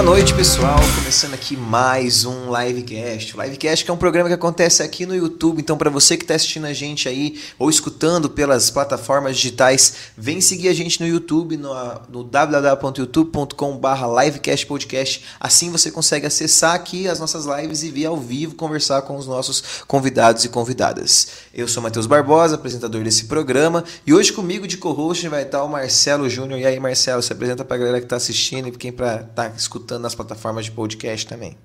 Boa 0.00 0.12
noite, 0.12 0.32
pessoal. 0.32 0.78
Começando 0.96 1.34
aqui 1.34 1.58
mais 1.58 2.24
um 2.24 2.56
Livecast. 2.56 3.36
O 3.36 3.42
Livecast 3.42 3.84
que 3.84 3.90
é 3.90 3.94
um 3.94 3.98
programa 3.98 4.30
que 4.30 4.34
acontece 4.34 4.82
aqui 4.82 5.04
no 5.04 5.14
YouTube. 5.14 5.60
Então, 5.60 5.76
para 5.76 5.90
você 5.90 6.16
que 6.16 6.24
está 6.24 6.34
assistindo 6.34 6.64
a 6.64 6.72
gente 6.72 7.06
aí 7.06 7.38
ou 7.58 7.68
escutando 7.68 8.30
pelas 8.30 8.70
plataformas 8.70 9.36
digitais, 9.36 9.92
vem 10.16 10.40
seguir 10.40 10.68
a 10.68 10.72
gente 10.72 11.02
no 11.02 11.06
YouTube, 11.06 11.58
no, 11.58 11.74
no 12.08 12.24
www.youtube.com.br 12.24 14.24
livecastpodcast. 14.24 15.22
Assim 15.38 15.70
você 15.70 15.90
consegue 15.90 16.24
acessar 16.24 16.74
aqui 16.74 17.06
as 17.06 17.20
nossas 17.20 17.44
lives 17.44 17.82
e 17.82 17.90
vir 17.90 18.06
ao 18.06 18.16
vivo 18.16 18.54
conversar 18.54 19.02
com 19.02 19.18
os 19.18 19.26
nossos 19.26 19.82
convidados 19.86 20.46
e 20.46 20.48
convidadas. 20.48 21.28
Eu 21.52 21.68
sou 21.68 21.82
Matheus 21.82 22.06
Barbosa, 22.06 22.54
apresentador 22.54 23.04
desse 23.04 23.26
programa, 23.26 23.84
e 24.06 24.14
hoje 24.14 24.32
comigo 24.32 24.66
de 24.66 24.78
co-host 24.78 25.28
vai 25.28 25.42
estar 25.42 25.62
o 25.62 25.68
Marcelo 25.68 26.26
Júnior. 26.26 26.58
E 26.58 26.64
aí, 26.64 26.80
Marcelo, 26.80 27.22
se 27.22 27.34
apresenta 27.34 27.66
para 27.66 27.76
a 27.76 27.78
galera 27.78 27.98
que 27.98 28.06
está 28.06 28.16
assistindo 28.16 28.68
e 28.68 28.72
quem 28.72 28.90
está 28.90 29.52
escutando 29.54 29.89
escutando 29.90 30.02
nas 30.02 30.14
plataformas 30.14 30.66
de 30.66 30.70
podcast 30.70 31.26
também. 31.26 31.58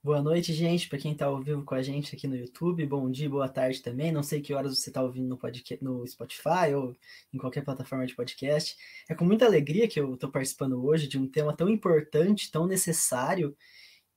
Boa 0.00 0.22
noite, 0.22 0.52
gente, 0.52 0.88
para 0.88 0.98
quem 0.98 1.10
está 1.10 1.26
ao 1.26 1.42
vivo 1.42 1.64
com 1.64 1.74
a 1.74 1.82
gente 1.82 2.14
aqui 2.14 2.28
no 2.28 2.36
YouTube. 2.36 2.86
Bom 2.86 3.10
dia, 3.10 3.28
boa 3.28 3.48
tarde 3.48 3.82
também. 3.82 4.12
Não 4.12 4.22
sei 4.22 4.40
que 4.40 4.54
horas 4.54 4.78
você 4.78 4.88
está 4.88 5.02
ouvindo 5.02 5.26
no, 5.26 5.36
podcast, 5.36 5.84
no 5.84 6.06
Spotify 6.06 6.72
ou 6.76 6.96
em 7.32 7.38
qualquer 7.38 7.64
plataforma 7.64 8.06
de 8.06 8.14
podcast. 8.14 8.76
É 9.10 9.16
com 9.16 9.24
muita 9.24 9.46
alegria 9.46 9.88
que 9.88 9.98
eu 9.98 10.14
estou 10.14 10.30
participando 10.30 10.84
hoje 10.84 11.08
de 11.08 11.18
um 11.18 11.26
tema 11.26 11.52
tão 11.56 11.68
importante, 11.68 12.52
tão 12.52 12.68
necessário. 12.68 13.56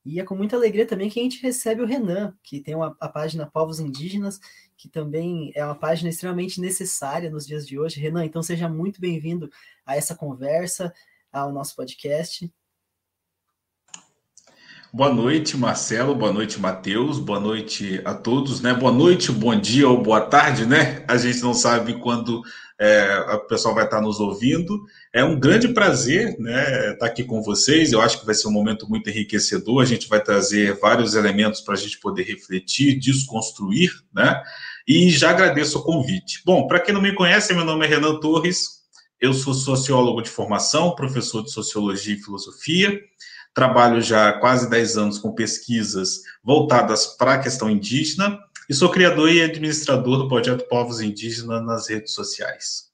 E 0.05 0.19
é 0.19 0.23
com 0.23 0.35
muita 0.35 0.55
alegria 0.55 0.85
também 0.85 1.09
que 1.09 1.19
a 1.19 1.23
gente 1.23 1.41
recebe 1.41 1.81
o 1.81 1.87
Renan, 1.87 2.35
que 2.43 2.59
tem 2.59 2.75
uma, 2.75 2.95
a 2.99 3.09
página 3.09 3.49
Povos 3.49 3.79
Indígenas, 3.79 4.39
que 4.77 4.87
também 4.87 5.51
é 5.55 5.65
uma 5.65 5.75
página 5.75 6.09
extremamente 6.09 6.61
necessária 6.61 7.31
nos 7.31 7.47
dias 7.47 7.65
de 7.65 7.79
hoje. 7.79 7.99
Renan, 7.99 8.25
então 8.25 8.43
seja 8.43 8.69
muito 8.69 9.01
bem-vindo 9.01 9.49
a 9.83 9.95
essa 9.95 10.15
conversa, 10.15 10.93
ao 11.31 11.51
nosso 11.51 11.75
podcast. 11.75 12.51
Boa 14.93 15.13
noite, 15.13 15.55
Marcelo. 15.55 16.13
Boa 16.13 16.33
noite, 16.33 16.59
Matheus. 16.59 17.17
Boa 17.17 17.39
noite 17.39 18.01
a 18.03 18.13
todos, 18.13 18.59
né? 18.59 18.73
Boa 18.73 18.91
noite, 18.91 19.31
bom 19.31 19.57
dia 19.57 19.87
ou 19.87 20.03
boa 20.03 20.19
tarde, 20.19 20.65
né? 20.65 21.05
A 21.07 21.15
gente 21.15 21.39
não 21.39 21.53
sabe 21.53 21.93
quando 22.01 22.41
é, 22.77 23.19
o 23.35 23.39
pessoal 23.47 23.73
vai 23.73 23.85
estar 23.85 24.01
nos 24.01 24.19
ouvindo. 24.19 24.83
É 25.13 25.23
um 25.23 25.39
grande 25.39 25.69
prazer, 25.69 26.37
né? 26.37 26.91
Estar 26.91 27.05
aqui 27.05 27.23
com 27.23 27.41
vocês. 27.41 27.93
Eu 27.93 28.01
acho 28.01 28.19
que 28.19 28.25
vai 28.25 28.35
ser 28.35 28.49
um 28.49 28.51
momento 28.51 28.85
muito 28.89 29.09
enriquecedor. 29.09 29.81
A 29.81 29.85
gente 29.85 30.09
vai 30.09 30.21
trazer 30.21 30.77
vários 30.77 31.15
elementos 31.15 31.61
para 31.61 31.75
a 31.75 31.77
gente 31.77 31.97
poder 31.97 32.23
refletir, 32.23 32.99
desconstruir, 32.99 33.91
né? 34.13 34.43
E 34.85 35.09
já 35.09 35.29
agradeço 35.29 35.79
o 35.79 35.83
convite. 35.83 36.41
Bom, 36.45 36.67
para 36.67 36.81
quem 36.81 36.93
não 36.93 37.01
me 37.01 37.15
conhece, 37.15 37.53
meu 37.53 37.63
nome 37.63 37.85
é 37.85 37.87
Renan 37.87 38.19
Torres. 38.19 38.81
Eu 39.21 39.33
sou 39.33 39.53
sociólogo 39.53 40.21
de 40.21 40.29
formação, 40.29 40.95
professor 40.95 41.43
de 41.43 41.51
sociologia 41.51 42.13
e 42.13 42.21
filosofia. 42.21 42.99
Trabalho 43.53 44.01
já 44.01 44.29
há 44.29 44.39
quase 44.39 44.69
10 44.69 44.97
anos 44.97 45.19
com 45.19 45.33
pesquisas 45.33 46.21
voltadas 46.43 47.07
para 47.07 47.33
a 47.33 47.39
questão 47.39 47.69
indígena 47.69 48.39
e 48.69 48.73
sou 48.73 48.89
criador 48.89 49.29
e 49.29 49.41
administrador 49.41 50.17
do 50.17 50.27
projeto 50.29 50.67
Povos 50.67 51.01
Indígenas 51.01 51.65
nas 51.65 51.89
redes 51.89 52.13
sociais. 52.13 52.90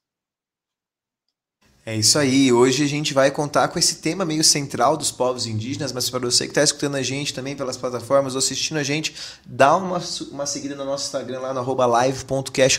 É 1.88 1.96
isso 1.96 2.18
aí. 2.18 2.52
Hoje 2.52 2.84
a 2.84 2.86
gente 2.86 3.14
vai 3.14 3.30
contar 3.30 3.66
com 3.68 3.78
esse 3.78 3.94
tema 3.94 4.22
meio 4.22 4.44
central 4.44 4.94
dos 4.94 5.10
povos 5.10 5.46
indígenas, 5.46 5.90
mas 5.90 6.10
para 6.10 6.18
você 6.18 6.44
que 6.44 6.50
está 6.50 6.62
escutando 6.62 6.96
a 6.96 7.02
gente 7.02 7.32
também 7.32 7.56
pelas 7.56 7.78
plataformas 7.78 8.34
ou 8.34 8.40
assistindo 8.40 8.76
a 8.76 8.82
gente, 8.82 9.14
dá 9.46 9.74
uma, 9.74 9.98
uma 10.30 10.44
seguida 10.44 10.74
no 10.74 10.84
nosso 10.84 11.06
Instagram 11.06 11.40
lá 11.40 11.54
no 11.54 11.86
live.cash 11.86 12.76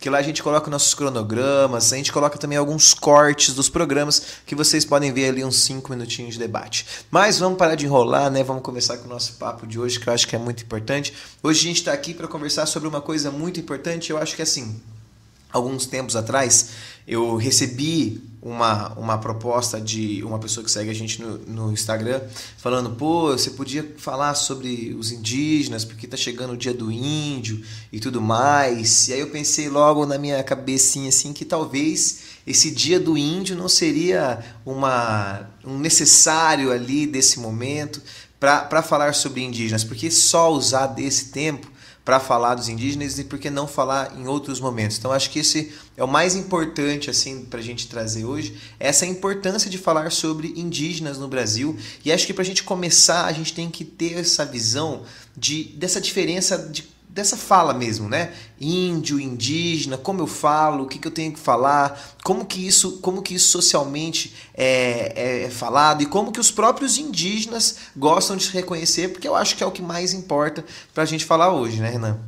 que 0.00 0.10
lá 0.10 0.18
a 0.18 0.22
gente 0.22 0.42
coloca 0.42 0.68
nossos 0.68 0.92
cronogramas, 0.92 1.92
a 1.92 1.96
gente 1.96 2.12
coloca 2.12 2.36
também 2.36 2.58
alguns 2.58 2.92
cortes 2.92 3.54
dos 3.54 3.68
programas 3.68 4.20
que 4.44 4.56
vocês 4.56 4.84
podem 4.84 5.12
ver 5.12 5.28
ali 5.28 5.44
uns 5.44 5.62
5 5.62 5.88
minutinhos 5.92 6.34
de 6.34 6.40
debate. 6.40 6.84
Mas 7.12 7.38
vamos 7.38 7.56
parar 7.56 7.76
de 7.76 7.86
enrolar, 7.86 8.28
né? 8.28 8.42
Vamos 8.42 8.64
começar 8.64 8.96
com 8.96 9.04
o 9.04 9.08
nosso 9.08 9.34
papo 9.34 9.68
de 9.68 9.78
hoje, 9.78 10.00
que 10.00 10.08
eu 10.08 10.12
acho 10.12 10.26
que 10.26 10.34
é 10.34 10.38
muito 10.40 10.64
importante. 10.64 11.14
Hoje 11.44 11.60
a 11.60 11.62
gente 11.62 11.76
está 11.76 11.92
aqui 11.92 12.12
para 12.12 12.26
conversar 12.26 12.66
sobre 12.66 12.88
uma 12.88 13.00
coisa 13.00 13.30
muito 13.30 13.60
importante, 13.60 14.10
eu 14.10 14.18
acho 14.18 14.34
que 14.34 14.42
assim, 14.42 14.82
alguns 15.52 15.86
tempos 15.86 16.16
atrás, 16.16 16.70
eu 17.06 17.36
recebi 17.36 18.22
uma, 18.40 18.92
uma 18.94 19.18
proposta 19.18 19.80
de 19.80 20.22
uma 20.24 20.38
pessoa 20.38 20.64
que 20.64 20.70
segue 20.70 20.90
a 20.90 20.94
gente 20.94 21.22
no, 21.22 21.38
no 21.38 21.72
Instagram, 21.72 22.20
falando, 22.58 22.90
pô, 22.90 23.30
você 23.30 23.50
podia 23.50 23.94
falar 23.98 24.34
sobre 24.34 24.96
os 24.98 25.12
indígenas, 25.12 25.84
porque 25.84 26.08
tá 26.08 26.16
chegando 26.16 26.54
o 26.54 26.56
dia 26.56 26.74
do 26.74 26.90
índio 26.90 27.62
e 27.92 28.00
tudo 28.00 28.20
mais. 28.20 29.08
E 29.08 29.12
aí 29.12 29.20
eu 29.20 29.30
pensei 29.30 29.68
logo 29.68 30.04
na 30.06 30.18
minha 30.18 30.42
cabecinha 30.42 31.08
assim 31.08 31.32
que 31.32 31.44
talvez 31.44 32.20
esse 32.44 32.72
dia 32.72 32.98
do 32.98 33.16
índio 33.16 33.56
não 33.56 33.68
seria 33.68 34.40
uma, 34.66 35.48
um 35.64 35.78
necessário 35.78 36.72
ali 36.72 37.06
desse 37.06 37.38
momento 37.38 38.02
para 38.40 38.82
falar 38.82 39.14
sobre 39.14 39.40
indígenas, 39.40 39.84
porque 39.84 40.10
só 40.10 40.52
usar 40.52 40.88
desse 40.88 41.26
tempo 41.26 41.70
para 42.04 42.18
falar 42.18 42.54
dos 42.54 42.68
indígenas 42.68 43.18
e 43.18 43.24
por 43.24 43.38
que 43.38 43.48
não 43.48 43.66
falar 43.66 44.18
em 44.18 44.26
outros 44.26 44.60
momentos. 44.60 44.98
Então 44.98 45.12
acho 45.12 45.30
que 45.30 45.38
esse 45.38 45.72
é 45.96 46.02
o 46.02 46.08
mais 46.08 46.34
importante 46.34 47.08
assim 47.08 47.44
para 47.44 47.60
a 47.60 47.62
gente 47.62 47.86
trazer 47.86 48.24
hoje, 48.24 48.56
essa 48.78 49.06
importância 49.06 49.70
de 49.70 49.78
falar 49.78 50.10
sobre 50.10 50.52
indígenas 50.56 51.18
no 51.18 51.28
Brasil. 51.28 51.76
E 52.04 52.12
acho 52.12 52.26
que 52.26 52.34
para 52.34 52.42
a 52.42 52.46
gente 52.46 52.64
começar 52.64 53.26
a 53.26 53.32
gente 53.32 53.54
tem 53.54 53.70
que 53.70 53.84
ter 53.84 54.18
essa 54.18 54.44
visão 54.44 55.02
de 55.36 55.64
dessa 55.64 56.00
diferença 56.00 56.58
de 56.58 56.91
dessa 57.12 57.36
fala 57.36 57.74
mesmo, 57.74 58.08
né? 58.08 58.32
Índio, 58.58 59.20
indígena, 59.20 59.98
como 59.98 60.20
eu 60.22 60.26
falo, 60.26 60.84
o 60.84 60.86
que, 60.86 60.98
que 60.98 61.06
eu 61.06 61.12
tenho 61.12 61.30
que 61.32 61.38
falar, 61.38 62.00
como 62.24 62.46
que 62.46 62.66
isso, 62.66 63.00
como 63.00 63.20
que 63.20 63.34
isso 63.34 63.48
socialmente 63.48 64.34
é, 64.54 65.12
é, 65.14 65.42
é, 65.44 65.50
falado 65.50 66.02
e 66.02 66.06
como 66.06 66.32
que 66.32 66.40
os 66.40 66.50
próprios 66.50 66.96
indígenas 66.96 67.76
gostam 67.94 68.36
de 68.36 68.44
se 68.44 68.52
reconhecer, 68.52 69.08
porque 69.08 69.28
eu 69.28 69.36
acho 69.36 69.56
que 69.56 69.62
é 69.62 69.66
o 69.66 69.70
que 69.70 69.82
mais 69.82 70.14
importa 70.14 70.64
para 70.94 71.02
a 71.02 71.06
gente 71.06 71.26
falar 71.26 71.52
hoje, 71.52 71.80
né, 71.82 71.90
Renan? 71.90 72.18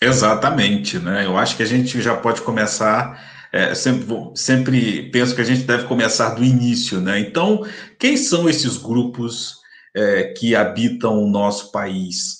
Exatamente, 0.00 0.98
né? 0.98 1.26
Eu 1.26 1.36
acho 1.36 1.56
que 1.56 1.62
a 1.62 1.66
gente 1.66 2.00
já 2.00 2.16
pode 2.16 2.40
começar. 2.40 3.36
É, 3.52 3.74
sempre, 3.74 4.14
sempre 4.34 5.10
penso 5.10 5.34
que 5.34 5.40
a 5.40 5.44
gente 5.44 5.62
deve 5.62 5.84
começar 5.86 6.30
do 6.30 6.44
início, 6.44 7.00
né? 7.00 7.18
Então, 7.18 7.66
quem 7.98 8.16
são 8.16 8.48
esses 8.48 8.76
grupos 8.76 9.56
é, 9.94 10.34
que 10.34 10.54
habitam 10.54 11.22
o 11.22 11.28
nosso 11.28 11.72
país? 11.72 12.37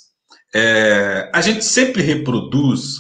É, 0.55 1.31
a 1.33 1.41
gente 1.41 1.65
sempre 1.65 2.03
reproduz, 2.03 2.97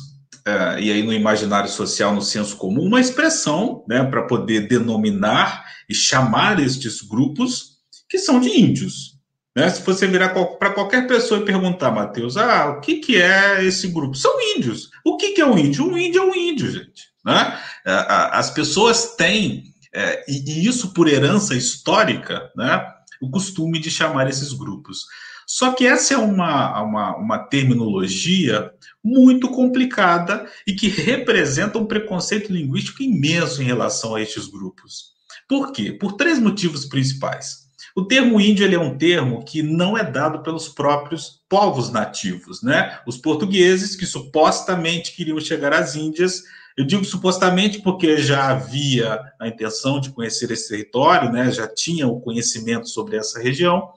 é, 0.46 0.80
e 0.80 0.92
aí 0.92 1.02
no 1.02 1.12
imaginário 1.12 1.70
social, 1.70 2.14
no 2.14 2.22
senso 2.22 2.56
comum, 2.56 2.82
uma 2.82 3.00
expressão 3.00 3.84
né, 3.88 4.04
para 4.04 4.22
poder 4.22 4.68
denominar 4.68 5.64
e 5.88 5.94
chamar 5.94 6.60
estes 6.60 7.00
grupos 7.00 7.78
que 8.08 8.18
são 8.18 8.40
de 8.40 8.48
índios. 8.48 9.18
Né? 9.56 9.68
Se 9.70 9.82
você 9.82 10.06
virar 10.06 10.28
para 10.30 10.70
qualquer 10.70 11.06
pessoa 11.06 11.40
e 11.40 11.44
perguntar, 11.44 11.90
Matheus, 11.90 12.36
ah, 12.36 12.68
o 12.70 12.80
que, 12.80 12.96
que 12.96 13.20
é 13.20 13.64
esse 13.64 13.88
grupo? 13.88 14.14
São 14.14 14.32
índios. 14.56 14.88
O 15.04 15.16
que, 15.16 15.32
que 15.32 15.40
é 15.40 15.46
um 15.46 15.58
índio? 15.58 15.84
Um 15.84 15.98
índio 15.98 16.22
é 16.22 16.24
um 16.24 16.34
índio, 16.34 16.70
gente. 16.70 17.08
Né? 17.24 17.58
As 17.84 18.50
pessoas 18.50 19.16
têm, 19.16 19.64
é, 19.92 20.24
e 20.28 20.66
isso 20.66 20.92
por 20.92 21.08
herança 21.08 21.54
histórica, 21.54 22.50
né, 22.56 22.86
o 23.20 23.30
costume 23.30 23.80
de 23.80 23.90
chamar 23.90 24.28
esses 24.28 24.52
grupos. 24.52 25.04
Só 25.50 25.72
que 25.72 25.86
essa 25.86 26.12
é 26.12 26.18
uma, 26.18 26.82
uma, 26.82 27.16
uma 27.16 27.38
terminologia 27.38 28.70
muito 29.02 29.48
complicada 29.48 30.46
e 30.66 30.74
que 30.74 30.88
representa 30.88 31.78
um 31.78 31.86
preconceito 31.86 32.52
linguístico 32.52 33.02
imenso 33.02 33.62
em 33.62 33.64
relação 33.64 34.14
a 34.14 34.20
estes 34.20 34.46
grupos. 34.46 35.14
Por 35.48 35.72
quê? 35.72 35.90
Por 35.90 36.12
três 36.12 36.38
motivos 36.38 36.84
principais. 36.84 37.66
O 37.96 38.04
termo 38.04 38.38
índio 38.38 38.62
ele 38.62 38.74
é 38.74 38.78
um 38.78 38.98
termo 38.98 39.42
que 39.42 39.62
não 39.62 39.96
é 39.96 40.04
dado 40.04 40.42
pelos 40.42 40.68
próprios 40.68 41.40
povos 41.48 41.90
nativos, 41.90 42.62
né? 42.62 43.00
Os 43.06 43.16
portugueses 43.16 43.96
que 43.96 44.04
supostamente 44.04 45.16
queriam 45.16 45.40
chegar 45.40 45.72
às 45.72 45.96
Índias, 45.96 46.42
eu 46.76 46.84
digo 46.84 47.06
supostamente 47.06 47.80
porque 47.80 48.18
já 48.18 48.50
havia 48.50 49.18
a 49.40 49.48
intenção 49.48 49.98
de 49.98 50.10
conhecer 50.10 50.50
esse 50.50 50.68
território, 50.68 51.32
né? 51.32 51.50
Já 51.50 51.66
tinha 51.66 52.06
o 52.06 52.20
conhecimento 52.20 52.86
sobre 52.86 53.16
essa 53.16 53.40
região 53.40 53.90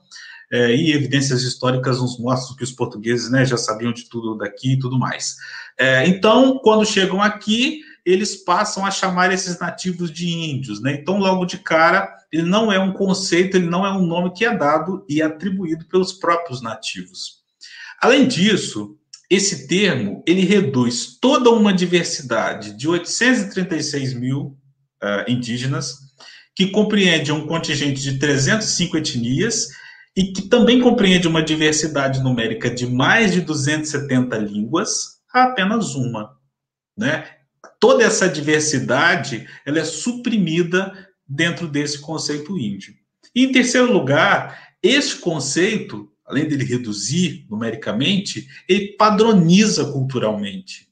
é, 0.52 0.76
e 0.76 0.92
evidências 0.92 1.44
históricas 1.44 2.00
nos 2.00 2.20
mostram 2.20 2.58
que 2.58 2.64
os 2.64 2.72
portugueses 2.72 3.32
né, 3.32 3.46
já 3.46 3.56
sabiam 3.56 3.94
de 3.94 4.10
tudo 4.10 4.38
daqui 4.38 4.74
e 4.74 4.80
tudo 4.80 5.00
mais. 5.00 5.38
É, 5.80 6.06
então, 6.06 6.60
quando 6.60 6.86
chegam 6.86 7.22
aqui, 7.22 7.80
eles 8.06 8.36
passam 8.44 8.86
a 8.86 8.92
chamar 8.92 9.32
esses 9.32 9.58
nativos 9.60 10.12
de 10.12 10.28
índios. 10.30 10.82
Né? 10.82 10.94
Então, 10.94 11.20
logo 11.20 11.46
de 11.46 11.58
cara, 11.58 12.14
ele 12.32 12.44
não 12.44 12.72
é 12.72 12.78
um 12.78 12.92
conceito, 12.92 13.56
ele 13.56 13.68
não 13.68 13.86
é 13.86 13.92
um 13.92 14.06
nome 14.06 14.34
que 14.34 14.44
é 14.44 14.56
dado 14.56 15.06
e 15.08 15.22
atribuído 15.22 15.86
pelos 15.86 16.12
próprios 16.12 16.62
nativos. 16.62 17.42
Além 18.02 18.28
disso, 18.28 18.98
esse 19.30 19.68
termo 19.68 20.22
ele 20.28 20.44
reduz 20.44 21.18
toda 21.22 21.50
uma 21.52 21.72
diversidade 21.72 22.74
de 22.74 22.90
836 22.90 24.14
mil 24.14 24.58
uh, 25.02 25.32
indígenas, 25.32 25.96
que 26.54 26.68
compreende 26.68 27.32
um 27.32 27.48
contingente 27.48 28.02
de 28.02 28.20
305 28.20 28.98
etnias 28.98 29.68
e 30.16 30.34
que 30.34 30.44
também 30.44 30.82
compreende 30.82 31.28
uma 31.28 31.42
diversidade 31.42 32.22
numérica 32.22 32.70
de 32.70 32.86
mais 32.86 33.34
de 33.34 33.42
270 33.42 34.38
línguas 34.38 35.22
a 35.34 35.44
apenas 35.44 35.96
uma. 35.96 36.38
Né? 36.98 37.26
Toda 37.80 38.04
essa 38.04 38.28
diversidade 38.28 39.48
ela 39.66 39.80
é 39.80 39.86
suprimida 39.86 40.94
dentro 41.28 41.68
desse 41.68 42.00
conceito 42.00 42.58
índio. 42.58 42.94
E, 43.34 43.46
em 43.46 43.52
terceiro 43.52 43.92
lugar, 43.92 44.76
esse 44.84 45.16
conceito, 45.16 46.12
além 46.26 46.48
dele 46.48 46.66
reduzir 46.66 47.46
numericamente, 47.50 48.48
ele 48.68 48.98
padroniza 48.98 49.86
culturalmente. 49.92 50.91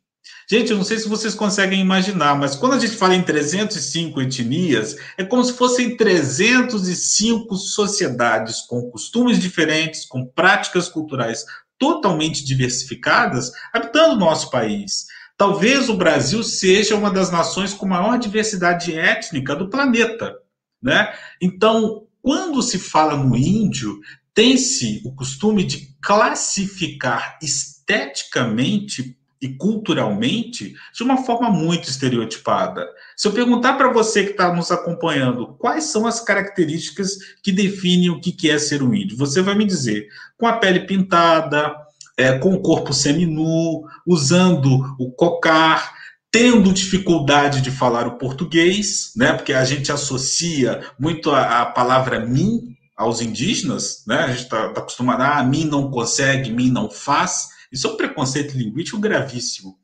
Gente, 0.51 0.71
eu 0.71 0.77
não 0.77 0.83
sei 0.83 0.97
se 0.97 1.07
vocês 1.07 1.35
conseguem 1.35 1.79
imaginar, 1.79 2.35
mas 2.35 2.55
quando 2.55 2.73
a 2.73 2.79
gente 2.79 2.95
fala 2.95 3.13
em 3.13 3.21
305 3.21 4.19
etnias, 4.19 4.95
é 5.15 5.23
como 5.23 5.43
se 5.43 5.53
fossem 5.53 5.95
305 5.95 7.55
sociedades 7.55 8.61
com 8.61 8.89
costumes 8.89 9.37
diferentes, 9.37 10.05
com 10.05 10.25
práticas 10.25 10.89
culturais 10.89 11.45
totalmente 11.77 12.43
diversificadas, 12.43 13.51
habitando 13.71 14.15
o 14.15 14.19
nosso 14.19 14.49
país. 14.49 15.05
Talvez 15.37 15.87
o 15.87 15.95
Brasil 15.95 16.41
seja 16.41 16.95
uma 16.95 17.11
das 17.11 17.29
nações 17.29 17.71
com 17.71 17.85
maior 17.85 18.17
diversidade 18.17 18.97
étnica 18.97 19.55
do 19.55 19.69
planeta. 19.69 20.35
Né? 20.81 21.13
Então, 21.39 22.07
quando 22.23 22.63
se 22.63 22.79
fala 22.79 23.15
no 23.15 23.37
índio, 23.37 23.99
tem-se 24.33 24.99
o 25.05 25.13
costume 25.13 25.63
de 25.63 25.95
classificar 26.01 27.37
esteticamente 27.39 29.18
e 29.41 29.49
culturalmente 29.49 30.75
de 30.93 31.03
uma 31.03 31.17
forma 31.23 31.49
muito 31.49 31.89
estereotipada. 31.89 32.87
Se 33.15 33.27
eu 33.27 33.31
perguntar 33.31 33.73
para 33.73 33.91
você 33.91 34.23
que 34.23 34.31
está 34.31 34.53
nos 34.53 34.71
acompanhando 34.71 35.55
quais 35.57 35.85
são 35.85 36.05
as 36.05 36.19
características 36.19 37.17
que 37.41 37.51
definem 37.51 38.09
o 38.09 38.19
que 38.19 38.49
é 38.49 38.59
ser 38.59 38.83
um 38.83 38.93
índio, 38.93 39.17
você 39.17 39.41
vai 39.41 39.55
me 39.55 39.65
dizer 39.65 40.07
com 40.37 40.45
a 40.45 40.53
pele 40.53 40.81
pintada, 40.81 41.73
é, 42.17 42.37
com 42.37 42.53
o 42.53 42.61
corpo 42.61 42.93
seminu, 42.93 43.83
usando 44.05 44.95
o 44.99 45.09
cocar, 45.11 45.93
tendo 46.29 46.73
dificuldade 46.73 47.61
de 47.61 47.71
falar 47.71 48.05
o 48.05 48.17
português, 48.17 49.13
né? 49.15 49.33
Porque 49.33 49.53
a 49.53 49.63
gente 49.63 49.91
associa 49.91 50.83
muito 50.99 51.31
a, 51.31 51.61
a 51.61 51.65
palavra 51.65 52.25
mim 52.25 52.75
aos 52.95 53.21
indígenas, 53.21 54.03
né? 54.05 54.19
A 54.19 54.27
gente 54.27 54.43
está 54.43 54.69
tá 54.69 54.81
acostumado 54.81 55.21
a 55.21 55.37
ah, 55.37 55.43
mim 55.43 55.63
não 55.63 55.89
consegue, 55.89 56.51
mim 56.51 56.69
não 56.69 56.89
faz. 56.91 57.47
Isso 57.71 57.87
é 57.87 57.91
um 57.91 57.97
preconceito 57.97 58.57
linguístico 58.57 58.99
gravíssimo 58.99 59.79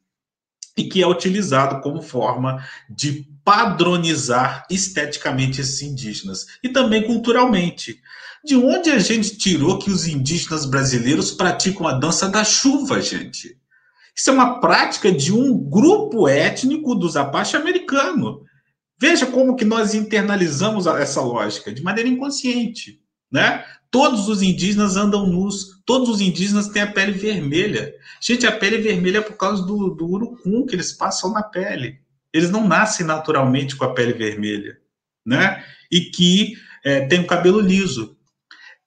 e 0.77 0.83
que 0.85 1.01
é 1.01 1.07
utilizado 1.07 1.81
como 1.81 2.01
forma 2.01 2.63
de 2.89 3.27
padronizar 3.43 4.65
esteticamente 4.69 5.61
esses 5.61 5.81
indígenas 5.81 6.47
e 6.63 6.69
também 6.69 7.03
culturalmente. 7.03 8.01
De 8.43 8.55
onde 8.55 8.91
a 8.91 8.99
gente 8.99 9.37
tirou 9.37 9.79
que 9.79 9.89
os 9.89 10.07
indígenas 10.07 10.65
brasileiros 10.65 11.31
praticam 11.31 11.87
a 11.87 11.93
dança 11.93 12.27
da 12.27 12.43
chuva, 12.43 13.01
gente? 13.01 13.57
Isso 14.15 14.29
é 14.29 14.33
uma 14.33 14.59
prática 14.59 15.11
de 15.11 15.33
um 15.33 15.57
grupo 15.57 16.27
étnico 16.27 16.95
dos 16.95 17.15
Apache 17.17 17.55
americano. 17.57 18.43
Veja 18.99 19.25
como 19.25 19.55
que 19.55 19.65
nós 19.65 19.93
internalizamos 19.93 20.87
essa 20.87 21.21
lógica 21.21 21.71
de 21.71 21.83
maneira 21.83 22.09
inconsciente, 22.09 23.01
né? 23.31 23.65
Todos 23.95 24.27
os 24.27 24.41
indígenas 24.41 24.97
andam 24.97 25.25
nus, 25.25 25.81
todos 25.85 26.09
os 26.09 26.19
indígenas 26.19 26.67
têm 26.67 26.81
a 26.81 26.91
pele 26.91 27.13
vermelha. 27.13 27.95
Gente, 28.19 28.45
a 28.45 28.51
pele 28.51 28.79
vermelha 28.79 29.19
é 29.19 29.21
por 29.21 29.37
causa 29.37 29.65
do, 29.65 29.89
do 29.91 30.05
urucum 30.05 30.65
que 30.65 30.75
eles 30.75 30.91
passam 30.91 31.31
na 31.31 31.41
pele. 31.41 32.01
Eles 32.33 32.49
não 32.49 32.67
nascem 32.67 33.05
naturalmente 33.05 33.73
com 33.73 33.85
a 33.85 33.93
pele 33.93 34.11
vermelha, 34.11 34.77
né? 35.25 35.63
E 35.89 36.01
que 36.01 36.57
é, 36.83 37.07
tem 37.07 37.21
o 37.21 37.25
cabelo 37.25 37.61
liso. 37.61 38.17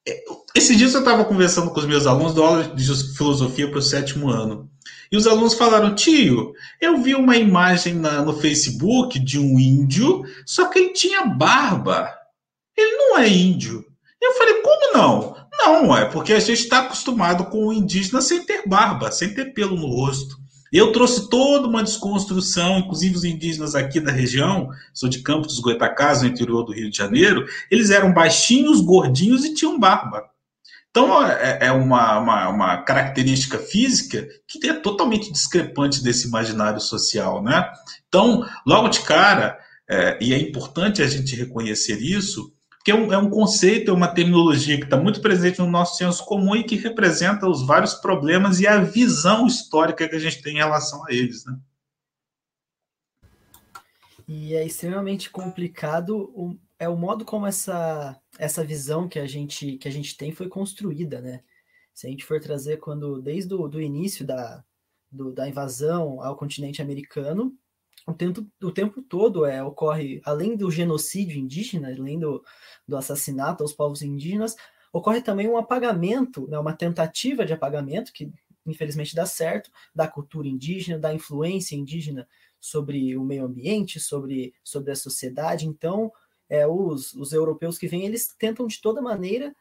É, 0.07 0.25
Esses 0.55 0.77
dias 0.77 0.93
eu 0.93 1.01
estava 1.01 1.25
conversando 1.25 1.71
com 1.71 1.81
os 1.81 1.87
meus 1.87 2.07
alunos 2.07 2.35
da 2.35 2.43
aula 2.43 2.65
de 2.65 2.85
filosofia 3.17 3.67
para 3.67 3.79
o 3.79 3.83
sétimo 3.83 4.29
ano. 4.29 4.71
E 5.11 5.17
os 5.17 5.27
alunos 5.27 5.55
falaram: 5.55 5.95
tio, 5.95 6.53
eu 6.83 7.03
vi 7.03 7.15
uma 7.15 7.39
imagem 7.39 7.95
na, 7.95 8.21
no 8.21 8.39
Facebook 8.39 9.19
de 9.19 9.39
um 9.39 9.59
índio, 9.59 10.23
só 10.45 10.69
que 10.69 10.79
ele 10.79 10.93
tinha 10.93 11.25
barba. 11.25 12.15
Ele 12.77 12.95
não 12.95 13.17
é 13.17 13.27
índio. 13.27 13.88
Eu 14.21 14.33
falei: 14.35 14.55
como 14.63 14.93
não? 14.93 15.37
Não, 15.53 15.97
é 15.97 16.05
porque 16.05 16.33
a 16.33 16.41
gente 16.41 16.63
está 16.63 16.81
acostumado 16.81 17.47
com 17.47 17.67
o 17.67 17.73
indígena 17.73 18.21
sem 18.21 18.45
ter 18.45 18.63
barba, 18.67 19.11
sem 19.11 19.35
ter 19.35 19.53
pelo 19.53 19.77
no 19.77 19.87
rosto. 19.87 20.37
Eu 20.73 20.93
trouxe 20.93 21.29
toda 21.31 21.67
uma 21.67 21.83
desconstrução, 21.83 22.79
inclusive 22.79 23.17
os 23.17 23.25
indígenas 23.25 23.75
aqui 23.75 24.01
da 24.01 24.13
região, 24.13 24.69
sou 24.93 25.09
de 25.09 25.23
Campos 25.23 25.57
dos 25.57 25.65
no 25.65 26.29
interior 26.29 26.63
do 26.63 26.73
Rio 26.73 26.91
de 26.91 26.97
Janeiro, 26.97 27.47
eles 27.71 27.91
eram 27.91 28.13
baixinhos, 28.13 28.81
gordinhos 28.81 29.45
e 29.45 29.55
tinham 29.55 29.79
barba. 29.79 30.29
Então, 30.91 31.27
é, 31.27 31.59
é 31.67 31.73
uma, 31.73 32.19
uma, 32.19 32.49
uma, 32.49 32.77
característica 32.79 33.59
física 33.59 34.27
que 34.47 34.69
é 34.69 34.75
totalmente 34.75 35.31
discrepante 35.33 36.03
desse 36.03 36.27
imaginário 36.29 36.81
social, 36.81 37.43
né? 37.43 37.71
Então, 38.09 38.47
logo 38.67 38.89
de 38.89 39.01
cara, 39.01 39.59
é, 39.89 40.19
e 40.21 40.35
é 40.35 40.39
importante 40.39 41.03
a 41.03 41.07
gente 41.07 41.37
reconhecer 41.37 42.01
isso, 42.01 42.53
porque 42.79 42.91
é 42.91 42.95
um, 42.95 43.13
é 43.13 43.19
um 43.19 43.29
conceito, 43.29 43.91
é 43.91 43.95
uma 43.95 44.09
terminologia 44.09 44.79
que 44.79 44.85
está 44.85 44.97
muito 44.97 45.21
presente 45.21 45.59
no 45.59 45.67
nosso 45.67 45.97
senso 45.97 46.25
comum 46.25 46.57
e 46.57 46.65
que 46.65 46.77
representa 46.77 47.49
os 47.49 47.67
vários 47.67 47.95
problemas 47.95 48.61
e 48.61 48.67
a 48.67 48.81
visão 48.81 49.47
histórica 49.47 50.09
que 50.09 50.17
a 50.17 50.19
gente 50.19 50.41
tem 50.41 50.55
em 50.55 50.59
relação 50.59 51.05
a 51.05 51.13
eles, 51.13 51.45
né? 51.45 51.59
E 54.27 54.55
é 54.55 54.65
extremamente 54.65 55.31
complicado 55.31 56.31
o, 56.35 56.59
é 56.79 56.89
o 56.89 56.97
modo 56.97 57.25
como 57.25 57.47
essa, 57.47 58.19
essa 58.39 58.63
visão 58.63 59.09
que 59.09 59.19
a 59.19 59.27
gente 59.27 59.79
que 59.79 59.89
a 59.89 59.91
gente 59.91 60.17
tem 60.17 60.33
foi 60.33 60.49
construída, 60.49 61.21
né? 61.21 61.43
Se 61.95 62.07
a 62.07 62.11
gente 62.11 62.25
for 62.25 62.39
trazer 62.41 62.77
quando 62.77 63.21
desde 63.21 63.53
o 63.55 63.67
do 63.67 63.81
início 63.81 64.25
da, 64.25 64.63
do, 65.11 65.33
da 65.33 65.49
invasão 65.49 66.23
ao 66.23 66.37
continente 66.37 66.81
americano, 66.81 67.57
o 68.09 68.15
tempo, 68.15 68.47
o 68.63 68.73
tempo 68.73 69.03
todo 69.03 69.45
é, 69.45 69.63
ocorre, 69.63 70.21
além 70.25 70.57
do 70.57 70.71
genocídio 70.71 71.39
indígena, 71.39 71.89
além 71.89 72.19
do, 72.19 72.43
do 72.87 72.97
assassinato 72.97 73.63
aos 73.63 73.75
povos 73.75 74.01
indígenas, 74.01 74.57
ocorre 74.91 75.21
também 75.21 75.47
um 75.49 75.59
apagamento, 75.59 76.49
né, 76.49 76.59
uma 76.59 76.73
tentativa 76.73 77.45
de 77.45 77.53
apagamento, 77.53 78.13
que 78.13 78.33
infelizmente 78.67 79.15
dá 79.15 79.27
certo, 79.27 79.71
da 79.95 80.09
cultura 80.09 80.49
indígena, 80.49 80.99
da 80.99 81.13
influência 81.13 81.77
indígena 81.77 82.27
sobre 82.59 83.17
o 83.17 83.23
meio 83.23 83.45
ambiente, 83.45 84.01
sobre, 84.01 84.55
sobre 84.65 84.91
a 84.91 84.97
sociedade. 84.97 85.67
Então, 85.67 86.11
é, 86.49 86.67
os, 86.67 87.13
os 87.15 87.33
europeus 87.33 87.77
que 87.77 87.89
vêm, 87.89 88.07
eles 88.07 88.29
tentam 88.39 88.67
de 88.67 88.81
toda 88.81 89.03
maneira, 89.03 89.55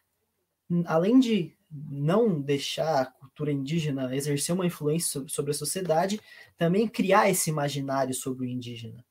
além 0.85 1.19
de 1.19 1.53
não 1.69 2.41
deixar 2.41 3.13
cultura 3.37 3.51
indígena 3.51 4.15
exercer 4.15 4.55
uma 4.55 4.65
influência 4.65 5.23
sobre 5.27 5.51
a 5.51 5.53
sociedade, 5.53 6.19
também 6.57 6.87
criar 6.87 7.29
esse 7.29 7.51
imaginário 7.51 8.13
sobre 8.15 8.47
o 8.47 8.49
indígena. 8.49 9.05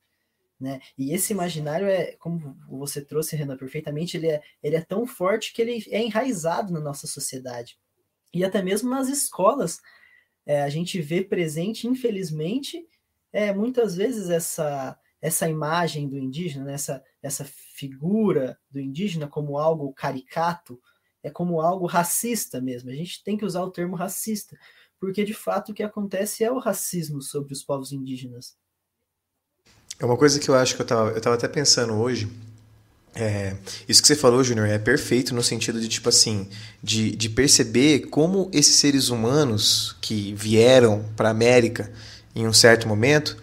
Né? 0.59 0.81
E 0.97 1.13
esse 1.13 1.31
imaginário 1.31 1.87
é, 1.87 2.13
como 2.19 2.57
você 2.67 2.99
trouxe, 2.99 3.37
Renan, 3.37 3.55
perfeitamente, 3.55 4.17
ele 4.17 4.27
é, 4.27 4.41
ele 4.61 4.75
é 4.75 4.81
tão 4.81 5.07
forte 5.07 5.53
que 5.53 5.61
ele 5.61 5.81
é 5.89 6.01
enraizado 6.01 6.73
na 6.73 6.81
nossa 6.81 7.07
sociedade. 7.07 7.79
E 8.33 8.43
até 8.43 8.61
mesmo 8.61 8.89
nas 8.89 9.07
escolas, 9.07 9.79
é, 10.45 10.61
a 10.61 10.69
gente 10.69 10.99
vê 10.99 11.23
presente, 11.23 11.87
infelizmente, 11.87 12.85
é, 13.31 13.53
muitas 13.53 13.95
vezes 13.95 14.29
essa, 14.29 14.99
essa 15.21 15.47
imagem 15.47 16.09
do 16.09 16.17
indígena, 16.17 16.65
né, 16.65 16.73
essa, 16.73 17.01
essa 17.21 17.45
figura 17.45 18.59
do 18.69 18.79
indígena 18.79 19.27
como 19.27 19.57
algo 19.57 19.93
caricato, 19.93 20.81
é 21.27 21.29
como 21.29 21.61
algo 21.61 21.85
racista 21.85 22.59
mesmo. 22.61 22.89
A 22.89 22.93
gente 22.93 23.23
tem 23.23 23.37
que 23.37 23.45
usar 23.45 23.61
o 23.61 23.71
termo 23.71 23.95
racista, 23.95 24.57
porque 24.99 25.23
de 25.23 25.33
fato 25.33 25.71
o 25.71 25.73
que 25.73 25.83
acontece 25.83 26.43
é 26.43 26.51
o 26.51 26.59
racismo 26.59 27.21
sobre 27.21 27.53
os 27.53 27.63
povos 27.63 27.91
indígenas. 27.91 28.55
É 29.99 30.05
uma 30.05 30.17
coisa 30.17 30.39
que 30.39 30.49
eu 30.49 30.55
acho 30.55 30.75
que 30.75 30.81
eu 30.81 30.85
estava 30.85 31.11
eu 31.11 31.21
tava 31.21 31.35
até 31.35 31.47
pensando 31.47 31.93
hoje. 31.93 32.29
É, 33.15 33.57
isso 33.89 33.99
que 33.99 34.07
você 34.07 34.15
falou, 34.15 34.43
Júnior, 34.43 34.67
é 34.67 34.77
perfeito 34.77 35.33
no 35.33 35.41
sentido 35.41 35.81
de, 35.81 35.87
tipo 35.87 36.07
assim, 36.07 36.47
de, 36.83 37.15
de 37.15 37.29
perceber 37.29 38.01
como 38.11 38.47
esses 38.53 38.75
seres 38.75 39.09
humanos 39.09 39.95
que 39.99 40.35
vieram 40.35 41.03
para 41.15 41.29
a 41.29 41.31
América 41.31 41.91
em 42.35 42.45
um 42.45 42.53
certo 42.53 42.87
momento, 42.87 43.35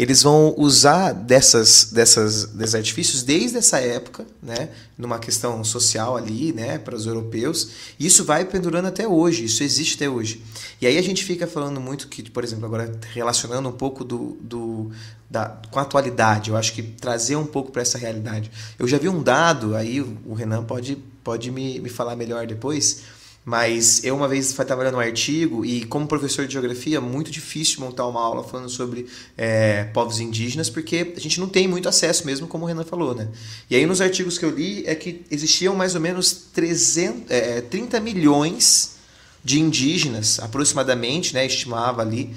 eles 0.00 0.22
vão 0.22 0.54
usar 0.56 1.12
dessas, 1.12 1.90
dessas, 1.92 2.46
desses 2.46 2.74
artifícios 2.74 3.22
desde 3.22 3.58
essa 3.58 3.78
época, 3.78 4.26
né, 4.42 4.70
numa 4.96 5.18
questão 5.18 5.62
social 5.62 6.16
ali, 6.16 6.54
né, 6.54 6.78
para 6.78 6.96
os 6.96 7.04
europeus. 7.04 7.68
E 7.98 8.06
isso 8.06 8.24
vai 8.24 8.46
pendurando 8.46 8.88
até 8.88 9.06
hoje, 9.06 9.44
isso 9.44 9.62
existe 9.62 9.96
até 9.96 10.08
hoje. 10.08 10.42
E 10.80 10.86
aí 10.86 10.96
a 10.96 11.02
gente 11.02 11.22
fica 11.22 11.46
falando 11.46 11.78
muito 11.78 12.08
que, 12.08 12.30
por 12.30 12.42
exemplo, 12.42 12.64
agora 12.64 12.90
relacionando 13.12 13.68
um 13.68 13.72
pouco 13.72 14.02
do, 14.02 14.38
do 14.40 14.90
da, 15.28 15.60
com 15.70 15.78
a 15.78 15.82
atualidade, 15.82 16.48
eu 16.48 16.56
acho 16.56 16.72
que 16.72 16.82
trazer 16.82 17.36
um 17.36 17.44
pouco 17.44 17.70
para 17.70 17.82
essa 17.82 17.98
realidade. 17.98 18.50
Eu 18.78 18.88
já 18.88 18.96
vi 18.96 19.10
um 19.10 19.22
dado, 19.22 19.76
aí 19.76 20.00
o 20.00 20.32
Renan 20.32 20.64
pode, 20.64 20.96
pode 21.22 21.50
me, 21.50 21.78
me 21.78 21.90
falar 21.90 22.16
melhor 22.16 22.46
depois, 22.46 23.02
mas 23.50 24.04
eu 24.04 24.14
uma 24.14 24.28
vez 24.28 24.46
estava 24.46 24.64
trabalhando 24.64 24.94
um 24.94 25.00
artigo 25.00 25.64
e 25.64 25.84
como 25.86 26.06
professor 26.06 26.46
de 26.46 26.52
geografia 26.52 26.98
é 26.98 27.00
muito 27.00 27.32
difícil 27.32 27.80
montar 27.80 28.06
uma 28.06 28.20
aula 28.20 28.44
falando 28.44 28.68
sobre 28.68 29.08
é, 29.36 29.82
povos 29.92 30.20
indígenas 30.20 30.70
porque 30.70 31.14
a 31.16 31.18
gente 31.18 31.40
não 31.40 31.48
tem 31.48 31.66
muito 31.66 31.88
acesso 31.88 32.24
mesmo, 32.24 32.46
como 32.46 32.62
o 32.64 32.68
Renan 32.68 32.84
falou, 32.84 33.12
né? 33.12 33.26
E 33.68 33.74
aí 33.74 33.84
nos 33.86 34.00
artigos 34.00 34.38
que 34.38 34.44
eu 34.44 34.50
li 34.50 34.84
é 34.86 34.94
que 34.94 35.24
existiam 35.32 35.74
mais 35.74 35.96
ou 35.96 36.00
menos 36.00 36.32
300, 36.52 37.28
é, 37.28 37.60
30 37.60 37.98
milhões 37.98 38.92
de 39.42 39.58
indígenas, 39.58 40.38
aproximadamente, 40.38 41.34
né, 41.34 41.44
estimava 41.44 42.02
ali, 42.02 42.32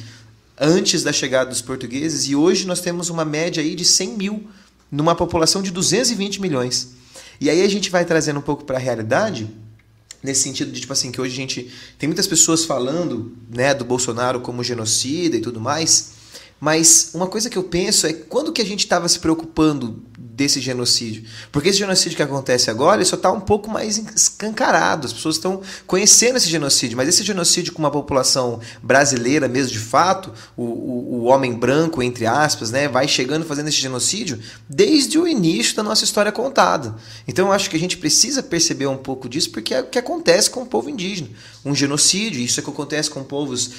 antes 0.59 1.03
da 1.03 1.13
chegada 1.13 1.51
dos 1.51 1.61
portugueses 1.61 2.27
e 2.27 2.35
hoje 2.35 2.65
nós 2.65 2.81
temos 2.81 3.11
uma 3.11 3.23
média 3.23 3.61
aí 3.61 3.75
de 3.75 3.85
100 3.85 4.17
mil 4.17 4.47
numa 4.91 5.13
população 5.13 5.61
de 5.61 5.69
220 5.69 6.41
milhões. 6.41 6.95
E 7.39 7.51
aí 7.51 7.61
a 7.61 7.67
gente 7.67 7.91
vai 7.91 8.03
trazendo 8.03 8.39
um 8.39 8.41
pouco 8.41 8.63
para 8.63 8.77
a 8.77 8.81
realidade, 8.81 9.47
nesse 10.23 10.41
sentido 10.41 10.71
de 10.71 10.79
tipo 10.79 10.93
assim 10.93 11.11
que 11.11 11.19
hoje 11.19 11.33
a 11.33 11.35
gente 11.35 11.69
tem 11.99 12.07
muitas 12.07 12.25
pessoas 12.25 12.63
falando, 12.63 13.33
né, 13.49 13.73
do 13.73 13.83
Bolsonaro 13.83 14.39
como 14.39 14.63
genocida 14.63 15.35
e 15.35 15.41
tudo 15.41 15.59
mais, 15.59 16.13
mas 16.59 17.11
uma 17.13 17.27
coisa 17.27 17.49
que 17.49 17.57
eu 17.57 17.63
penso 17.63 18.07
é 18.07 18.13
quando 18.13 18.53
que 18.53 18.61
a 18.61 18.65
gente 18.65 18.79
estava 18.79 19.07
se 19.09 19.19
preocupando 19.19 20.01
desse 20.33 20.59
genocídio. 20.59 21.23
Porque 21.51 21.69
esse 21.69 21.77
genocídio 21.77 22.15
que 22.15 22.23
acontece 22.23 22.71
agora 22.71 22.97
ele 22.97 23.05
só 23.05 23.15
está 23.15 23.31
um 23.31 23.39
pouco 23.39 23.69
mais 23.69 23.99
escancarado. 24.15 25.05
As 25.05 25.13
pessoas 25.13 25.35
estão 25.35 25.61
conhecendo 25.85 26.37
esse 26.37 26.49
genocídio, 26.49 26.97
mas 26.97 27.07
esse 27.07 27.23
genocídio 27.23 27.71
com 27.71 27.79
uma 27.79 27.91
população 27.91 28.59
brasileira 28.81 29.47
mesmo 29.47 29.71
de 29.71 29.79
fato, 29.79 30.33
o, 30.57 30.63
o, 30.63 31.15
o 31.19 31.23
homem 31.25 31.53
branco, 31.53 32.01
entre 32.01 32.25
aspas, 32.25 32.71
né, 32.71 32.87
vai 32.87 33.07
chegando 33.07 33.45
fazendo 33.45 33.67
esse 33.67 33.77
genocídio 33.77 34.39
desde 34.67 35.19
o 35.19 35.27
início 35.27 35.75
da 35.75 35.83
nossa 35.83 36.03
história 36.03 36.31
contada. 36.31 36.95
Então 37.27 37.47
eu 37.47 37.53
acho 37.53 37.69
que 37.69 37.75
a 37.75 37.79
gente 37.79 37.97
precisa 37.97 38.41
perceber 38.41 38.87
um 38.87 38.97
pouco 38.97 39.29
disso, 39.29 39.51
porque 39.51 39.73
é 39.73 39.81
o 39.81 39.85
que 39.85 39.99
acontece 39.99 40.49
com 40.49 40.63
o 40.63 40.65
povo 40.65 40.89
indígena. 40.89 41.29
Um 41.63 41.73
genocídio, 41.75 42.41
isso 42.41 42.59
é 42.59 42.61
o 42.61 42.65
que 42.65 42.71
acontece 42.71 43.09
com 43.09 43.23
povos 43.23 43.71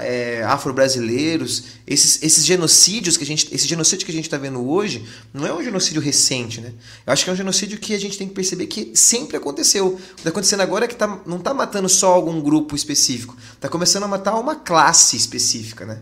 é, 0.00 0.42
afro-brasileiros. 0.44 1.64
Esses, 1.86 2.20
esses 2.22 2.44
genocídios 2.44 3.16
que 3.16 3.24
a 3.24 3.26
gente. 3.26 3.54
Esse 3.54 3.68
genocídio 3.68 4.04
que 4.04 4.10
a 4.10 4.14
gente 4.14 4.24
está 4.24 4.36
vendo 4.36 4.68
hoje 4.68 5.04
não 5.32 5.46
é 5.46 5.52
um 5.52 5.62
genocídio 5.62 5.97
genocídio 5.98 6.00
recente, 6.00 6.60
né? 6.60 6.72
Eu 7.06 7.12
acho 7.12 7.24
que 7.24 7.30
é 7.30 7.32
um 7.32 7.36
genocídio 7.36 7.78
que 7.78 7.94
a 7.94 7.98
gente 7.98 8.16
tem 8.16 8.28
que 8.28 8.34
perceber 8.34 8.66
que 8.66 8.92
sempre 8.94 9.36
aconteceu. 9.36 9.88
O 9.88 9.96
que 9.96 10.12
está 10.18 10.30
acontecendo 10.30 10.60
agora 10.60 10.84
é 10.84 10.88
que 10.88 10.96
tá, 10.96 11.20
não 11.26 11.38
está 11.38 11.52
matando 11.52 11.88
só 11.88 12.12
algum 12.12 12.40
grupo 12.40 12.74
específico, 12.74 13.36
está 13.52 13.68
começando 13.68 14.04
a 14.04 14.08
matar 14.08 14.36
uma 14.36 14.56
classe 14.56 15.16
específica, 15.16 15.84
né? 15.84 16.00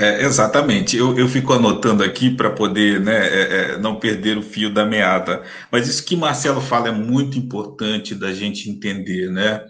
É, 0.00 0.24
exatamente. 0.24 0.96
Eu, 0.96 1.18
eu 1.18 1.28
fico 1.28 1.52
anotando 1.52 2.04
aqui 2.04 2.30
para 2.30 2.50
poder 2.50 3.00
né, 3.00 3.26
é, 3.26 3.40
é, 3.40 3.78
não 3.78 3.98
perder 3.98 4.38
o 4.38 4.42
fio 4.42 4.72
da 4.72 4.86
meada. 4.86 5.42
Mas 5.72 5.88
isso 5.88 6.04
que 6.04 6.14
Marcelo 6.16 6.60
fala 6.60 6.88
é 6.88 6.92
muito 6.92 7.36
importante 7.36 8.14
da 8.14 8.32
gente 8.32 8.70
entender. 8.70 9.28
Né? 9.28 9.60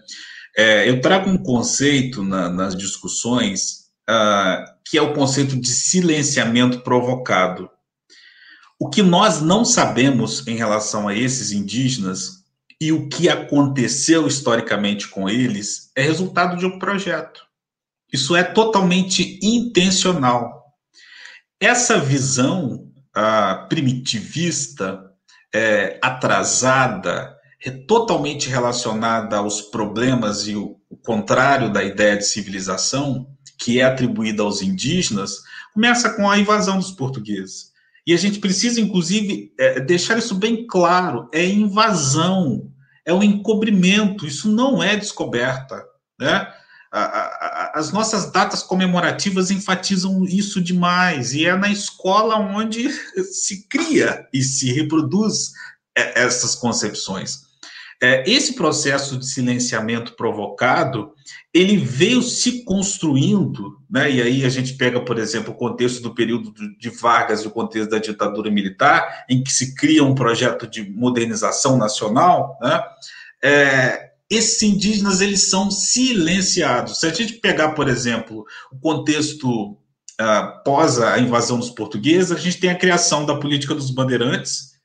É, 0.55 0.87
eu 0.87 1.01
trago 1.01 1.31
um 1.31 1.39
conceito 1.39 2.23
na, 2.23 2.51
nas 2.51 2.77
discussões 2.77 3.89
uh, 4.09 4.65
que 4.85 4.99
é 4.99 5.03
o 5.03 5.15
conceito 5.15 5.59
de 5.59 5.69
silenciamento 5.69 6.81
provocado. 6.81 7.71
O 8.79 8.89
que 8.89 9.03
nós 9.03 9.41
não 9.41 9.65
sabemos 9.65 10.47
em 10.47 10.57
relação 10.57 11.09
a 11.09 11.15
esses 11.15 11.51
indígenas 11.51 12.45
e 12.81 12.93
o 12.93 13.09
que 13.09 13.29
aconteceu 13.29 14.27
historicamente 14.27 15.09
com 15.09 15.29
eles 15.29 15.91
é 15.97 16.03
resultado 16.03 16.57
de 16.57 16.65
um 16.65 16.79
projeto. 16.79 17.45
Isso 18.13 18.37
é 18.37 18.45
totalmente 18.45 19.39
intencional. 19.43 20.65
Essa 21.61 21.99
visão 21.99 22.89
ah, 23.13 23.67
primitivista, 23.69 25.05
é, 25.53 25.99
atrasada, 26.01 27.37
é 27.65 27.71
totalmente 27.71 28.49
relacionada 28.49 29.39
aos 29.39 29.61
problemas 29.61 30.47
e 30.47 30.55
o, 30.55 30.79
o 30.89 30.97
contrário 30.97 31.73
da 31.73 31.83
ideia 31.83 32.17
de 32.17 32.25
civilização, 32.25 33.27
que 33.59 33.81
é 33.81 33.85
atribuída 33.85 34.45
aos 34.45 34.63
indígenas, 34.63 35.33
começa 35.75 36.11
com 36.11 36.31
a 36.31 36.39
invasão 36.39 36.79
dos 36.79 36.93
portugueses. 36.93 37.68
E 38.09 38.15
a 38.15 38.17
gente 38.17 38.38
precisa, 38.38 38.81
inclusive, 38.81 39.53
é, 39.59 39.81
deixar 39.81 40.17
isso 40.17 40.35
bem 40.35 40.67
claro: 40.67 41.29
é 41.31 41.45
invasão, 41.45 42.73
é 43.05 43.12
um 43.12 43.23
encobrimento, 43.23 44.27
isso 44.27 44.50
não 44.50 44.83
é 44.83 44.97
descoberta. 44.97 45.85
Né? 46.19 46.50
A, 46.91 47.00
a, 47.03 47.73
as 47.75 47.93
nossas 47.93 48.33
datas 48.33 48.62
comemorativas 48.62 49.50
enfatizam 49.50 50.25
isso 50.25 50.59
demais, 50.59 51.35
e 51.35 51.45
é 51.45 51.55
na 51.55 51.69
escola 51.69 52.37
onde 52.37 52.88
se 53.25 53.69
cria 53.69 54.27
e 54.33 54.41
se 54.41 54.73
reproduz 54.73 55.53
é, 55.95 56.23
essas 56.23 56.55
concepções. 56.55 57.43
É, 58.00 58.23
esse 58.31 58.55
processo 58.55 59.19
de 59.19 59.26
silenciamento 59.26 60.14
provocado 60.14 61.12
ele 61.52 61.76
veio 61.76 62.23
se 62.23 62.64
construindo, 62.64 63.81
né? 63.90 64.11
e 64.11 64.23
aí 64.23 64.45
a 64.45 64.49
gente 64.49 64.75
pega, 64.75 65.00
por 65.00 65.19
exemplo, 65.19 65.52
o 65.52 65.57
contexto 65.57 66.00
do 66.00 66.14
período 66.14 66.52
de 66.78 66.90
Vargas 66.90 67.40
e 67.40 67.49
o 67.49 67.50
contexto 67.50 67.90
da 67.90 67.99
ditadura 67.99 68.50
militar, 68.50 69.25
em 69.28 69.43
que 69.43 69.52
se 69.52 69.75
cria 69.75 70.05
um 70.05 70.14
projeto 70.14 70.67
de 70.67 70.88
modernização 70.88 71.76
nacional, 71.76 72.57
né? 72.62 72.81
É, 73.43 74.09
esses 74.31 74.62
indígenas 74.62 75.21
eles 75.21 75.49
são 75.49 75.71
silenciados. 75.71 77.00
Se 77.00 77.07
a 77.07 77.12
gente 77.12 77.35
pegar, 77.35 77.71
por 77.71 77.88
exemplo, 77.88 78.45
o 78.71 78.78
contexto 78.78 79.71
uh, 80.21 80.62
pós 80.64 81.00
a 81.00 81.19
invasão 81.19 81.59
dos 81.59 81.71
portugueses, 81.71 82.33
a 82.33 82.37
gente 82.37 82.59
tem 82.59 82.71
a 82.71 82.78
criação 82.78 83.25
da 83.25 83.37
política 83.37 83.75
dos 83.75 83.90
bandeirantes, 83.90 84.78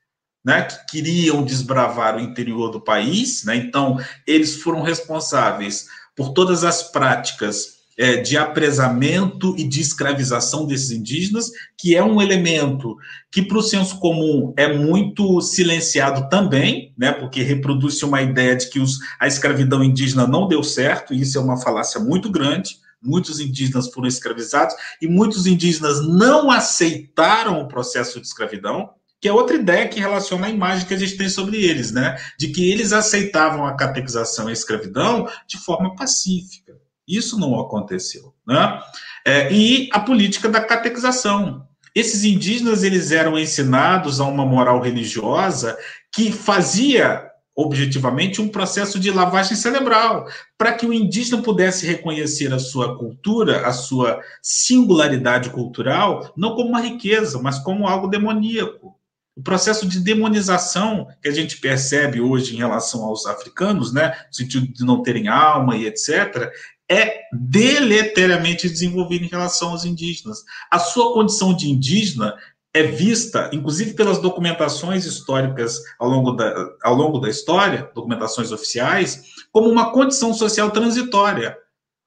né, 0.43 0.63
que 0.63 0.91
queriam 0.91 1.43
desbravar 1.43 2.17
o 2.17 2.19
interior 2.19 2.69
do 2.69 2.81
país, 2.81 3.43
né, 3.45 3.55
então 3.55 3.97
eles 4.27 4.61
foram 4.61 4.81
responsáveis 4.81 5.85
por 6.15 6.33
todas 6.33 6.63
as 6.63 6.83
práticas 6.83 7.83
é, 7.97 8.17
de 8.17 8.37
apresamento 8.37 9.55
e 9.57 9.63
de 9.63 9.79
escravização 9.79 10.65
desses 10.65 10.91
indígenas, 10.91 11.51
que 11.77 11.95
é 11.95 12.03
um 12.03 12.21
elemento 12.21 12.95
que, 13.31 13.41
para 13.41 13.57
o 13.57 13.61
senso 13.61 13.99
comum, 13.99 14.53
é 14.57 14.73
muito 14.75 15.39
silenciado 15.41 16.27
também, 16.29 16.93
né, 16.97 17.11
porque 17.11 17.43
reproduz-se 17.43 18.03
uma 18.03 18.21
ideia 18.21 18.55
de 18.55 18.69
que 18.69 18.79
os, 18.79 18.97
a 19.19 19.27
escravidão 19.27 19.83
indígena 19.83 20.27
não 20.27 20.47
deu 20.47 20.63
certo, 20.63 21.13
e 21.13 21.21
isso 21.21 21.37
é 21.37 21.41
uma 21.41 21.57
falácia 21.57 21.99
muito 21.99 22.31
grande. 22.31 22.77
Muitos 23.01 23.39
indígenas 23.41 23.89
foram 23.89 24.07
escravizados 24.07 24.75
e 25.01 25.07
muitos 25.07 25.45
indígenas 25.45 26.07
não 26.07 26.49
aceitaram 26.49 27.61
o 27.61 27.67
processo 27.67 28.19
de 28.19 28.25
escravidão, 28.25 28.91
que 29.23 29.29
é 29.29 29.31
outra 29.31 29.55
ideia 29.55 29.87
que 29.87 30.01
relaciona 30.01 30.47
a 30.47 30.49
imagem 30.49 30.85
que 30.85 30.93
a 30.93 30.97
gente 30.97 31.15
tem 31.15 31.29
sobre 31.29 31.63
eles, 31.63 31.93
né? 31.93 32.17
De 32.37 32.49
que 32.49 32.69
eles 32.69 32.91
aceitavam 32.91 33.65
a 33.65 33.73
catequização 33.73 34.47
e 34.47 34.49
a 34.49 34.51
escravidão 34.51 35.29
de 35.47 35.57
forma 35.59 35.95
pacífica. 35.95 36.73
Isso 37.07 37.39
não 37.39 37.57
aconteceu, 37.57 38.33
né? 38.45 38.81
É, 39.25 39.49
e 39.49 39.87
a 39.93 40.01
política 40.01 40.49
da 40.49 40.59
catequização. 40.59 41.65
Esses 41.95 42.25
indígenas 42.25 42.83
eles 42.83 43.13
eram 43.13 43.39
ensinados 43.39 44.19
a 44.19 44.25
uma 44.25 44.45
moral 44.45 44.81
religiosa 44.81 45.77
que 46.13 46.29
fazia 46.29 47.25
objetivamente 47.55 48.41
um 48.41 48.49
processo 48.49 48.99
de 48.99 49.09
lavagem 49.09 49.55
cerebral, 49.55 50.25
para 50.57 50.73
que 50.73 50.85
o 50.85 50.91
indígena 50.91 51.41
pudesse 51.41 51.85
reconhecer 51.85 52.51
a 52.53 52.59
sua 52.59 52.97
cultura, 52.97 53.65
a 53.65 53.71
sua 53.71 54.19
singularidade 54.41 55.49
cultural, 55.49 56.33
não 56.35 56.55
como 56.55 56.67
uma 56.67 56.81
riqueza, 56.81 57.39
mas 57.41 57.57
como 57.59 57.87
algo 57.87 58.09
demoníaco. 58.09 59.01
O 59.35 59.41
processo 59.41 59.87
de 59.87 59.99
demonização 59.99 61.07
que 61.21 61.27
a 61.27 61.31
gente 61.31 61.57
percebe 61.57 62.21
hoje 62.21 62.53
em 62.53 62.57
relação 62.57 63.03
aos 63.03 63.25
africanos, 63.25 63.91
né, 63.91 64.15
no 64.27 64.33
sentido 64.33 64.71
de 64.71 64.85
não 64.85 65.01
terem 65.01 65.27
alma 65.27 65.75
e 65.75 65.87
etc., 65.87 66.51
é 66.89 67.21
deleteriamente 67.31 68.69
desenvolvido 68.69 69.25
em 69.25 69.29
relação 69.29 69.69
aos 69.69 69.85
indígenas. 69.85 70.43
A 70.69 70.77
sua 70.77 71.13
condição 71.13 71.55
de 71.55 71.67
indígena 71.67 72.35
é 72.75 72.83
vista, 72.83 73.49
inclusive 73.51 73.93
pelas 73.93 74.19
documentações 74.19 75.05
históricas 75.05 75.79
ao 75.97 76.09
longo 76.09 76.33
da, 76.33 76.69
ao 76.83 76.93
longo 76.93 77.19
da 77.19 77.29
história, 77.29 77.89
documentações 77.95 78.51
oficiais, 78.51 79.23
como 79.51 79.69
uma 79.69 79.91
condição 79.91 80.33
social 80.33 80.69
transitória. 80.69 81.57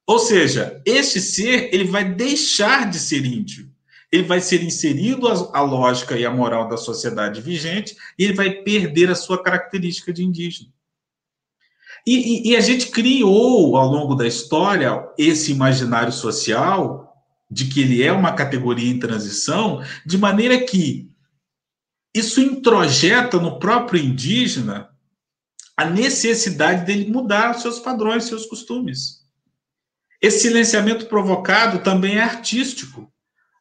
Ou 0.07 0.21
seja, 0.21 0.81
este 0.85 1.21
ser 1.21 1.71
ele 1.73 1.85
vai 1.85 2.05
deixar 2.05 2.89
de 2.89 2.99
ser 3.01 3.25
índio 3.25 3.69
ele 4.11 4.23
vai 4.23 4.41
ser 4.41 4.63
inserido 4.63 5.29
à 5.29 5.61
lógica 5.61 6.17
e 6.17 6.25
à 6.25 6.31
moral 6.31 6.69
da 6.69 6.77
sociedade 6.77 7.41
vigente 7.41 7.97
e 8.19 8.25
ele 8.25 8.35
vai 8.35 8.51
perder 8.51 9.11
a 9.11 9.15
sua 9.15 9.43
característica 9.43 10.13
de 10.13 10.25
indígena. 10.25 10.71
E, 12.07 12.15
e, 12.15 12.51
e, 12.51 12.57
a 12.57 12.61
gente 12.61 12.87
criou, 12.89 13.77
ao 13.77 13.89
longo 13.89 14.15
da 14.15 14.29
história, 14.29 15.05
esse 15.19 15.51
imaginário 15.51 16.13
social 16.13 17.13
de 17.51 17.67
que 17.67 17.81
ele 17.81 18.01
é 18.01 18.13
uma 18.13 18.33
categoria 18.33 18.89
em 18.89 18.99
transição, 18.99 19.83
de 20.05 20.17
maneira 20.17 20.65
que 20.65 21.11
isso 22.15 22.41
introjeta 22.41 23.41
no 23.41 23.59
próprio 23.59 24.03
indígena 24.03 24.89
a 25.77 25.85
necessidade 25.85 26.87
dele 26.87 27.11
mudar 27.11 27.55
seus 27.55 27.81
padrões, 27.81 28.25
seus 28.25 28.47
costumes. 28.47 29.27
Esse 30.23 30.41
silenciamento 30.41 31.07
provocado 31.07 31.81
também 31.81 32.17
é 32.17 32.23
artístico 32.23 33.13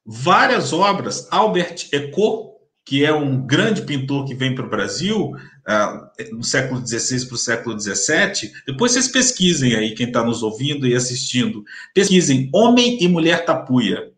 várias 0.06 0.72
obras. 0.72 1.28
Albert 1.32 1.88
Eco, 1.92 2.56
que 2.86 3.04
é 3.04 3.14
um 3.14 3.46
grande 3.46 3.82
pintor 3.82 4.26
que 4.26 4.36
vem 4.36 4.54
para 4.54 4.66
o 4.66 4.70
Brasil 4.70 5.32
uh, 5.32 6.36
no 6.36 6.44
século 6.44 6.86
XVI 6.86 7.26
para 7.26 7.36
o 7.36 7.40
século 7.40 7.80
XVII. 7.80 8.52
Depois 8.68 8.92
vocês 8.92 9.08
pesquisem 9.08 9.76
aí, 9.76 9.96
quem 9.96 10.08
está 10.08 10.24
nos 10.24 10.44
ouvindo 10.44 10.88
e 10.88 10.94
assistindo. 10.94 11.64
Pesquisem 11.94 12.50
Homem 12.54 13.02
e 13.02 13.08
Mulher 13.08 13.44
Tapuia. 13.44 14.12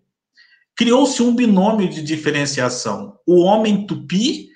Criou-se 0.75 1.24
um 1.24 1.34
binômio 1.34 1.89
de 1.89 2.03
diferenciação. 2.03 3.17
O 3.25 3.39
homem 3.39 3.88
tupi, 3.88 4.50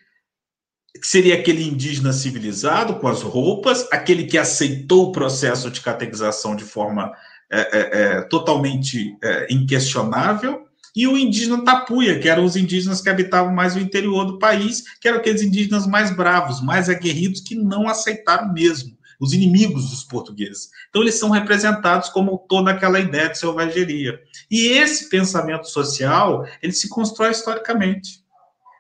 que 0.94 1.08
seria 1.08 1.36
aquele 1.36 1.64
indígena 1.64 2.12
civilizado, 2.12 2.96
com 2.96 3.08
as 3.08 3.22
roupas, 3.22 3.88
aquele 3.92 4.26
que 4.26 4.38
aceitou 4.38 5.08
o 5.08 5.12
processo 5.12 5.72
de 5.72 5.82
catequização 5.82 6.56
de 6.56 6.64
forma 6.64 7.12
é, 7.50 7.60
é, 7.60 8.02
é, 8.02 8.22
totalmente 8.24 9.18
é, 9.24 9.48
inquestionável, 9.50 10.68
e 10.96 11.08
o 11.08 11.18
indígena 11.18 11.64
tapuia, 11.64 12.20
que 12.20 12.28
eram 12.28 12.44
os 12.44 12.56
indígenas 12.56 13.02
que 13.02 13.10
habitavam 13.10 13.54
mais 13.54 13.76
o 13.76 13.80
interior 13.80 14.26
do 14.26 14.40
país, 14.40 14.84
que 15.00 15.08
eram 15.08 15.20
aqueles 15.20 15.42
indígenas 15.42 15.88
mais 15.88 16.16
bravos, 16.16 16.62
mais 16.62 16.90
aguerridos, 16.90 17.42
que 17.42 17.56
não 17.56 17.88
aceitaram 17.88 18.52
mesmo, 18.52 18.98
os 19.20 19.34
inimigos 19.34 19.90
dos 19.90 20.04
portugueses. 20.04 20.70
Então, 20.90 21.02
eles 21.02 21.16
são 21.16 21.30
representados 21.30 22.10
como 22.10 22.46
toda 22.50 22.72
aquela 22.72 23.00
ideia 23.00 23.30
de 23.30 23.38
selvageria. 23.38 24.20
E 24.50 24.68
esse 24.68 25.10
pensamento 25.10 25.70
social, 25.70 26.46
ele 26.62 26.74
se 26.74 26.90
constrói 26.90 27.32
historicamente. 27.32 28.22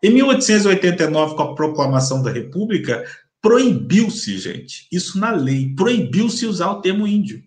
Em 0.03 0.09
1889, 0.09 1.35
com 1.35 1.43
a 1.43 1.55
proclamação 1.55 2.23
da 2.23 2.31
República, 2.31 3.05
proibiu-se, 3.41 4.37
gente, 4.37 4.87
isso 4.91 5.19
na 5.19 5.31
lei, 5.31 5.73
proibiu-se 5.75 6.45
usar 6.45 6.71
o 6.71 6.81
termo 6.81 7.07
índio. 7.07 7.43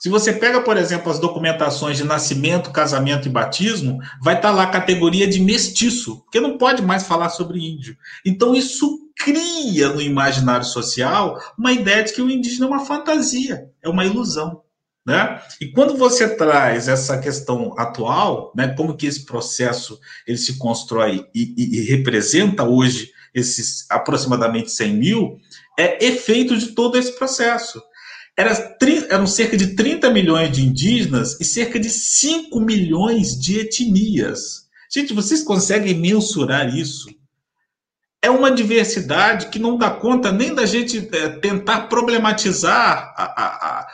Se 0.00 0.08
você 0.08 0.32
pega, 0.32 0.62
por 0.62 0.78
exemplo, 0.78 1.12
as 1.12 1.18
documentações 1.18 1.98
de 1.98 2.04
nascimento, 2.04 2.72
casamento 2.72 3.28
e 3.28 3.30
batismo, 3.30 3.98
vai 4.22 4.34
estar 4.34 4.48
tá 4.48 4.54
lá 4.54 4.62
a 4.62 4.70
categoria 4.70 5.28
de 5.28 5.38
mestiço, 5.38 6.22
porque 6.22 6.40
não 6.40 6.56
pode 6.56 6.80
mais 6.80 7.02
falar 7.02 7.28
sobre 7.28 7.60
índio. 7.60 7.94
Então, 8.24 8.54
isso 8.54 9.10
cria 9.14 9.90
no 9.90 10.00
imaginário 10.00 10.64
social 10.64 11.38
uma 11.58 11.70
ideia 11.70 12.02
de 12.02 12.14
que 12.14 12.22
o 12.22 12.30
indígena 12.30 12.64
é 12.64 12.68
uma 12.70 12.86
fantasia, 12.86 13.68
é 13.82 13.90
uma 13.90 14.06
ilusão. 14.06 14.62
Né? 15.04 15.38
E 15.60 15.66
quando 15.66 15.94
você 15.98 16.34
traz 16.34 16.88
essa 16.88 17.18
questão 17.18 17.74
atual, 17.78 18.52
né, 18.56 18.68
como 18.68 18.96
que 18.96 19.06
esse 19.06 19.26
processo 19.26 20.00
ele 20.26 20.38
se 20.38 20.56
constrói 20.56 21.26
e, 21.34 21.54
e, 21.58 21.78
e 21.78 21.84
representa 21.84 22.64
hoje 22.64 23.10
esses 23.34 23.84
aproximadamente 23.90 24.70
100 24.70 24.94
mil, 24.94 25.36
é 25.78 26.02
efeito 26.04 26.56
de 26.56 26.68
todo 26.68 26.96
esse 26.96 27.12
processo. 27.12 27.82
Era, 28.36 28.76
eram 29.10 29.26
cerca 29.26 29.56
de 29.56 29.74
30 29.74 30.10
milhões 30.10 30.50
de 30.50 30.64
indígenas 30.64 31.38
e 31.40 31.44
cerca 31.44 31.78
de 31.78 31.90
5 31.90 32.58
milhões 32.60 33.38
de 33.38 33.60
etnias. 33.60 34.68
Gente, 34.92 35.12
vocês 35.12 35.42
conseguem 35.42 35.94
mensurar 35.94 36.74
isso? 36.74 37.08
É 38.22 38.30
uma 38.30 38.50
diversidade 38.50 39.46
que 39.48 39.58
não 39.58 39.78
dá 39.78 39.90
conta 39.90 40.32
nem 40.32 40.54
da 40.54 40.66
gente 40.66 41.08
é, 41.12 41.28
tentar 41.28 41.82
problematizar 41.88 43.14
a, 43.16 43.24
a, 43.24 43.46
a, 43.46 43.88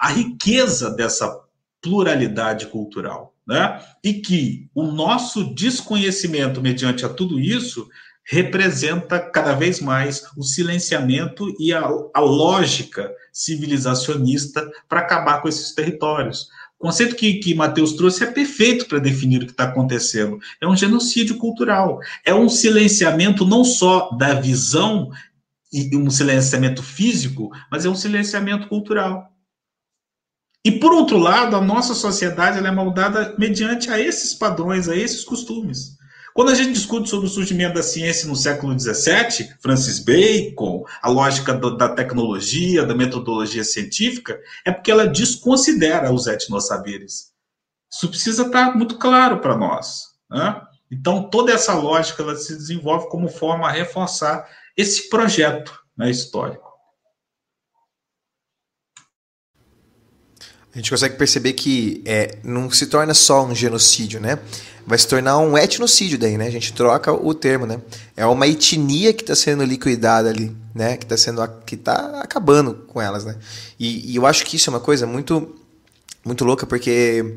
a 0.00 0.08
riqueza 0.08 0.90
dessa 0.90 1.40
pluralidade 1.80 2.66
cultural. 2.66 3.34
Né? 3.46 3.82
E 4.04 4.14
que 4.14 4.68
o 4.74 4.84
nosso 4.84 5.54
desconhecimento 5.54 6.60
mediante 6.60 7.04
a 7.06 7.08
tudo 7.08 7.40
isso 7.40 7.88
representa 8.30 9.18
cada 9.18 9.54
vez 9.54 9.80
mais 9.80 10.22
o 10.36 10.42
silenciamento 10.42 11.54
e 11.58 11.72
a, 11.72 11.80
a 12.14 12.20
lógica 12.20 13.10
civilizacionista 13.32 14.70
para 14.86 15.00
acabar 15.00 15.40
com 15.40 15.48
esses 15.48 15.72
territórios. 15.74 16.48
O 16.78 16.84
conceito 16.84 17.16
que, 17.16 17.34
que 17.34 17.54
Mateus 17.54 17.94
trouxe 17.94 18.22
é 18.22 18.30
perfeito 18.30 18.86
para 18.86 18.98
definir 18.98 19.42
o 19.42 19.46
que 19.46 19.52
está 19.52 19.64
acontecendo. 19.64 20.38
É 20.60 20.68
um 20.68 20.76
genocídio 20.76 21.38
cultural. 21.38 21.98
É 22.24 22.34
um 22.34 22.48
silenciamento 22.48 23.46
não 23.46 23.64
só 23.64 24.10
da 24.10 24.34
visão 24.34 25.10
e 25.72 25.96
um 25.96 26.10
silenciamento 26.10 26.82
físico, 26.82 27.50
mas 27.70 27.84
é 27.84 27.88
um 27.88 27.94
silenciamento 27.94 28.68
cultural. 28.68 29.32
E 30.64 30.72
por 30.72 30.92
outro 30.92 31.16
lado, 31.16 31.56
a 31.56 31.60
nossa 31.60 31.94
sociedade 31.94 32.64
é 32.64 32.70
moldada 32.70 33.34
mediante 33.38 33.90
a 33.90 33.98
esses 33.98 34.34
padrões, 34.34 34.88
a 34.88 34.94
esses 34.94 35.24
costumes. 35.24 35.97
Quando 36.38 36.50
a 36.50 36.54
gente 36.54 36.74
discute 36.74 37.10
sobre 37.10 37.26
o 37.26 37.28
surgimento 37.28 37.74
da 37.74 37.82
ciência 37.82 38.28
no 38.28 38.36
século 38.36 38.78
XVII, 38.78 39.54
Francis 39.60 39.98
Bacon, 39.98 40.84
a 41.02 41.08
lógica 41.08 41.52
do, 41.52 41.76
da 41.76 41.88
tecnologia, 41.88 42.86
da 42.86 42.94
metodologia 42.94 43.64
científica, 43.64 44.38
é 44.64 44.70
porque 44.70 44.88
ela 44.88 45.08
desconsidera 45.08 46.12
os 46.12 46.28
etnossaberes. 46.28 47.32
Isso 47.92 48.08
precisa 48.08 48.46
estar 48.46 48.76
muito 48.76 48.98
claro 48.98 49.40
para 49.40 49.56
nós. 49.56 50.14
Né? 50.30 50.62
Então, 50.92 51.28
toda 51.28 51.50
essa 51.50 51.74
lógica 51.74 52.22
ela 52.22 52.36
se 52.36 52.54
desenvolve 52.56 53.08
como 53.08 53.26
forma 53.28 53.66
a 53.66 53.72
reforçar 53.72 54.48
esse 54.76 55.08
projeto 55.08 55.76
né, 55.96 56.08
histórico. 56.08 56.67
A 60.78 60.80
gente 60.80 60.90
consegue 60.90 61.16
perceber 61.16 61.54
que 61.54 62.00
é, 62.04 62.36
não 62.44 62.70
se 62.70 62.86
torna 62.86 63.12
só 63.12 63.44
um 63.44 63.52
genocídio, 63.52 64.20
né? 64.20 64.38
vai 64.86 64.96
se 64.96 65.08
tornar 65.08 65.36
um 65.38 65.58
etnocídio 65.58 66.16
daí, 66.16 66.38
né? 66.38 66.46
A 66.46 66.50
gente 66.50 66.72
troca 66.72 67.12
o 67.12 67.34
termo, 67.34 67.66
né? 67.66 67.82
É 68.16 68.24
uma 68.24 68.46
etnia 68.46 69.12
que 69.12 69.22
está 69.22 69.34
sendo 69.34 69.64
liquidada 69.64 70.30
ali, 70.30 70.56
né? 70.72 70.96
Que 70.96 71.04
está 71.04 71.16
sendo 71.16 71.46
que 71.66 71.76
tá 71.76 72.20
acabando 72.22 72.74
com 72.86 73.02
elas, 73.02 73.24
né? 73.24 73.36
E, 73.76 74.12
e, 74.12 74.14
eu 74.14 74.24
acho 74.24 74.46
que 74.46 74.54
isso 74.54 74.70
é 74.70 74.72
uma 74.72 74.78
coisa 74.80 75.04
muito 75.04 75.52
muito 76.24 76.44
louca 76.44 76.64
porque 76.64 77.36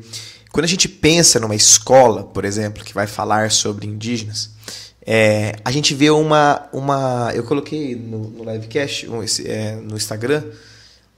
quando 0.52 0.64
a 0.64 0.68
gente 0.68 0.88
pensa 0.88 1.40
numa 1.40 1.56
escola, 1.56 2.22
por 2.22 2.44
exemplo, 2.44 2.84
que 2.84 2.94
vai 2.94 3.08
falar 3.08 3.50
sobre 3.50 3.88
indígenas, 3.88 4.50
é, 5.04 5.56
a 5.64 5.72
gente 5.72 5.94
vê 5.94 6.10
uma 6.10 6.70
uma 6.72 7.32
eu 7.34 7.42
coloquei 7.42 7.96
no, 7.96 8.30
no 8.30 8.50
livecast 8.50 9.10
um, 9.10 9.20
é, 9.44 9.74
no 9.74 9.96
Instagram 9.96 10.44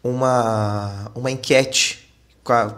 uma 0.02 1.12
uma 1.14 1.30
enquete 1.30 2.03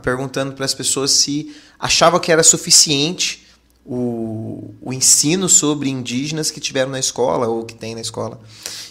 perguntando 0.02 0.52
para 0.52 0.64
as 0.64 0.74
pessoas 0.74 1.10
se 1.10 1.54
achava 1.78 2.20
que 2.20 2.30
era 2.30 2.42
suficiente 2.42 3.46
o, 3.84 4.74
o 4.80 4.92
ensino 4.92 5.48
sobre 5.48 5.88
indígenas 5.88 6.50
que 6.50 6.60
tiveram 6.60 6.90
na 6.90 6.98
escola 6.98 7.46
ou 7.46 7.64
que 7.64 7.74
tem 7.74 7.94
na 7.94 8.00
escola. 8.00 8.40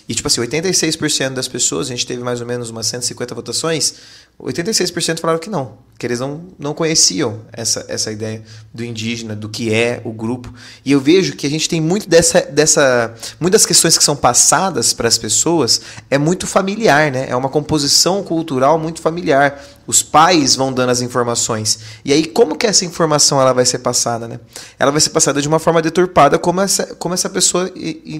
E, 0.07 0.13
tipo 0.13 0.27
assim, 0.27 0.39
86% 0.39 1.33
das 1.33 1.47
pessoas, 1.47 1.87
a 1.87 1.89
gente 1.89 2.05
teve 2.05 2.23
mais 2.23 2.39
ou 2.39 2.47
menos 2.47 2.69
umas 2.69 2.85
150 2.87 3.33
votações, 3.33 3.95
86% 4.39 5.19
falaram 5.19 5.39
que 5.39 5.49
não, 5.49 5.77
que 5.97 6.05
eles 6.05 6.19
não, 6.19 6.43
não 6.59 6.73
conheciam 6.73 7.39
essa, 7.53 7.85
essa 7.87 8.11
ideia 8.11 8.43
do 8.73 8.83
indígena, 8.83 9.33
do 9.33 9.47
que 9.47 9.73
é 9.73 10.01
o 10.03 10.11
grupo. 10.11 10.53
E 10.83 10.91
eu 10.91 10.99
vejo 10.99 11.37
que 11.37 11.47
a 11.47 11.49
gente 11.49 11.69
tem 11.69 11.79
muito 11.79 12.09
dessa. 12.09 12.41
dessa 12.41 13.13
muitas 13.39 13.65
questões 13.65 13.97
que 13.97 14.03
são 14.03 14.15
passadas 14.15 14.91
para 14.91 15.07
as 15.07 15.17
pessoas 15.17 15.81
é 16.09 16.17
muito 16.17 16.45
familiar, 16.45 17.11
né? 17.11 17.27
É 17.29 17.35
uma 17.35 17.47
composição 17.47 18.21
cultural 18.23 18.77
muito 18.77 19.01
familiar. 19.01 19.63
Os 19.87 20.03
pais 20.03 20.55
vão 20.55 20.73
dando 20.73 20.89
as 20.89 21.01
informações. 21.01 21.79
E 22.03 22.11
aí, 22.11 22.25
como 22.25 22.57
que 22.57 22.65
essa 22.65 22.83
informação 22.83 23.39
ela 23.39 23.53
vai 23.53 23.65
ser 23.65 23.79
passada, 23.79 24.27
né? 24.27 24.39
Ela 24.77 24.91
vai 24.91 24.99
ser 24.99 25.11
passada 25.11 25.41
de 25.41 25.47
uma 25.47 25.59
forma 25.59 25.81
deturpada, 25.81 26.37
como 26.37 26.59
essa, 26.59 26.87
como 26.95 27.13
essa 27.13 27.29
pessoa 27.29 27.71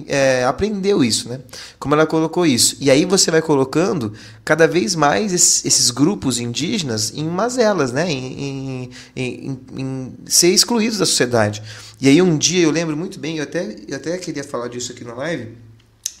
é, 0.06 0.44
aprendeu 0.44 1.04
isso, 1.04 1.28
né? 1.28 1.40
Como 1.78 1.94
ela 1.94 2.06
colocou 2.06 2.46
isso. 2.46 2.76
E 2.80 2.90
aí 2.90 3.04
você 3.04 3.30
vai 3.30 3.42
colocando 3.42 4.14
cada 4.46 4.68
vez 4.68 4.94
mais 4.94 5.32
esses, 5.32 5.90
grupos 5.90 6.38
indígenas 6.38 7.12
em 7.12 7.24
mazelas, 7.24 7.90
né? 7.90 8.08
Em, 8.08 8.40
em, 8.40 8.90
em, 9.16 9.60
em, 9.76 10.14
ser 10.24 10.50
excluídos 10.50 10.98
da 10.98 11.04
sociedade. 11.04 11.60
E 12.00 12.08
aí 12.08 12.22
um 12.22 12.38
dia 12.38 12.62
eu 12.62 12.70
lembro 12.70 12.96
muito 12.96 13.18
bem, 13.18 13.38
eu 13.38 13.42
até, 13.42 13.74
eu 13.88 13.96
até 13.96 14.16
queria 14.18 14.44
falar 14.44 14.68
disso 14.68 14.92
aqui 14.92 15.02
na 15.02 15.14
live. 15.14 15.48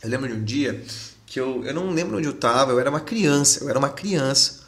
Eu 0.02 0.10
lembro 0.10 0.26
de 0.26 0.34
um 0.34 0.42
dia 0.42 0.82
que 1.24 1.38
eu, 1.38 1.64
eu 1.64 1.72
não 1.72 1.92
lembro 1.92 2.18
onde 2.18 2.26
eu 2.26 2.32
estava, 2.32 2.72
eu 2.72 2.80
era 2.80 2.90
uma 2.90 2.98
criança, 2.98 3.62
eu 3.62 3.70
era 3.70 3.78
uma 3.78 3.90
criança. 3.90 4.65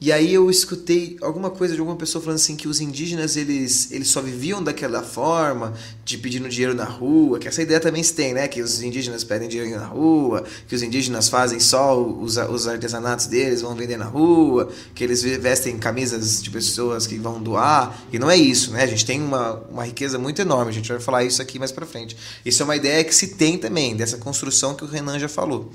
E 0.00 0.12
aí 0.12 0.32
eu 0.32 0.48
escutei 0.48 1.16
alguma 1.20 1.50
coisa 1.50 1.74
de 1.74 1.80
alguma 1.80 1.96
pessoa 1.96 2.22
falando 2.22 2.36
assim 2.36 2.54
que 2.54 2.68
os 2.68 2.80
indígenas 2.80 3.36
eles, 3.36 3.90
eles 3.90 4.06
só 4.06 4.20
viviam 4.20 4.62
daquela 4.62 5.02
forma, 5.02 5.74
de 6.04 6.16
pedindo 6.16 6.48
dinheiro 6.48 6.72
na 6.72 6.84
rua, 6.84 7.40
que 7.40 7.48
essa 7.48 7.60
ideia 7.62 7.80
também 7.80 8.00
se 8.00 8.14
tem, 8.14 8.32
né? 8.32 8.46
Que 8.46 8.62
os 8.62 8.80
indígenas 8.80 9.24
pedem 9.24 9.48
dinheiro 9.48 9.76
na 9.76 9.86
rua, 9.86 10.44
que 10.68 10.74
os 10.74 10.82
indígenas 10.82 11.28
fazem 11.28 11.58
só 11.58 12.00
os, 12.00 12.36
os 12.36 12.68
artesanatos 12.68 13.26
deles, 13.26 13.60
vão 13.60 13.74
vender 13.74 13.96
na 13.96 14.04
rua, 14.04 14.70
que 14.94 15.02
eles 15.02 15.20
vestem 15.22 15.76
camisas 15.76 16.40
de 16.40 16.50
pessoas 16.50 17.04
que 17.04 17.18
vão 17.18 17.42
doar. 17.42 18.00
E 18.12 18.20
não 18.20 18.30
é 18.30 18.36
isso, 18.36 18.70
né? 18.70 18.84
A 18.84 18.86
gente 18.86 19.04
tem 19.04 19.20
uma, 19.20 19.54
uma 19.68 19.84
riqueza 19.84 20.16
muito 20.16 20.40
enorme, 20.40 20.70
a 20.70 20.74
gente 20.74 20.88
vai 20.88 21.00
falar 21.00 21.24
isso 21.24 21.42
aqui 21.42 21.58
mais 21.58 21.72
pra 21.72 21.84
frente. 21.84 22.16
Isso 22.44 22.62
é 22.62 22.64
uma 22.64 22.76
ideia 22.76 23.02
que 23.02 23.14
se 23.14 23.34
tem 23.34 23.58
também, 23.58 23.96
dessa 23.96 24.16
construção 24.16 24.76
que 24.76 24.84
o 24.84 24.86
Renan 24.86 25.18
já 25.18 25.28
falou. 25.28 25.72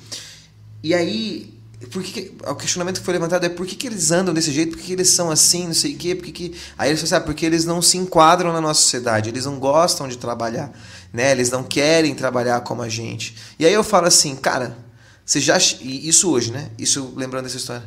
E 0.81 0.93
aí 0.93 1.61
por 1.91 2.03
que, 2.03 2.31
o 2.47 2.55
questionamento 2.55 2.99
que 2.99 3.05
foi 3.05 3.13
levantado 3.13 3.45
é 3.45 3.49
por 3.49 3.65
que, 3.65 3.75
que 3.75 3.87
eles 3.87 4.11
andam 4.11 4.33
desse 4.33 4.51
jeito, 4.51 4.71
por 4.71 4.79
que, 4.79 4.87
que 4.87 4.93
eles 4.93 5.09
são 5.09 5.31
assim, 5.31 5.67
não 5.67 5.73
sei 5.73 5.93
o 5.93 5.97
quê, 5.97 6.15
por 6.15 6.25
que, 6.25 6.31
que... 6.31 6.55
Aí 6.77 6.89
eles 6.89 6.99
falaram, 6.99 7.03
assim, 7.03 7.15
ah, 7.15 7.21
porque 7.21 7.45
eles 7.45 7.65
não 7.65 7.81
se 7.81 7.97
enquadram 7.97 8.53
na 8.53 8.61
nossa 8.61 8.81
sociedade, 8.81 9.29
eles 9.29 9.45
não 9.45 9.59
gostam 9.59 10.07
de 10.07 10.17
trabalhar, 10.17 10.71
né? 11.11 11.31
Eles 11.31 11.49
não 11.49 11.63
querem 11.63 12.13
trabalhar 12.13 12.61
como 12.61 12.81
a 12.81 12.89
gente. 12.89 13.35
E 13.57 13.65
aí 13.65 13.73
eu 13.73 13.83
falo 13.83 14.07
assim, 14.07 14.35
cara, 14.35 14.77
vocês 15.25 15.43
já... 15.43 15.57
Isso 15.57 16.29
hoje, 16.29 16.51
né? 16.51 16.69
Isso 16.77 17.13
lembrando 17.15 17.45
dessa 17.45 17.57
história. 17.57 17.83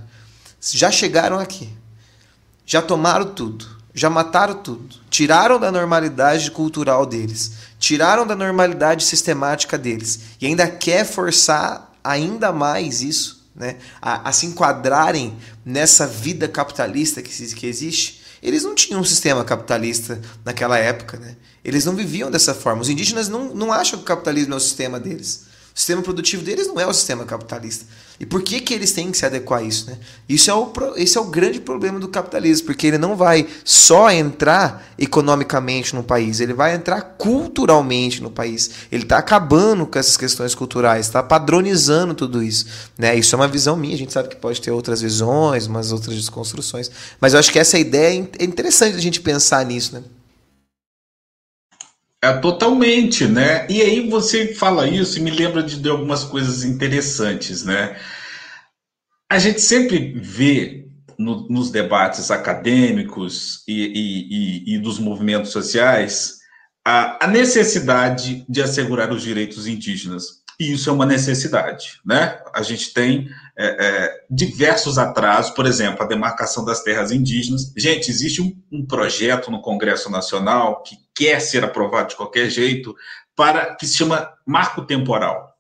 Já 0.61 0.91
chegaram 0.91 1.39
aqui, 1.39 1.71
já 2.65 2.83
tomaram 2.83 3.27
tudo, 3.27 3.67
já 3.95 4.11
mataram 4.11 4.55
tudo, 4.55 4.97
tiraram 5.09 5.61
da 5.61 5.71
normalidade 5.71 6.51
cultural 6.51 7.07
deles, 7.07 7.53
tiraram 7.79 8.27
da 8.27 8.35
normalidade 8.35 9.05
sistemática 9.05 9.79
deles, 9.79 10.21
e 10.41 10.47
ainda 10.47 10.67
quer 10.69 11.05
forçar 11.05 11.95
ainda 12.03 12.53
mais 12.53 13.01
isso 13.03 13.36
né, 13.57 13.77
a, 14.01 14.29
a, 14.29 14.33
se 14.33 14.47
enquadrarem 14.47 15.37
nessa 15.65 16.07
vida 16.07 16.47
capitalista 16.47 17.23
que, 17.23 17.55
que 17.55 17.67
existe, 17.67 18.23
eles 18.43 18.63
não 18.63 18.75
tinham 18.75 19.01
um 19.01 19.05
sistema 19.05 19.45
capitalista 19.45 20.21
naquela 20.45 20.79
época. 20.79 21.17
Né? 21.19 21.37
Eles 21.65 21.85
não 21.85 21.97
viviam 21.97 22.31
dessa 22.31 22.55
forma. 22.55 22.83
Os 22.83 22.91
indígenas 22.91 23.29
não, 23.29 23.55
não 23.55 23.73
acham 23.73 23.99
que 23.99 24.05
o 24.05 24.07
capitalismo 24.07 24.55
é 24.55 24.57
o 24.57 24.61
sistema 24.61 25.01
deles. 25.01 25.46
O 25.77 25.79
sistema 25.79 26.01
produtivo 26.01 26.43
deles 26.43 26.67
não 26.67 26.81
é 26.81 26.87
o 26.87 26.93
sistema 26.95 27.27
capitalista. 27.27 27.85
E 28.19 28.25
por 28.25 28.41
que, 28.41 28.61
que 28.61 28.73
eles 28.73 28.93
têm 28.93 29.11
que 29.11 29.19
se 29.19 29.27
adequar 29.27 29.61
a 29.61 29.63
isso? 29.63 29.91
Né? 29.91 29.99
Isso 30.27 30.51
é 30.51 30.55
o, 30.55 30.73
esse 30.97 31.19
é 31.19 31.21
o 31.21 31.27
grande 31.27 31.61
problema 31.61 32.01
do 32.01 32.09
capitalismo, 32.09 32.65
porque 32.65 32.87
ele 32.87 32.97
não 32.97 33.15
vai 33.15 33.47
só 33.63 34.11
entrar 34.11 34.91
economicamente 34.99 35.95
no 35.95 36.03
país, 36.03 36.41
ele 36.41 36.55
vai 36.55 36.75
entrar 36.75 37.03
culturalmente 37.03 38.23
no 38.23 38.31
país. 38.31 38.71
Ele 38.91 39.03
está 39.03 39.19
acabando 39.19 39.85
com 39.85 39.99
essas 39.99 40.17
questões 40.17 40.55
culturais, 40.55 41.05
está 41.05 41.23
padronizando 41.23 42.15
tudo 42.15 42.43
isso. 42.43 42.65
Né? 42.97 43.15
Isso 43.15 43.35
é 43.35 43.39
uma 43.39 43.47
visão 43.47 43.77
minha, 43.77 43.97
a 43.97 43.99
gente 43.99 44.15
sabe 44.15 44.31
que 44.31 44.37
pode 44.37 44.63
ter 44.63 44.71
outras 44.71 45.03
visões, 45.03 45.67
umas 45.67 45.93
outras 45.93 46.17
desconstruções, 46.17 46.91
mas 47.21 47.35
eu 47.35 47.39
acho 47.39 47.53
que 47.53 47.59
essa 47.59 47.79
ideia 47.79 48.19
é, 48.19 48.43
é 48.43 48.45
interessante 48.47 48.97
a 48.97 49.01
gente 49.01 49.21
pensar 49.21 49.63
nisso. 49.67 49.95
Né? 49.95 50.03
É, 52.23 52.33
totalmente, 52.39 53.27
né? 53.27 53.67
E 53.69 53.83
aí 53.83 54.09
você 54.09 54.55
fala 54.55 54.89
isso 54.89 55.19
e 55.19 55.23
me 55.23 55.31
lembra 55.31 55.63
de, 55.63 55.81
de 55.81 55.89
algumas 55.89 56.25
coisas 56.25 56.65
interessantes, 56.65 57.65
né? 57.65 57.97
A 59.31 59.39
gente 59.39 59.61
sempre 59.61 60.13
vê 60.19 60.87
no, 61.19 61.49
nos 61.49 61.71
debates 61.71 62.31
acadêmicos 62.31 63.63
e, 63.69 63.73
e, 63.73 64.75
e, 64.75 64.75
e 64.75 64.79
dos 64.79 64.99
movimentos 64.99 65.51
sociais 65.51 66.37
a, 66.85 67.25
a 67.25 67.29
necessidade 67.29 68.45
de 68.49 68.63
assegurar 68.63 69.13
os 69.13 69.23
direitos 69.23 69.67
indígenas. 69.67 70.46
E 70.59 70.73
isso 70.73 70.89
é 70.89 70.93
uma 70.93 71.05
necessidade, 71.05 72.01
né? 72.05 72.41
A 72.55 72.63
gente 72.63 72.95
tem 72.95 73.29
é, 73.59 73.87
é, 73.87 74.25
diversos 74.31 74.97
atrasos, 74.97 75.51
por 75.51 75.67
exemplo, 75.67 76.03
a 76.03 76.07
demarcação 76.07 76.65
das 76.65 76.83
terras 76.83 77.13
indígenas. 77.13 77.73
Gente, 77.77 78.11
existe 78.11 78.41
um, 78.41 78.57
um, 78.73 78.87
projeto 78.87 79.51
no 79.51 79.61
Congresso 79.61 80.11
Nacional 80.11 80.83
que 80.83 80.97
quer 81.15 81.41
ser 81.41 81.63
aprovado 81.63 82.09
de 82.09 82.17
qualquer 82.17 82.49
jeito 82.49 82.97
para 83.35 83.75
que 83.75 83.87
se 83.87 83.99
chama 83.99 84.33
marco 84.47 84.87
temporal. 84.87 85.55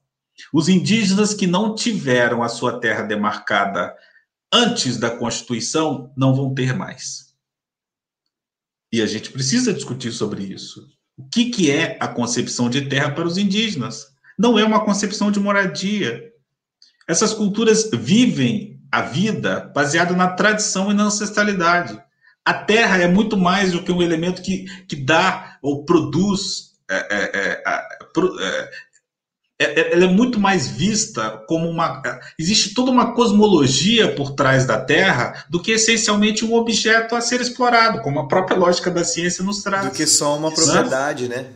Os 0.52 0.68
indígenas 0.68 1.35
que 1.35 1.46
não 1.46 1.74
tiveram 1.74 2.42
a 2.42 2.48
sua 2.48 2.80
terra 2.80 3.02
demarcada 3.02 3.94
antes 4.52 4.96
da 4.96 5.11
Constituição 5.11 6.11
não 6.16 6.35
vão 6.35 6.54
ter 6.54 6.74
mais. 6.74 7.35
E 8.90 9.02
a 9.02 9.06
gente 9.06 9.30
precisa 9.30 9.74
discutir 9.74 10.12
sobre 10.12 10.42
isso. 10.42 10.87
O 11.18 11.28
que, 11.28 11.50
que 11.50 11.70
é 11.70 11.98
a 12.00 12.09
concepção 12.09 12.70
de 12.70 12.88
terra 12.88 13.11
para 13.11 13.26
os 13.26 13.37
indígenas? 13.37 14.15
Não 14.38 14.59
é 14.59 14.64
uma 14.64 14.85
concepção 14.85 15.31
de 15.31 15.40
moradia. 15.40 16.22
Essas 17.09 17.33
culturas 17.33 17.88
vivem 17.92 18.81
a 18.90 19.03
vida 19.03 19.70
baseada 19.75 20.14
na 20.14 20.29
tradição 20.29 20.90
e 20.90 20.94
na 20.94 21.05
ancestralidade. 21.05 22.01
A 22.44 22.55
terra 22.55 22.99
é 22.99 23.09
muito 23.09 23.37
mais 23.37 23.72
do 23.72 23.83
que 23.83 23.90
um 23.90 24.03
elemento 24.03 24.42
que, 24.42 24.66
que 24.87 24.96
dá 24.96 25.59
ou 25.62 25.85
produz. 25.85 26.77
É, 26.88 26.96
é, 26.96 27.31
é, 27.35 27.62
é, 27.66 28.70
é 29.59 29.92
ela 29.92 30.05
é 30.05 30.09
muito 30.09 30.38
mais 30.38 30.68
vista 30.68 31.42
como 31.49 31.68
uma. 31.68 32.03
Existe 32.38 32.75
toda 32.75 32.90
uma 32.90 33.14
cosmologia 33.14 34.14
por 34.14 34.33
trás 34.33 34.66
da 34.66 34.79
Terra 34.79 35.46
do 35.49 35.61
que 35.61 35.72
essencialmente 35.72 36.44
um 36.44 36.55
objeto 36.55 37.16
a 37.16 37.20
ser 37.20 37.40
explorado, 37.40 38.03
como 38.03 38.20
a 38.20 38.29
própria 38.29 38.57
lógica 38.57 38.90
da 38.90 39.03
ciência 39.03 39.42
nos 39.42 39.62
traz. 39.62 39.87
Do 39.87 39.92
que 39.92 40.07
só 40.07 40.37
uma 40.37 40.53
propriedade, 40.53 41.27
né? 41.27 41.46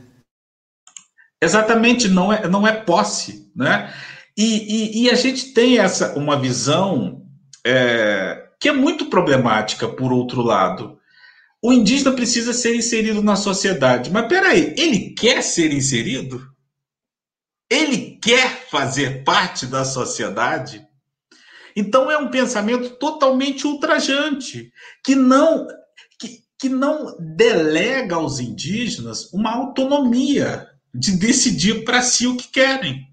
Exatamente, 1.43 2.09
não 2.09 2.33
é, 2.33 2.47
não 2.47 2.67
é 2.67 2.73
posse, 2.73 3.51
né? 3.57 3.93
E, 4.37 5.03
e, 5.03 5.05
e 5.05 5.11
a 5.11 5.15
gente 5.15 5.53
tem 5.53 5.79
essa 5.79 6.17
uma 6.17 6.39
visão 6.39 7.27
é, 7.67 8.49
que 8.61 8.69
é 8.69 8.73
muito 8.73 9.07
problemática, 9.07 9.89
por 9.89 10.13
outro 10.13 10.43
lado. 10.43 10.99
O 11.63 11.73
indígena 11.73 12.13
precisa 12.13 12.53
ser 12.53 12.75
inserido 12.75 13.23
na 13.23 13.37
sociedade. 13.37 14.11
Mas 14.11 14.29
peraí, 14.29 14.75
ele 14.79 15.15
quer 15.15 15.43
ser 15.43 15.73
inserido? 15.73 16.47
Ele 17.69 18.19
quer 18.23 18.67
fazer 18.71 19.25
parte 19.25 19.67
da 19.67 19.85
sociedade? 19.85 20.87
Então 21.77 22.11
é 22.11 22.19
um 22.19 22.31
pensamento 22.31 22.91
totalmente 22.97 23.67
ultrajante, 23.67 24.73
que 25.05 25.15
não 25.15 25.67
que, 26.19 26.41
que 26.59 26.69
não 26.69 27.17
delega 27.19 28.17
aos 28.17 28.41
indígenas 28.41 29.33
uma 29.33 29.55
autonomia 29.55 30.70
de 30.95 31.13
decidir 31.13 31.85
para 31.85 32.03
si 32.03 32.27
o 32.27 32.37
que 32.37 32.49
querem. 32.49 33.09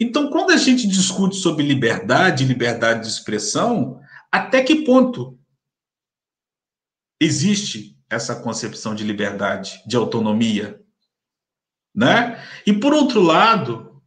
Então, 0.00 0.28
quando 0.28 0.50
a 0.50 0.56
gente 0.56 0.88
discute 0.88 1.36
sobre 1.36 1.64
liberdade, 1.64 2.44
liberdade 2.44 3.02
de 3.02 3.08
expressão, 3.08 4.00
até 4.30 4.62
que 4.62 4.84
ponto 4.84 5.38
existe 7.20 7.96
essa 8.10 8.34
concepção 8.34 8.94
de 8.94 9.04
liberdade, 9.04 9.80
de 9.86 9.96
autonomia? 9.96 10.80
Né? 11.94 12.42
E 12.66 12.72
por 12.72 12.92
outro 12.92 13.20
lado, 13.20 14.02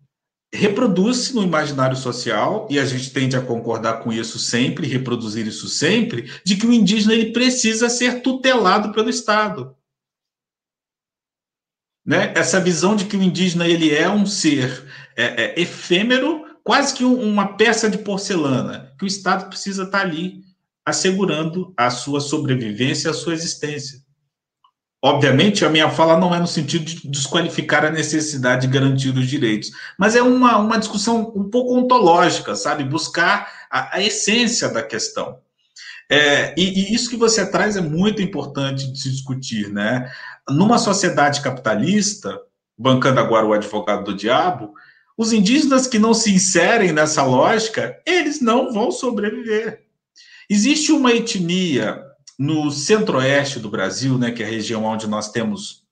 reproduz-se 0.53 1.33
no 1.33 1.43
imaginário 1.43 1.95
social, 1.95 2.67
e 2.69 2.79
a 2.79 2.85
gente 2.85 3.11
tende 3.11 3.37
a 3.37 3.41
concordar 3.41 4.01
com 4.01 4.11
isso 4.11 4.37
sempre, 4.37 4.87
reproduzir 4.87 5.47
isso 5.47 5.69
sempre, 5.69 6.29
de 6.43 6.57
que 6.57 6.65
o 6.65 6.73
indígena 6.73 7.13
ele 7.13 7.31
precisa 7.31 7.89
ser 7.89 8.21
tutelado 8.21 8.91
pelo 8.91 9.09
Estado 9.09 9.77
né? 12.07 12.31
Essa 12.37 12.61
visão 12.61 12.95
de 12.95 13.03
que 13.03 13.17
o 13.17 13.21
indígena 13.21 13.67
ele 13.67 13.93
é 13.93 14.09
um 14.09 14.25
ser 14.25 14.85
é, 15.13 15.43
é, 15.43 15.61
efêmero, 15.61 16.45
quase 16.63 16.93
que 16.93 17.03
um, 17.03 17.21
uma 17.21 17.57
peça 17.57 17.89
de 17.89 17.97
porcelana, 17.97 18.93
que 18.97 19.03
o 19.03 19.07
Estado 19.07 19.49
precisa 19.49 19.83
estar 19.83 19.99
ali 19.99 20.41
assegurando 20.85 21.73
a 21.75 21.89
sua 21.89 22.21
sobrevivência, 22.21 23.11
a 23.11 23.13
sua 23.13 23.33
existência. 23.33 23.99
Obviamente, 25.03 25.65
a 25.65 25.69
minha 25.69 25.89
fala 25.89 26.17
não 26.17 26.33
é 26.33 26.39
no 26.39 26.47
sentido 26.47 26.85
de 26.85 27.09
desqualificar 27.09 27.83
a 27.83 27.91
necessidade 27.91 28.65
de 28.65 28.73
garantir 28.73 29.09
os 29.09 29.27
direitos, 29.27 29.71
mas 29.99 30.15
é 30.15 30.21
uma, 30.21 30.57
uma 30.57 30.79
discussão 30.79 31.33
um 31.35 31.49
pouco 31.49 31.77
ontológica, 31.77 32.55
sabe? 32.55 32.85
Buscar 32.85 33.51
a, 33.69 33.97
a 33.97 34.01
essência 34.01 34.69
da 34.69 34.81
questão. 34.81 35.39
É, 36.09 36.55
e, 36.57 36.63
e, 36.63 36.95
isso 36.95 37.09
que 37.09 37.17
você 37.17 37.45
traz 37.49 37.75
é 37.75 37.81
muito 37.81 38.21
importante 38.21 38.91
de 38.91 38.99
se 38.99 39.11
discutir, 39.11 39.69
né? 39.69 40.09
Numa 40.49 40.77
sociedade 40.77 41.41
capitalista, 41.41 42.39
bancando 42.77 43.19
agora 43.19 43.45
o 43.45 43.53
advogado 43.53 44.05
do 44.05 44.15
diabo, 44.15 44.73
os 45.17 45.33
indígenas 45.33 45.87
que 45.87 45.99
não 45.99 46.13
se 46.13 46.31
inserem 46.31 46.91
nessa 46.91 47.23
lógica, 47.23 47.99
eles 48.05 48.39
não 48.39 48.71
vão 48.71 48.91
sobreviver. 48.91 49.85
Existe 50.49 50.91
uma 50.91 51.11
etnia 51.11 52.01
no 52.37 52.69
centro-oeste 52.69 53.59
do 53.59 53.69
Brasil, 53.69 54.17
né, 54.17 54.31
que 54.31 54.43
é 54.43 54.45
a 54.45 54.49
região 54.49 54.83
onde 54.85 55.07
nós 55.07 55.31
temos 55.31 55.83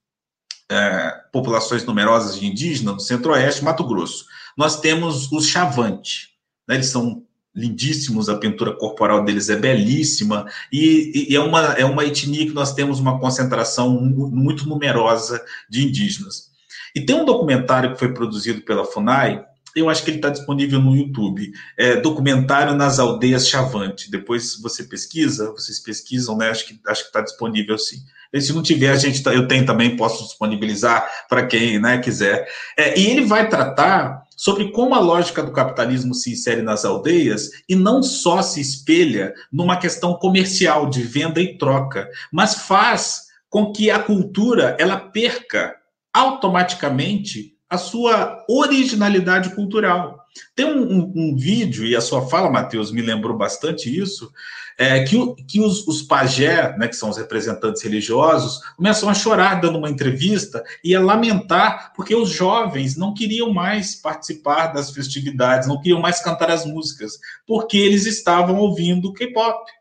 é, 0.69 1.11
populações 1.31 1.83
numerosas 1.83 2.39
de 2.39 2.45
indígenas, 2.45 2.93
no 2.93 2.99
centro-oeste, 2.99 3.63
Mato 3.63 3.83
Grosso. 3.83 4.25
Nós 4.55 4.79
temos 4.79 5.31
os 5.31 5.47
Chavante, 5.47 6.29
né, 6.67 6.75
eles 6.75 6.87
são 6.87 7.23
lindíssimos, 7.55 8.27
a 8.27 8.37
pintura 8.37 8.73
corporal 8.73 9.23
deles 9.23 9.49
é 9.49 9.55
belíssima, 9.55 10.45
e, 10.71 11.27
e, 11.29 11.35
é, 11.35 11.39
uma, 11.39 11.61
é 11.73 11.85
uma 11.85 12.03
etnia 12.03 12.45
que 12.45 12.53
nós 12.53 12.73
temos 12.73 12.99
uma 12.99 13.19
concentração 13.19 13.99
muito 14.01 14.67
numerosa 14.67 15.43
de 15.69 15.85
indígenas. 15.85 16.51
E 16.93 17.01
tem 17.01 17.15
um 17.15 17.25
documentário 17.25 17.93
que 17.93 17.99
foi 17.99 18.13
produzido 18.13 18.61
pela 18.61 18.85
FUNAI, 18.85 19.45
eu 19.75 19.89
acho 19.89 20.03
que 20.03 20.09
ele 20.09 20.17
está 20.17 20.29
disponível 20.29 20.79
no 20.79 20.95
YouTube, 20.95 21.51
é 21.77 21.97
Documentário 21.97 22.73
nas 22.73 22.97
Aldeias 22.97 23.45
Chavante. 23.45 24.09
Depois 24.09 24.55
você 24.61 24.85
pesquisa, 24.85 25.51
vocês 25.51 25.79
pesquisam, 25.79 26.37
né? 26.37 26.49
Acho 26.49 26.65
que 26.65 26.79
acho 26.87 27.01
que 27.01 27.07
está 27.07 27.19
disponível 27.19 27.77
sim. 27.77 27.97
E 28.35 28.41
se 28.41 28.53
não 28.53 28.61
tiver, 28.61 28.89
a 28.89 28.97
gente 28.97 29.23
tá, 29.23 29.33
eu 29.33 29.47
tenho 29.47 29.65
também, 29.65 29.95
posso 29.95 30.25
disponibilizar 30.25 31.09
para 31.29 31.45
quem 31.47 31.79
né, 31.79 31.99
quiser. 31.99 32.45
É, 32.77 32.99
e 32.99 33.09
ele 33.09 33.25
vai 33.25 33.47
tratar 33.47 34.25
sobre 34.35 34.71
como 34.71 34.93
a 34.93 34.99
lógica 34.99 35.41
do 35.41 35.53
capitalismo 35.53 36.13
se 36.13 36.33
insere 36.33 36.61
nas 36.61 36.83
aldeias 36.83 37.49
e 37.69 37.75
não 37.75 38.03
só 38.03 38.41
se 38.41 38.59
espelha 38.59 39.33
numa 39.49 39.77
questão 39.77 40.15
comercial 40.15 40.89
de 40.89 41.01
venda 41.01 41.39
e 41.39 41.57
troca, 41.57 42.09
mas 42.31 42.55
faz 42.55 43.27
com 43.49 43.71
que 43.71 43.89
a 43.89 43.99
cultura 43.99 44.75
ela 44.77 44.97
perca 44.97 45.73
automaticamente 46.13 47.53
a 47.69 47.77
sua 47.77 48.43
originalidade 48.49 49.55
cultural. 49.55 50.24
Tem 50.55 50.65
um, 50.65 50.81
um, 50.81 51.13
um 51.15 51.35
vídeo, 51.35 51.85
e 51.85 51.95
a 51.95 52.01
sua 52.01 52.27
fala, 52.27 52.49
Matheus, 52.49 52.91
me 52.91 53.01
lembrou 53.01 53.37
bastante 53.37 53.95
isso, 53.95 54.31
é, 54.77 55.03
que, 55.03 55.17
que 55.47 55.61
os, 55.61 55.87
os 55.87 56.01
pajé, 56.01 56.75
né, 56.77 56.87
que 56.87 56.95
são 56.95 57.09
os 57.09 57.17
representantes 57.17 57.81
religiosos, 57.81 58.59
começam 58.75 59.09
a 59.09 59.13
chorar 59.13 59.61
dando 59.61 59.77
uma 59.77 59.89
entrevista 59.89 60.63
e 60.83 60.93
a 60.95 61.01
lamentar 61.01 61.93
porque 61.95 62.13
os 62.13 62.29
jovens 62.29 62.97
não 62.97 63.13
queriam 63.13 63.53
mais 63.53 63.95
participar 63.95 64.67
das 64.67 64.91
festividades, 64.91 65.67
não 65.67 65.79
queriam 65.79 66.01
mais 66.01 66.19
cantar 66.19 66.51
as 66.51 66.65
músicas, 66.65 67.17
porque 67.47 67.77
eles 67.77 68.05
estavam 68.05 68.57
ouvindo 68.57 69.13
K-pop. 69.13 69.71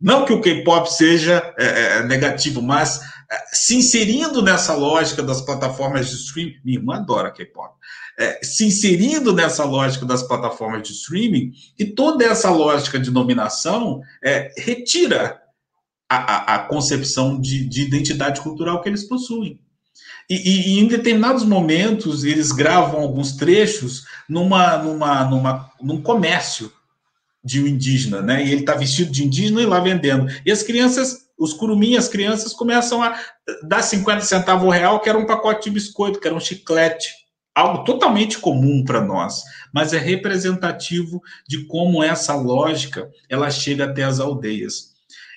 Não 0.00 0.24
que 0.24 0.32
o 0.32 0.40
K-pop 0.40 0.92
seja 0.92 1.54
é, 1.56 1.98
é 1.98 2.02
negativo, 2.02 2.60
mas 2.60 3.00
é, 3.30 3.44
se 3.52 3.76
inserindo 3.76 4.42
nessa 4.42 4.74
lógica 4.74 5.22
das 5.22 5.40
plataformas 5.40 6.08
de 6.08 6.16
streaming, 6.16 6.56
minha 6.64 6.78
irmã 6.78 6.96
adora 6.96 7.30
K-pop 7.30 7.76
é, 8.18 8.40
se 8.42 8.66
inserindo 8.66 9.32
nessa 9.32 9.64
lógica 9.64 10.04
das 10.04 10.22
plataformas 10.22 10.82
de 10.82 10.92
streaming, 10.92 11.52
e 11.78 11.86
toda 11.86 12.24
essa 12.24 12.50
lógica 12.50 12.98
de 12.98 13.10
nominação 13.10 14.00
é, 14.22 14.52
retira 14.56 15.40
a, 16.08 16.16
a, 16.16 16.54
a 16.56 16.58
concepção 16.60 17.40
de, 17.40 17.64
de, 17.64 17.82
identidade 17.82 18.40
cultural 18.42 18.82
que 18.82 18.88
eles 18.88 19.04
possuem. 19.04 19.58
E, 20.28 20.76
e, 20.76 20.78
em 20.78 20.86
determinados 20.86 21.44
momentos 21.44 22.24
eles 22.24 22.52
gravam 22.52 23.00
alguns 23.00 23.32
trechos 23.32 24.04
numa, 24.28 24.76
numa, 24.78 25.24
numa, 25.24 25.72
num 25.80 26.02
comércio 26.02 26.70
de 27.44 27.62
um 27.62 27.66
indígena, 27.66 28.22
né? 28.22 28.44
E 28.44 28.52
ele 28.52 28.60
está 28.60 28.74
vestido 28.74 29.10
de 29.10 29.24
indígena 29.24 29.62
e 29.62 29.66
lá 29.66 29.80
vendendo. 29.80 30.30
E 30.46 30.52
as 30.52 30.62
crianças, 30.62 31.26
os 31.36 31.52
curuminhas, 31.52 32.04
as 32.04 32.10
crianças 32.10 32.52
começam 32.52 33.02
a 33.02 33.18
dar 33.64 33.82
50 33.82 34.20
centavos 34.20 34.72
real, 34.72 35.00
que 35.00 35.08
era 35.08 35.18
um 35.18 35.26
pacote 35.26 35.64
de 35.64 35.70
biscoito, 35.70 36.20
que 36.20 36.26
era 36.26 36.36
um 36.36 36.40
chiclete. 36.40 37.21
Algo 37.54 37.84
totalmente 37.84 38.38
comum 38.38 38.82
para 38.84 39.00
nós, 39.00 39.42
mas 39.72 39.92
é 39.92 39.98
representativo 39.98 41.20
de 41.46 41.66
como 41.66 42.02
essa 42.02 42.34
lógica 42.34 43.10
ela 43.28 43.50
chega 43.50 43.84
até 43.84 44.04
as 44.04 44.20
aldeias. 44.20 44.92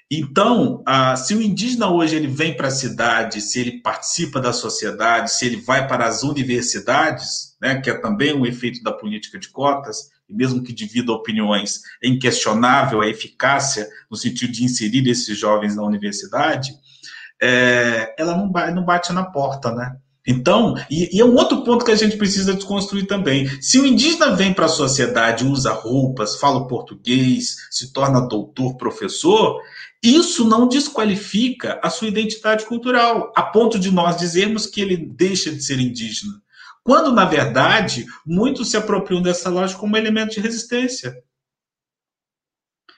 Então, 0.10 0.84
ah, 0.86 1.15
se 1.15 1.34
o 1.34 1.41
indígena 1.41 1.89
hoje 1.89 2.15
ele 2.15 2.28
vem 2.28 2.56
para 2.56 2.67
a 2.67 2.71
cidade, 2.71 3.41
se 3.41 3.60
ele 3.60 3.82
participa 3.82 4.39
da 4.39 4.54
sociedade, 4.54 5.32
se 5.32 5.45
ele 5.45 5.62
vai 5.62 5.88
para 5.88 6.06
as 6.06 6.21
universidades, 6.21 7.56
né, 7.60 7.82
que 7.82 7.89
é 7.89 7.99
também 7.99 8.34
um 8.34 8.45
efeito 8.45 8.84
da 8.84 8.93
política 8.93 9.39
de 9.39 9.49
cotas, 9.49 10.10
e 10.30 10.34
mesmo 10.34 10.63
que 10.63 10.71
divida 10.71 11.12
opiniões, 11.12 11.82
é 12.04 12.08
inquestionável 12.08 13.01
a 13.01 13.08
eficácia 13.08 13.88
no 14.10 14.15
sentido 14.15 14.54
de 14.54 14.63
inserir 14.63 15.08
esses 15.08 15.38
jovens 15.38 15.75
na 15.75 15.84
universidade, 15.84 16.71
é, 17.41 18.15
ela 18.17 18.38
não 18.38 18.49
bate, 18.49 18.73
não 18.73 18.86
bate 18.86 19.12
na 19.12 19.23
porta, 19.23 19.71
né? 19.71 19.97
Então, 20.28 20.76
e, 20.90 21.16
e, 21.16 21.22
é 21.22 21.26
um 21.26 21.36
outro 21.36 21.64
ponto 21.64 21.86
que 21.86 21.92
a 21.92 21.96
gente 21.96 22.18
precisa 22.18 22.54
desconstruir 22.54 23.06
também. 23.06 23.48
Se 23.62 23.80
o 23.80 23.86
indígena 23.86 24.36
vem 24.36 24.54
para 24.54 24.66
a 24.66 24.70
sociedade, 24.70 25.46
usa 25.46 25.72
roupas, 25.72 26.40
fala 26.40 26.68
português, 26.68 27.58
se 27.70 27.94
torna 27.94 28.28
doutor, 28.28 28.76
professor, 28.76 29.62
isso 30.04 30.48
não 30.48 30.68
desqualifica 30.68 31.80
a 31.84 31.90
sua 31.90 32.08
identidade 32.08 32.66
cultural, 32.66 33.32
a 33.36 33.44
ponto 33.44 33.78
de 33.78 33.92
nós 33.92 34.18
dizermos 34.18 34.66
que 34.66 34.82
ele 34.82 34.98
deixa 34.98 35.52
de 35.52 35.64
ser 35.64 35.80
indígena. 35.80 36.34
Quando, 36.84 37.12
na 37.12 37.26
verdade, 37.26 38.06
muitos 38.26 38.70
se 38.70 38.78
apropriam 38.78 39.22
dessa 39.22 39.50
lógica 39.50 39.80
como 39.80 39.98
elemento 39.98 40.36
de 40.36 40.40
resistência. 40.40 41.16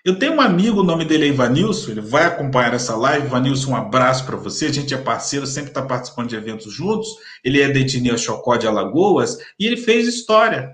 Eu 0.08 0.17
tenho 0.17 0.36
um 0.36 0.39
amigo, 0.39 0.80
o 0.80 0.86
nome 0.86 1.04
dele 1.04 1.26
é 1.26 1.28
Ivanilson, 1.28 1.91
ele 1.91 2.00
vai 2.00 2.24
acompanhar 2.24 2.74
essa 2.74 2.96
live. 2.96 3.28
Ivanilson, 3.28 3.72
um 3.72 3.76
abraço 3.76 4.26
para 4.26 4.38
você. 4.38 4.67
A 4.67 4.72
gente 4.72 4.93
é 4.93 4.98
parceiro, 4.98 5.46
sempre 5.46 5.72
está 5.72 5.82
participando 5.82 6.30
de 6.30 6.36
eventos 6.38 6.72
juntos. 6.72 7.10
Ele 7.43 7.62
é 7.62 7.67
da 7.67 7.78
etnia 7.78 8.15
Chocó 8.15 8.56
de 8.56 8.65
Alagoas 8.65 9.38
e 9.60 9.65
ele 9.67 9.76
fez 9.76 10.08
história. 10.08 10.74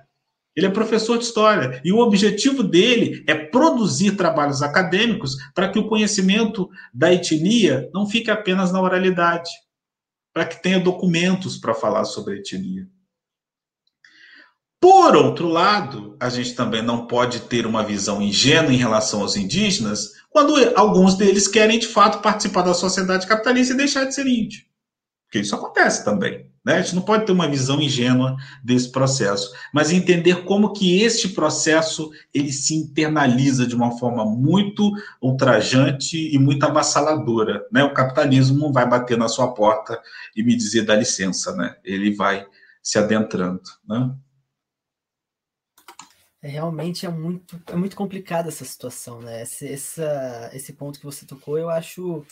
Ele 0.56 0.68
é 0.68 0.70
professor 0.70 1.18
de 1.18 1.24
história. 1.24 1.82
E 1.84 1.92
o 1.92 1.98
objetivo 1.98 2.62
dele 2.62 3.24
é 3.28 3.34
produzir 3.34 4.12
trabalhos 4.16 4.62
acadêmicos 4.62 5.36
para 5.56 5.68
que 5.68 5.80
o 5.80 5.88
conhecimento 5.88 6.70
da 6.94 7.12
etnia 7.12 7.90
não 7.92 8.06
fique 8.06 8.30
apenas 8.30 8.72
na 8.72 8.80
oralidade, 8.80 9.50
para 10.32 10.46
que 10.46 10.62
tenha 10.62 10.80
documentos 10.80 11.58
para 11.58 11.74
falar 11.74 12.06
sobre 12.06 12.36
a 12.36 12.38
etnia. 12.38 12.88
Por 14.84 15.16
outro 15.16 15.48
lado, 15.48 16.14
a 16.20 16.28
gente 16.28 16.56
também 16.56 16.82
não 16.82 17.08
pode 17.08 17.44
ter 17.44 17.66
uma 17.66 17.86
visão 17.86 18.22
ingênua 18.22 18.74
em 18.74 18.76
relação 18.76 19.22
aos 19.22 19.38
indígenas 19.38 20.12
quando 20.30 20.56
alguns 20.76 21.16
deles 21.16 21.48
querem 21.48 21.80
de 21.80 21.88
fato 21.88 22.22
participar 22.22 22.64
da 22.64 22.74
sociedade 22.74 23.26
capitalista 23.26 23.74
e 23.74 23.78
deixar 23.78 24.04
de 24.04 24.14
ser 24.14 24.28
índio. 24.28 24.66
Porque 25.26 25.40
isso 25.40 25.56
acontece 25.56 26.04
também. 26.04 26.52
Né? 26.66 26.74
A 26.74 26.82
gente 26.82 26.96
não 26.96 27.02
pode 27.02 27.26
ter 27.26 27.32
uma 27.32 27.48
visão 27.48 27.82
ingênua 27.82 28.36
desse 28.62 28.92
processo, 28.92 29.54
mas 29.74 29.90
entender 29.90 30.44
como 30.44 30.74
que 30.74 31.02
este 31.02 31.30
processo 31.30 32.12
ele 32.34 32.52
se 32.52 32.76
internaliza 32.76 33.66
de 33.66 33.78
uma 33.78 33.98
forma 33.98 34.26
muito 34.26 34.92
ultrajante 35.22 36.18
e 36.18 36.38
muito 36.38 36.66
avassaladora. 36.66 37.66
Né? 37.72 37.86
O 37.86 37.94
capitalismo 37.94 38.60
não 38.60 38.74
vai 38.74 38.86
bater 38.86 39.18
na 39.18 39.30
sua 39.30 39.54
porta 39.54 39.98
e 40.36 40.44
me 40.44 40.58
dizer 40.58 40.82
dá 40.82 40.94
licença, 40.94 41.56
né? 41.56 41.74
ele 41.86 42.14
vai 42.14 42.46
se 42.82 43.00
adentrando. 43.00 43.62
Né? 43.88 44.14
É, 46.44 46.50
realmente 46.50 47.06
é 47.06 47.10
muito, 47.10 47.60
é 47.68 47.76
muito 47.76 47.96
complicada 47.96 48.50
essa 48.50 48.66
situação, 48.66 49.22
né? 49.22 49.44
Esse, 49.44 49.66
essa, 49.72 50.52
esse 50.54 50.74
ponto 50.74 51.00
que 51.00 51.06
você 51.06 51.26
tocou, 51.26 51.58
eu 51.58 51.70
acho, 51.70 52.26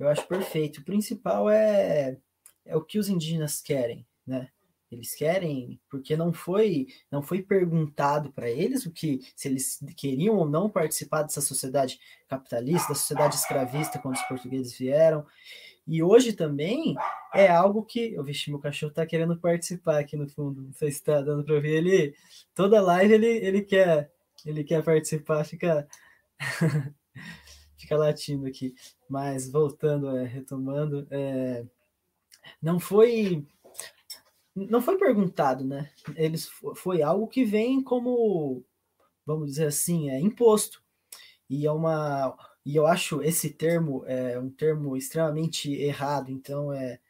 eu 0.00 0.08
acho 0.08 0.26
perfeito. 0.26 0.80
O 0.80 0.84
principal 0.84 1.48
é, 1.48 2.18
é 2.66 2.76
o 2.76 2.82
que 2.82 2.98
os 2.98 3.08
indígenas 3.08 3.60
querem, 3.60 4.04
né? 4.26 4.48
Eles 4.90 5.14
querem, 5.14 5.80
porque 5.88 6.16
não 6.16 6.32
foi, 6.32 6.88
não 7.10 7.22
foi 7.22 7.40
perguntado 7.40 8.32
para 8.32 8.50
eles 8.50 8.84
o 8.84 8.92
que 8.92 9.20
se 9.34 9.48
eles 9.48 9.78
queriam 9.96 10.36
ou 10.36 10.46
não 10.46 10.68
participar 10.68 11.22
dessa 11.22 11.40
sociedade 11.40 11.98
capitalista, 12.28 12.88
da 12.88 12.94
sociedade 12.96 13.36
escravista 13.36 13.98
quando 13.98 14.16
os 14.16 14.22
portugueses 14.22 14.76
vieram. 14.76 15.24
E 15.86 16.02
hoje 16.02 16.32
também 16.32 16.94
é 17.34 17.48
algo 17.48 17.84
que. 17.84 18.12
Eu 18.14 18.22
vixe, 18.24 18.50
meu 18.50 18.60
cachorro 18.60 18.92
tá 18.92 19.04
querendo 19.04 19.36
participar 19.38 19.98
aqui 19.98 20.16
no 20.16 20.28
fundo. 20.28 20.62
Não 20.62 20.72
sei 20.72 20.90
se 20.90 21.02
tá 21.02 21.20
dando 21.20 21.44
para 21.44 21.60
ver. 21.60 21.78
Ele. 21.78 22.14
Toda 22.54 22.80
live 22.80 23.14
ele, 23.14 23.26
ele 23.26 23.62
quer. 23.62 24.10
Ele 24.44 24.64
quer 24.64 24.82
participar, 24.84 25.44
fica. 25.44 25.88
fica 27.76 27.96
latindo 27.96 28.46
aqui. 28.46 28.74
Mas 29.08 29.50
voltando, 29.50 30.16
é, 30.16 30.24
retomando, 30.24 31.06
é, 31.10 31.64
não 32.60 32.78
foi. 32.78 33.46
Não 34.54 34.82
foi 34.82 34.98
perguntado, 34.98 35.64
né? 35.64 35.90
Eles 36.14 36.48
foi 36.76 37.02
algo 37.02 37.26
que 37.26 37.42
vem 37.44 37.82
como, 37.82 38.62
vamos 39.24 39.46
dizer 39.46 39.66
assim, 39.66 40.10
é 40.10 40.20
imposto. 40.20 40.82
E 41.48 41.66
é 41.66 41.72
uma 41.72 42.36
e 42.64 42.76
eu 42.76 42.86
acho 42.86 43.22
esse 43.22 43.50
termo 43.50 44.04
é 44.06 44.38
um 44.38 44.50
termo 44.50 44.96
extremamente 44.96 45.72
errado, 45.72 46.30
então 46.30 46.72
é, 46.72 47.00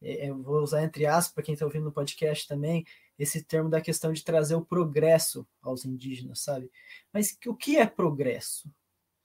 é, 0.00 0.26
é 0.26 0.32
vou 0.32 0.62
usar 0.62 0.82
entre 0.82 1.06
aspas 1.06 1.34
para 1.34 1.42
quem 1.44 1.54
está 1.54 1.66
ouvindo 1.66 1.84
no 1.84 1.92
podcast 1.92 2.46
também, 2.46 2.84
esse 3.18 3.42
termo 3.42 3.68
da 3.68 3.80
questão 3.80 4.12
de 4.12 4.24
trazer 4.24 4.54
o 4.54 4.64
progresso 4.64 5.46
aos 5.60 5.84
indígenas, 5.84 6.40
sabe? 6.40 6.70
Mas 7.12 7.36
o 7.46 7.54
que 7.54 7.76
é 7.76 7.86
progresso? 7.86 8.72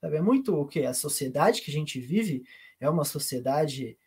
Sabe? 0.00 0.16
É 0.16 0.20
muito 0.20 0.54
o 0.54 0.66
que? 0.66 0.84
A 0.84 0.92
sociedade 0.92 1.62
que 1.62 1.70
a 1.70 1.74
gente 1.74 1.98
vive 1.98 2.44
é 2.78 2.88
uma 2.90 3.04
sociedade 3.04 3.98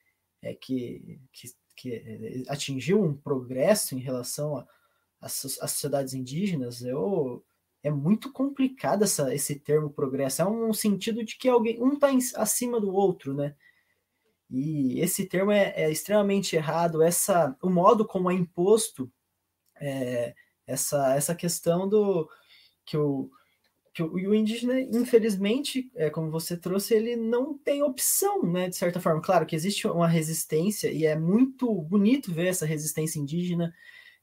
é, 0.41 0.53
que, 0.53 1.19
que, 1.31 1.47
que 1.75 2.45
atingiu 2.47 3.01
um 3.03 3.15
progresso 3.15 3.95
em 3.95 3.99
relação 3.99 4.65
às 5.19 5.33
sociedades 5.33 6.13
indígenas. 6.13 6.81
Eu, 6.81 7.43
é 7.83 7.89
muito 7.89 8.31
complicado 8.31 9.03
essa, 9.03 9.33
esse 9.33 9.55
termo 9.59 9.89
progresso. 9.89 10.41
É 10.41 10.45
um 10.45 10.73
sentido 10.73 11.23
de 11.23 11.37
que 11.37 11.47
alguém 11.47 11.81
um 11.81 11.93
está 11.93 12.09
acima 12.41 12.79
do 12.79 12.93
outro, 12.93 13.33
né? 13.33 13.55
E 14.49 14.99
esse 14.99 15.25
termo 15.25 15.51
é, 15.51 15.73
é, 15.75 15.91
extremamente 15.91 16.55
errado. 16.55 17.01
Essa, 17.01 17.55
o 17.61 17.69
modo 17.69 18.05
como 18.05 18.31
é 18.31 18.33
imposto 18.33 19.11
é, 19.79 20.33
essa, 20.65 21.15
essa 21.15 21.35
questão 21.35 21.87
do 21.87 22.27
que 22.85 22.97
o, 22.97 23.29
que 23.93 24.03
o, 24.03 24.11
o 24.13 24.35
indígena, 24.35 24.79
infelizmente, 24.81 25.89
é, 25.95 26.09
como 26.09 26.31
você 26.31 26.57
trouxe, 26.57 26.95
ele 26.95 27.15
não 27.15 27.57
tem 27.57 27.83
opção, 27.83 28.43
né? 28.43 28.67
De 28.67 28.75
certa 28.75 28.99
forma. 28.99 29.21
Claro 29.21 29.45
que 29.45 29.55
existe 29.55 29.87
uma 29.87 30.07
resistência 30.07 30.91
e 30.91 31.05
é 31.05 31.15
muito 31.15 31.71
bonito 31.83 32.33
ver 32.33 32.47
essa 32.47 32.65
resistência 32.65 33.19
indígena. 33.19 33.73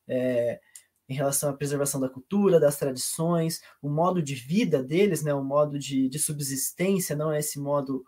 É, 0.09 0.61
em 1.09 1.15
relação 1.15 1.51
à 1.51 1.53
preservação 1.53 2.01
da 2.01 2.09
cultura, 2.09 2.59
das 2.59 2.77
tradições, 2.77 3.61
o 3.81 3.89
modo 3.89 4.23
de 4.23 4.35
vida 4.35 4.83
deles, 4.83 5.23
né, 5.23 5.33
o 5.33 5.45
modo 5.45 5.79
de, 5.79 6.09
de 6.09 6.19
subsistência, 6.19 7.15
não 7.15 7.33
é 7.33 7.39
esse 7.39 7.59
modo 7.59 8.05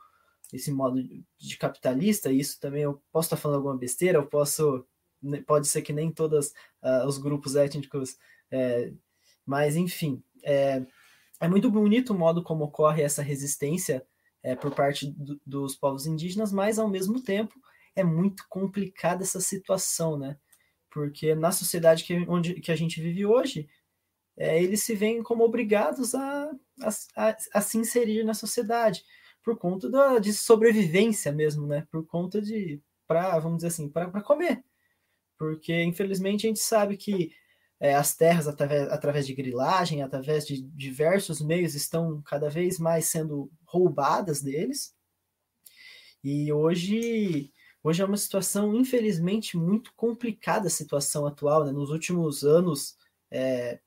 esse 0.50 0.72
modo 0.72 1.02
de 1.38 1.58
capitalista, 1.58 2.32
isso 2.32 2.58
também 2.58 2.82
eu 2.82 3.02
posso 3.12 3.26
estar 3.26 3.36
falando 3.36 3.56
alguma 3.58 3.76
besteira, 3.76 4.16
eu 4.18 4.26
posso 4.26 4.82
né, 5.22 5.42
pode 5.46 5.68
ser 5.68 5.82
que 5.82 5.92
nem 5.92 6.10
todos 6.10 6.48
uh, 6.48 6.52
ah, 6.82 7.06
os 7.06 7.18
grupos 7.18 7.56
étnicos, 7.56 8.16
é, 8.50 8.92
mas 9.44 9.76
enfim, 9.76 10.22
é, 10.42 10.84
é 11.40 11.48
muito 11.48 11.70
bonito 11.70 12.12
o 12.12 12.18
modo 12.18 12.42
como 12.42 12.64
ocorre 12.64 13.02
essa 13.02 13.22
resistência 13.22 14.06
é, 14.42 14.54
por 14.54 14.74
parte 14.74 15.06
do, 15.10 15.40
dos 15.44 15.74
povos 15.74 16.06
indígenas, 16.06 16.52
mas 16.52 16.78
ao 16.78 16.88
mesmo 16.88 17.22
tempo 17.22 17.54
é 17.94 18.04
muito 18.04 18.44
complicada 18.48 19.24
essa 19.24 19.40
situação, 19.40 20.16
né? 20.16 20.38
Porque 20.90 21.34
na 21.34 21.52
sociedade 21.52 22.04
que, 22.04 22.14
onde, 22.28 22.54
que 22.60 22.72
a 22.72 22.76
gente 22.76 23.00
vive 23.00 23.26
hoje, 23.26 23.68
é, 24.36 24.62
eles 24.62 24.82
se 24.82 24.94
veem 24.94 25.22
como 25.22 25.44
obrigados 25.44 26.14
a, 26.14 26.50
a, 27.16 27.36
a, 27.54 27.60
se 27.60 27.78
inserir 27.78 28.24
na 28.24 28.34
sociedade, 28.34 29.04
por 29.42 29.58
conta 29.58 29.90
da, 29.90 30.18
de 30.18 30.32
sobrevivência 30.32 31.32
mesmo, 31.32 31.66
né? 31.66 31.86
Por 31.90 32.06
conta 32.06 32.40
de, 32.40 32.80
para 33.06 33.38
vamos 33.38 33.58
dizer 33.58 33.68
assim, 33.68 33.88
para 33.88 34.22
comer. 34.22 34.62
Porque, 35.38 35.82
infelizmente, 35.82 36.46
a 36.46 36.48
gente 36.48 36.60
sabe 36.60 36.96
que 36.96 37.32
é, 37.80 37.94
as 37.94 38.14
terras, 38.16 38.48
através, 38.48 38.88
através 38.88 39.26
de 39.26 39.34
grilagem, 39.34 40.02
através 40.02 40.46
de 40.46 40.62
diversos 40.62 41.40
meios, 41.40 41.74
estão 41.74 42.20
cada 42.22 42.48
vez 42.50 42.78
mais 42.78 43.06
sendo 43.06 43.50
roubadas 43.64 44.42
deles. 44.42 44.94
E 46.22 46.52
hoje 46.52 47.52
Hoje 47.88 48.02
é 48.02 48.04
uma 48.04 48.18
situação, 48.18 48.74
infelizmente, 48.74 49.56
muito 49.56 49.94
complicada 49.94 50.66
a 50.66 50.70
situação 50.70 51.26
atual. 51.26 51.64
Né? 51.64 51.72
Nos 51.72 51.88
últimos 51.88 52.44
anos 52.44 52.98
é, 53.30 53.80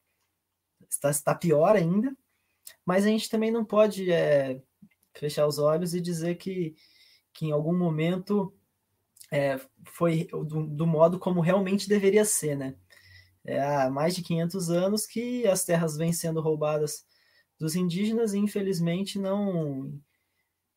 está, 0.89 1.11
está, 1.11 1.35
pior 1.35 1.75
ainda, 1.75 2.11
mas 2.83 3.05
a 3.05 3.09
gente 3.09 3.29
também 3.29 3.51
não 3.51 3.63
pode 3.63 4.11
é, 4.11 4.59
fechar 5.13 5.45
os 5.45 5.59
olhos 5.59 5.93
e 5.93 6.01
dizer 6.01 6.37
que, 6.37 6.73
que 7.31 7.45
em 7.45 7.51
algum 7.51 7.77
momento 7.77 8.51
é, 9.31 9.61
foi 9.85 10.25
do, 10.31 10.65
do, 10.65 10.87
modo 10.87 11.19
como 11.19 11.39
realmente 11.39 11.87
deveria 11.87 12.25
ser, 12.25 12.57
né? 12.57 12.75
É, 13.45 13.61
há 13.61 13.87
mais 13.91 14.15
de 14.15 14.23
500 14.23 14.71
anos 14.71 15.05
que 15.05 15.45
as 15.45 15.63
terras 15.63 15.95
vêm 15.95 16.11
sendo 16.11 16.41
roubadas 16.41 17.05
dos 17.59 17.75
indígenas 17.75 18.33
e 18.33 18.39
infelizmente 18.39 19.19
não 19.19 19.93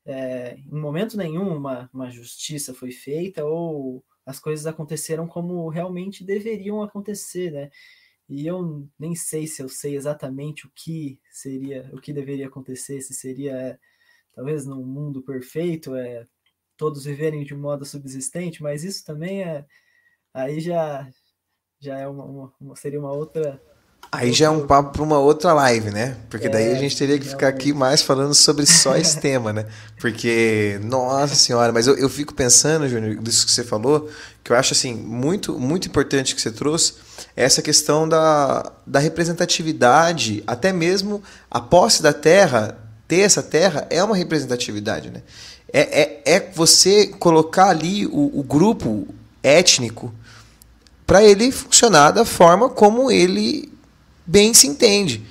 é, 0.07 0.57
em 0.59 0.79
momento 0.79 1.17
nenhum 1.17 1.57
uma, 1.57 1.89
uma 1.93 2.11
justiça 2.11 2.75
foi 2.75 2.91
feita 2.93 3.45
ou 3.45 4.05
as 4.27 4.39
coisas 4.39 4.67
aconteceram 4.67 5.27
como 5.27 5.69
realmente 5.69 6.25
deveriam 6.25 6.83
acontecer, 6.83 7.51
né? 7.51 7.71
E 8.29 8.47
eu 8.47 8.89
nem 8.99 9.15
sei 9.15 9.47
se 9.47 9.63
eu 9.63 9.69
sei 9.69 9.97
exatamente 9.97 10.67
o 10.67 10.71
que 10.75 11.21
seria, 11.31 11.91
o 11.93 12.01
que 12.01 12.13
deveria 12.13 12.47
acontecer, 12.47 13.01
se 13.03 13.13
seria 13.15 13.79
talvez 14.33 14.67
num 14.67 14.85
mundo 14.85 15.23
perfeito, 15.23 15.95
é 15.95 16.27
todos 16.77 17.05
viverem 17.05 17.45
de 17.45 17.55
modo 17.55 17.85
subsistente, 17.85 18.63
mas 18.63 18.83
isso 18.85 19.05
também 19.05 19.43
é 19.45 19.67
aí 20.33 20.61
já 20.61 21.09
já 21.81 21.99
é 21.99 22.09
uma, 22.09 22.53
uma 22.61 22.77
seria 22.77 23.01
uma 23.01 23.13
outra 23.13 23.63
Aí 24.11 24.33
já 24.33 24.47
é 24.47 24.51
um 24.51 24.67
papo 24.67 24.93
para 24.93 25.03
uma 25.03 25.19
outra 25.19 25.53
live, 25.53 25.91
né? 25.91 26.17
Porque 26.31 26.49
daí 26.49 26.69
a 26.69 26.77
é, 26.77 26.79
gente 26.79 26.97
teria 26.97 27.19
que 27.19 27.27
ficar 27.27 27.49
aqui 27.49 27.73
mais 27.73 28.01
falando 28.01 28.35
sobre 28.35 28.65
só 28.65 28.95
esse 28.99 29.19
tema, 29.19 29.53
né? 29.53 29.67
Porque, 30.01 30.79
nossa 30.83 31.35
senhora, 31.35 31.73
mas 31.73 31.87
eu, 31.87 31.97
eu 31.97 32.09
fico 32.09 32.33
pensando, 32.33 32.89
Júnior, 32.89 33.17
disso 33.17 33.45
que 33.45 33.53
você 33.53 33.65
falou, 33.65 34.09
que 34.43 34.53
eu 34.53 34.57
acho 34.57 34.73
assim, 34.73 34.95
muito, 34.95 35.59
muito 35.59 35.89
importante 35.89 36.35
que 36.35 36.41
você 36.41 36.51
trouxe, 36.51 36.95
é 37.37 37.45
essa 37.45 37.61
questão 37.61 38.09
da, 38.09 38.73
da 38.87 38.99
representatividade, 38.99 40.45
até 40.47 40.73
mesmo 40.73 41.23
a 41.51 41.61
posse 41.61 42.03
da 42.03 42.13
terra, 42.13 42.79
ter 43.09 43.21
essa 43.21 43.43
terra 43.43 43.87
é 43.91 44.03
uma 44.03 44.17
representatividade, 44.17 45.11
né? 45.11 45.23
É, 45.73 46.03
é, 46.03 46.37
é 46.37 46.51
você 46.55 47.09
colocar 47.09 47.69
ali 47.69 48.07
o, 48.07 48.31
o 48.39 48.45
grupo 48.45 49.09
étnico 49.43 50.15
para 51.07 51.23
ele 51.23 51.51
funcionar 51.51 52.13
da 52.13 52.25
forma 52.25 52.69
como 52.69 53.11
ele 53.11 53.74
bem 54.27 54.55
se 54.55 54.67
entende. 54.67 55.23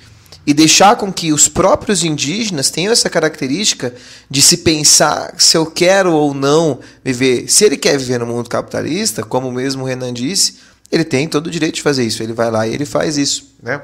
E 0.46 0.52
deixar 0.52 0.96
com 0.96 1.10
que 1.10 1.32
os 1.32 1.48
próprios 1.48 2.04
indígenas 2.04 2.70
tenham 2.70 2.92
essa 2.92 3.08
característica 3.08 3.94
de 4.28 4.42
se 4.42 4.58
pensar 4.58 5.34
se 5.38 5.56
eu 5.56 5.64
quero 5.64 6.12
ou 6.12 6.34
não 6.34 6.80
viver. 7.02 7.50
Se 7.50 7.64
ele 7.64 7.78
quer 7.78 7.96
viver 7.96 8.20
no 8.20 8.26
mundo 8.26 8.50
capitalista, 8.50 9.22
como 9.22 9.50
mesmo 9.50 9.84
o 9.84 9.86
Renan 9.86 10.12
disse, 10.12 10.56
ele 10.92 11.04
tem 11.04 11.26
todo 11.26 11.46
o 11.46 11.50
direito 11.50 11.76
de 11.76 11.82
fazer 11.82 12.04
isso. 12.04 12.22
Ele 12.22 12.34
vai 12.34 12.50
lá 12.50 12.66
e 12.66 12.74
ele 12.74 12.84
faz 12.84 13.16
isso. 13.16 13.54
Né? 13.62 13.80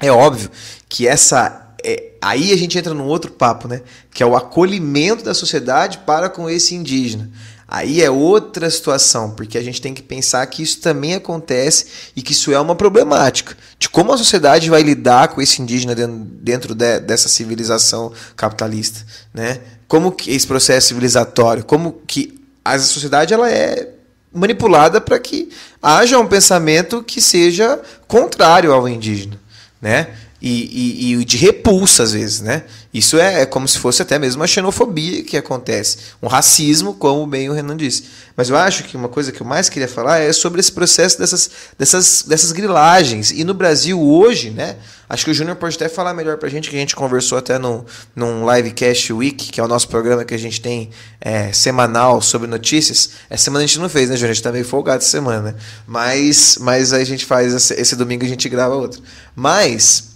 É 0.00 0.10
óbvio 0.10 0.50
que 0.88 1.06
essa. 1.06 1.74
É, 1.84 2.14
aí 2.20 2.52
a 2.52 2.56
gente 2.56 2.76
entra 2.76 2.92
num 2.92 3.06
outro 3.06 3.30
papo, 3.30 3.68
né? 3.68 3.82
Que 4.12 4.22
é 4.22 4.26
o 4.26 4.34
acolhimento 4.34 5.24
da 5.24 5.34
sociedade 5.34 5.98
para 5.98 6.28
com 6.28 6.50
esse 6.50 6.74
indígena. 6.74 7.30
Aí 7.68 8.00
é 8.00 8.08
outra 8.08 8.70
situação, 8.70 9.32
porque 9.32 9.58
a 9.58 9.62
gente 9.62 9.80
tem 9.80 9.92
que 9.92 10.02
pensar 10.02 10.46
que 10.46 10.62
isso 10.62 10.80
também 10.80 11.14
acontece 11.14 11.86
e 12.14 12.22
que 12.22 12.30
isso 12.30 12.52
é 12.52 12.60
uma 12.60 12.76
problemática 12.76 13.56
de 13.76 13.88
como 13.88 14.12
a 14.12 14.18
sociedade 14.18 14.70
vai 14.70 14.82
lidar 14.82 15.28
com 15.28 15.42
esse 15.42 15.60
indígena 15.60 15.92
dentro 15.94 16.76
de, 16.76 17.00
dessa 17.00 17.28
civilização 17.28 18.12
capitalista, 18.36 19.04
né? 19.34 19.60
Como 19.88 20.12
que 20.12 20.30
esse 20.30 20.46
processo 20.46 20.88
civilizatório, 20.88 21.64
como 21.64 22.00
que 22.06 22.40
a 22.64 22.78
sociedade 22.78 23.34
ela 23.34 23.50
é 23.50 23.88
manipulada 24.32 25.00
para 25.00 25.18
que 25.18 25.50
haja 25.82 26.18
um 26.18 26.26
pensamento 26.26 27.02
que 27.02 27.20
seja 27.20 27.80
contrário 28.06 28.72
ao 28.72 28.88
indígena, 28.88 29.40
né? 29.80 30.14
E, 30.48 31.10
e, 31.10 31.14
e, 31.14 31.24
de 31.24 31.36
repulsa 31.36 32.04
às 32.04 32.12
vezes, 32.12 32.40
né? 32.40 32.62
Isso 32.94 33.18
é, 33.18 33.42
é, 33.42 33.46
como 33.46 33.66
se 33.66 33.80
fosse 33.80 34.00
até 34.00 34.16
mesmo 34.16 34.40
uma 34.40 34.46
xenofobia 34.46 35.24
que 35.24 35.36
acontece, 35.36 35.98
um 36.22 36.28
racismo, 36.28 36.94
como 36.94 37.26
bem 37.26 37.50
o 37.50 37.52
Renan 37.52 37.76
disse. 37.76 38.04
Mas 38.36 38.48
eu 38.48 38.56
acho 38.56 38.84
que 38.84 38.96
uma 38.96 39.08
coisa 39.08 39.32
que 39.32 39.40
eu 39.40 39.46
mais 39.46 39.68
queria 39.68 39.88
falar 39.88 40.20
é 40.20 40.32
sobre 40.32 40.60
esse 40.60 40.70
processo 40.70 41.18
dessas, 41.18 41.50
dessas, 41.76 42.22
dessas 42.28 42.52
grilagens. 42.52 43.32
E 43.32 43.42
no 43.42 43.54
Brasil 43.54 44.00
hoje, 44.00 44.50
né? 44.50 44.76
Acho 45.08 45.24
que 45.24 45.32
o 45.32 45.34
Júnior 45.34 45.56
pode 45.56 45.74
até 45.74 45.88
falar 45.88 46.14
melhor 46.14 46.36
pra 46.36 46.48
gente, 46.48 46.70
que 46.70 46.76
a 46.76 46.78
gente 46.78 46.94
conversou 46.94 47.38
até 47.38 47.58
num, 47.58 47.84
num 48.14 48.48
Livecast 48.48 49.12
Week, 49.12 49.50
que 49.50 49.60
é 49.60 49.64
o 49.64 49.68
nosso 49.68 49.88
programa 49.88 50.24
que 50.24 50.34
a 50.34 50.38
gente 50.38 50.60
tem 50.60 50.90
é, 51.20 51.52
semanal 51.52 52.22
sobre 52.22 52.46
notícias. 52.46 53.10
Essa 53.28 53.44
semana 53.44 53.64
a 53.64 53.66
gente 53.66 53.80
não 53.80 53.88
fez, 53.88 54.08
né, 54.08 54.14
Júnior? 54.14 54.30
A 54.30 54.34
gente 54.34 54.44
tá 54.44 54.52
meio 54.52 54.64
folgado 54.64 54.98
essa 54.98 55.10
semana? 55.10 55.56
Mas, 55.88 56.56
mas 56.60 56.92
a 56.92 57.02
gente 57.02 57.26
faz, 57.26 57.72
esse 57.72 57.96
domingo 57.96 58.24
a 58.24 58.28
gente 58.28 58.48
grava 58.48 58.76
outro. 58.76 59.02
Mas 59.34 60.15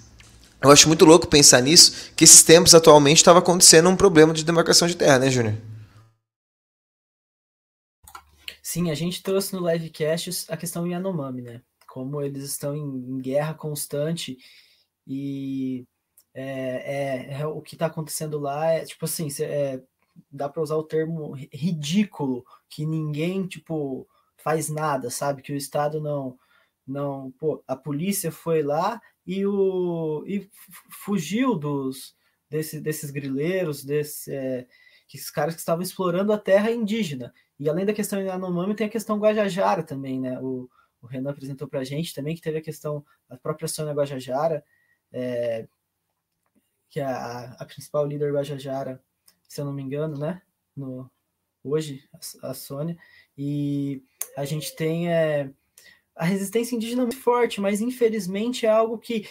eu 0.63 0.71
acho 0.71 0.89
muito 0.89 1.05
louco 1.05 1.27
pensar 1.27 1.61
nisso, 1.63 2.13
que 2.15 2.25
esses 2.25 2.43
tempos 2.43 2.75
atualmente 2.75 3.19
estava 3.19 3.39
acontecendo 3.39 3.89
um 3.89 3.97
problema 3.97 4.33
de 4.33 4.45
demarcação 4.45 4.87
de 4.87 4.97
terra, 4.97 5.19
né, 5.19 5.31
Júnior? 5.31 5.55
Sim, 8.63 8.91
a 8.91 8.95
gente 8.95 9.23
trouxe 9.23 9.55
no 9.55 9.69
livecast 9.69 10.47
a 10.49 10.57
questão 10.57 10.87
Yanomami, 10.87 11.43
né? 11.43 11.63
Como 11.89 12.23
eles 12.23 12.45
estão 12.45 12.77
em, 12.77 12.85
em 12.85 13.19
guerra 13.19 13.55
constante 13.55 14.39
e 15.07 15.85
é, 16.33 17.33
é, 17.35 17.41
é 17.41 17.47
o 17.47 17.61
que 17.61 17.75
está 17.75 17.87
acontecendo 17.87 18.39
lá 18.39 18.67
é 18.67 18.85
tipo 18.85 19.05
assim, 19.05 19.27
é, 19.41 19.83
dá 20.31 20.49
para 20.49 20.63
usar 20.63 20.77
o 20.77 20.85
termo 20.85 21.33
ridículo, 21.53 22.45
que 22.69 22.87
ninguém 22.87 23.47
tipo 23.47 24.07
faz 24.37 24.69
nada, 24.69 25.11
sabe? 25.11 25.43
Que 25.43 25.53
o 25.53 25.57
Estado 25.57 26.01
não 26.01 26.39
não, 26.87 27.31
pô, 27.39 27.63
a 27.67 27.77
polícia 27.77 28.33
foi 28.33 28.63
lá 28.63 29.01
e, 29.31 29.47
o, 29.47 30.25
e 30.27 30.51
fugiu 30.91 31.55
dos 31.55 32.17
desse, 32.49 32.81
desses 32.81 33.13
grileiros, 33.13 33.85
desse, 33.85 34.35
é, 34.35 34.67
esses 35.15 35.31
caras 35.31 35.55
que 35.55 35.61
estavam 35.61 35.83
explorando 35.83 36.33
a 36.33 36.39
terra 36.39 36.73
indígena. 36.73 37.33
E 37.57 37.69
além 37.69 37.87
da 37.87 37.93
questão 37.93 38.21
Yanomami, 38.21 38.75
tem 38.75 38.89
a 38.89 38.91
questão 38.91 39.21
Guajajara 39.21 39.85
também, 39.85 40.19
né? 40.19 40.41
O, 40.41 40.69
o 41.01 41.07
Renan 41.07 41.31
apresentou 41.31 41.69
para 41.69 41.79
a 41.79 41.85
gente 41.85 42.13
também 42.13 42.35
que 42.35 42.43
teve 42.43 42.59
a 42.59 42.63
questão, 42.63 43.05
a 43.29 43.37
própria 43.37 43.69
Sônia 43.69 43.95
Guajajara, 43.95 44.65
é, 45.13 45.69
que 46.89 46.99
é 46.99 47.05
a, 47.05 47.53
a 47.53 47.65
principal 47.65 48.05
líder 48.05 48.33
Guajajara, 48.33 49.01
se 49.49 49.61
eu 49.61 49.65
não 49.65 49.73
me 49.73 49.83
engano, 49.83 50.19
né? 50.19 50.43
No, 50.77 51.09
hoje, 51.63 52.03
a, 52.43 52.51
a 52.51 52.55
Sônia. 52.55 52.99
E 53.39 54.03
a 54.37 54.45
gente 54.45 54.75
tem 54.75 55.09
é, 55.09 55.53
a 56.15 56.25
resistência 56.25 56.77
indígena 56.77 57.03
é 57.03 57.07
muito 57.07 57.21
forte, 57.21 57.61
mas 57.61 57.81
infelizmente 57.81 58.67
é 58.67 58.69
algo 58.69 58.99
que, 58.99 59.27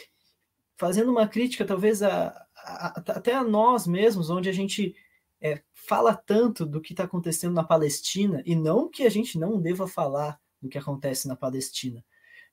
fazendo 0.77 1.11
uma 1.11 1.27
crítica 1.27 1.65
talvez 1.65 2.01
a, 2.01 2.29
a, 2.55 3.03
até 3.07 3.33
a 3.33 3.43
nós 3.43 3.85
mesmos, 3.85 4.29
onde 4.29 4.49
a 4.49 4.53
gente 4.53 4.95
é, 5.41 5.61
fala 5.73 6.15
tanto 6.15 6.65
do 6.65 6.81
que 6.81 6.93
está 6.93 7.03
acontecendo 7.03 7.53
na 7.53 7.63
Palestina, 7.63 8.41
e 8.45 8.55
não 8.55 8.89
que 8.89 9.03
a 9.03 9.09
gente 9.09 9.37
não 9.37 9.59
deva 9.59 9.87
falar 9.87 10.39
do 10.61 10.67
que 10.67 10.77
acontece 10.77 11.27
na 11.27 11.35
Palestina, 11.35 12.03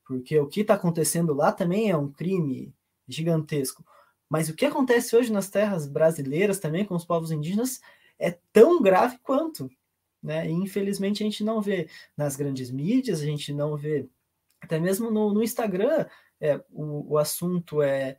porque 0.05 0.39
o 0.39 0.47
que 0.47 0.61
está 0.61 0.75
acontecendo 0.75 1.35
lá 1.35 1.53
também 1.53 1.91
é 1.91 1.97
um 1.97 2.11
crime 2.11 2.75
gigantesco. 3.09 3.85
Mas 4.29 4.49
o 4.49 4.55
que 4.55 4.67
acontece 4.67 5.15
hoje 5.15 5.33
nas 5.33 5.49
terras 5.49 5.87
brasileiras 5.87 6.59
também 6.59 6.85
com 6.85 6.95
os 6.95 7.05
povos 7.05 7.31
indígenas 7.31 7.81
é 8.19 8.37
tão 8.53 8.83
grave 8.83 9.19
quanto. 9.19 9.71
Né? 10.23 10.49
E 10.49 10.53
infelizmente 10.53 11.23
a 11.23 11.27
gente 11.27 11.45
não 11.45 11.61
vê 11.61 11.89
nas 12.17 12.35
grandes 12.37 12.71
mídias, 12.71 13.21
a 13.21 13.25
gente 13.25 13.53
não 13.53 13.77
vê 13.77 14.09
até 14.61 14.79
mesmo 14.79 15.11
no, 15.11 15.33
no 15.33 15.43
Instagram, 15.43 16.07
é, 16.41 16.61
o, 16.71 17.15
o 17.15 17.19
assunto 17.19 17.83
é 17.83 18.19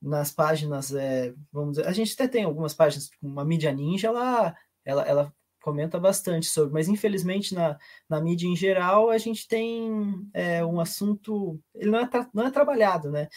nas 0.00 0.30
páginas, 0.30 0.94
é, 0.94 1.34
vamos 1.52 1.76
dizer, 1.76 1.86
a 1.86 1.92
gente 1.92 2.14
até 2.14 2.26
tem 2.26 2.44
algumas 2.44 2.72
páginas, 2.72 3.08
tipo 3.08 3.26
uma 3.26 3.44
mídia 3.44 3.72
ninja, 3.72 4.08
ela, 4.08 4.56
ela, 4.84 5.02
ela 5.02 5.34
comenta 5.60 5.98
bastante 6.00 6.46
sobre, 6.46 6.72
mas 6.72 6.88
infelizmente 6.88 7.54
na, 7.54 7.78
na 8.08 8.20
mídia 8.20 8.46
em 8.46 8.56
geral 8.56 9.10
a 9.10 9.18
gente 9.18 9.46
tem 9.46 10.26
é, 10.32 10.64
um 10.64 10.80
assunto, 10.80 11.60
ele 11.74 11.90
não 11.90 12.00
é, 12.00 12.08
não 12.32 12.46
é 12.46 12.50
trabalhado, 12.50 13.10
né? 13.10 13.28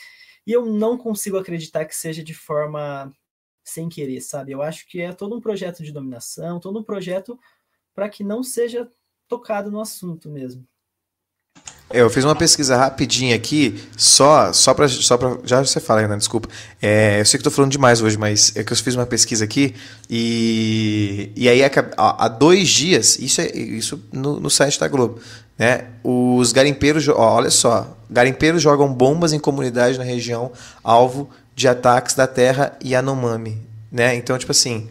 E 0.48 0.52
eu 0.52 0.66
não 0.66 0.98
consigo 0.98 1.38
acreditar 1.38 1.86
que 1.86 1.96
seja 1.96 2.24
de 2.24 2.34
forma 2.34 3.14
sem 3.64 3.90
querer, 3.90 4.22
sabe? 4.22 4.52
Eu 4.52 4.62
acho 4.62 4.88
que 4.88 5.02
é 5.02 5.14
todo 5.14 5.36
um 5.36 5.42
projeto 5.42 5.84
de 5.84 5.92
dominação, 5.92 6.60
todo 6.60 6.80
um 6.80 6.84
projeto 6.84 7.40
para 7.94 8.10
que 8.10 8.24
não 8.24 8.44
seja 8.44 8.90
tocado 9.28 9.72
no 9.72 9.80
assunto 9.80 10.30
mesmo. 10.30 10.68
É, 11.94 12.02
eu 12.02 12.10
fiz 12.10 12.26
uma 12.26 12.36
pesquisa 12.36 12.76
rapidinha 12.76 13.36
aqui, 13.36 13.88
só 13.96 14.52
só 14.52 14.74
para 14.74 14.88
só 14.88 15.16
pra, 15.16 15.38
já 15.44 15.64
você 15.64 15.80
fala, 15.80 16.02
Renan, 16.02 16.18
desculpa. 16.18 16.50
É, 16.82 17.20
eu 17.22 17.26
sei 17.26 17.38
que 17.38 17.42
estou 17.42 17.52
falando 17.52 17.72
demais 17.72 18.02
hoje, 18.02 18.18
mas 18.18 18.52
é 18.56 18.64
que 18.64 18.74
eu 18.74 18.78
fiz 18.78 18.96
uma 18.96 19.06
pesquisa 19.06 19.46
aqui 19.46 19.76
e, 20.10 21.32
e 21.36 21.48
aí 21.48 21.62
há 21.96 22.28
dois 22.28 22.68
dias, 22.68 23.20
isso 23.20 23.42
é 23.42 23.56
isso 23.56 24.04
no, 24.12 24.40
no 24.40 24.50
site 24.50 24.80
da 24.80 24.88
Globo, 24.88 25.20
né? 25.56 25.86
Os 26.04 26.52
garimpeiros, 26.52 27.08
ó, 27.10 27.36
olha 27.36 27.52
só, 27.52 27.96
garimpeiros 28.10 28.60
jogam 28.60 28.92
bombas 28.92 29.32
em 29.32 29.38
comunidades 29.38 30.00
na 30.00 30.04
região 30.04 30.52
alvo 30.84 31.30
de 31.56 31.68
ataques 31.68 32.16
da 32.16 32.26
terra 32.26 32.76
Yanomami, 32.84 33.62
né? 33.92 34.16
Então, 34.16 34.36
tipo 34.40 34.52
assim, 34.52 34.90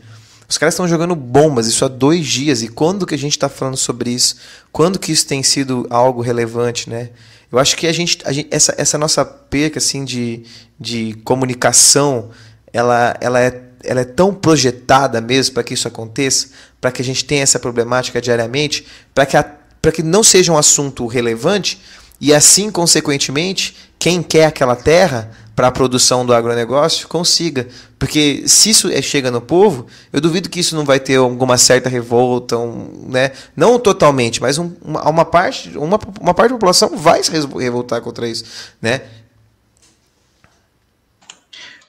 os 0.53 0.59
caras 0.59 0.75
estão 0.75 0.87
jogando 0.87 1.17
bombas, 1.17 1.67
isso 1.67 1.83
há 1.83 1.89
dois 1.89 2.27
dias. 2.27 2.61
E 2.61 2.69
quando 2.69 3.07
que 3.07 3.15
a 3.15 3.19
gente 3.19 3.33
está 3.33 3.49
falando 3.49 3.79
sobre 3.79 4.11
isso? 4.11 4.37
Quando 4.71 4.99
que 4.99 5.11
isso 5.11 5.27
tem 5.27 5.43
sido 5.43 5.87
algo 5.89 6.21
relevante, 6.21 6.91
né? 6.91 7.09
Eu 7.51 7.59
acho 7.59 7.75
que 7.75 7.87
a 7.87 7.93
gente, 7.93 8.19
a 8.23 8.33
gente 8.33 8.49
essa, 8.51 8.75
essa 8.77 8.99
nossa 8.99 9.25
perca 9.25 9.79
assim 9.79 10.05
de, 10.05 10.43
de 10.79 11.15
comunicação, 11.25 12.29
ela, 12.71 13.17
ela, 13.19 13.41
é, 13.41 13.63
ela 13.83 14.03
é 14.03 14.05
tão 14.05 14.35
projetada 14.35 15.23
mesmo 15.23 15.55
para 15.55 15.63
que 15.63 15.73
isso 15.73 15.89
aconteça, 15.89 16.49
para 16.79 16.93
que 16.93 17.01
a 17.01 17.05
gente 17.05 17.25
tenha 17.25 17.43
essa 17.43 17.59
problemática 17.59 18.21
diariamente, 18.21 18.87
para 19.15 19.25
que, 19.25 19.43
para 19.81 19.91
que 19.91 20.03
não 20.03 20.23
seja 20.23 20.53
um 20.53 20.59
assunto 20.59 21.07
relevante 21.07 21.81
e 22.21 22.35
assim, 22.35 22.71
consequentemente, 22.71 23.75
quem 23.99 24.23
quer 24.23 24.45
aquela 24.45 24.77
terra 24.77 25.31
para 25.55 25.69
a 25.69 25.73
produção 25.73 26.25
do 26.25 26.35
agronegócio 26.35 27.09
consiga. 27.09 27.69
Porque 27.99 28.45
se 28.47 28.71
isso 28.71 28.89
é, 28.89 29.01
chega 29.03 29.31
no 29.31 29.41
povo, 29.41 29.87
eu 30.13 30.21
duvido 30.21 30.49
que 30.49 30.61
isso 30.61 30.75
não 30.75 30.85
vai 30.85 30.99
ter 30.99 31.17
alguma 31.17 31.57
certa 31.59 31.89
revolta, 31.89 32.59
um, 32.59 33.09
né? 33.09 33.33
não 33.57 33.79
totalmente, 33.79 34.41
mas 34.41 34.59
um, 34.59 34.73
uma, 34.83 35.09
uma, 35.09 35.25
parte, 35.25 35.77
uma, 35.77 35.99
uma 36.21 36.35
parte 36.35 36.51
da 36.51 36.57
população 36.57 36.97
vai 36.97 37.23
se 37.23 37.31
revoltar 37.31 38.01
contra 38.01 38.27
isso. 38.27 38.45
Né? 38.81 39.03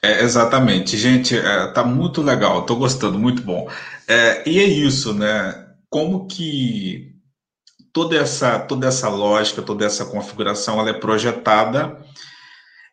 É, 0.02 0.22
exatamente, 0.22 0.98
gente, 0.98 1.36
é, 1.36 1.66
tá 1.68 1.82
muito 1.82 2.20
legal, 2.20 2.60
estou 2.60 2.76
gostando, 2.76 3.18
muito 3.18 3.42
bom. 3.42 3.68
É, 4.06 4.46
e 4.46 4.58
é 4.58 4.64
isso, 4.64 5.14
né? 5.14 5.64
Como 5.88 6.26
que 6.26 7.14
toda 7.90 8.14
essa 8.16 8.58
toda 8.58 8.86
essa 8.86 9.08
lógica, 9.08 9.62
toda 9.62 9.86
essa 9.86 10.04
configuração, 10.04 10.78
ela 10.78 10.90
é 10.90 10.92
projetada 10.92 11.96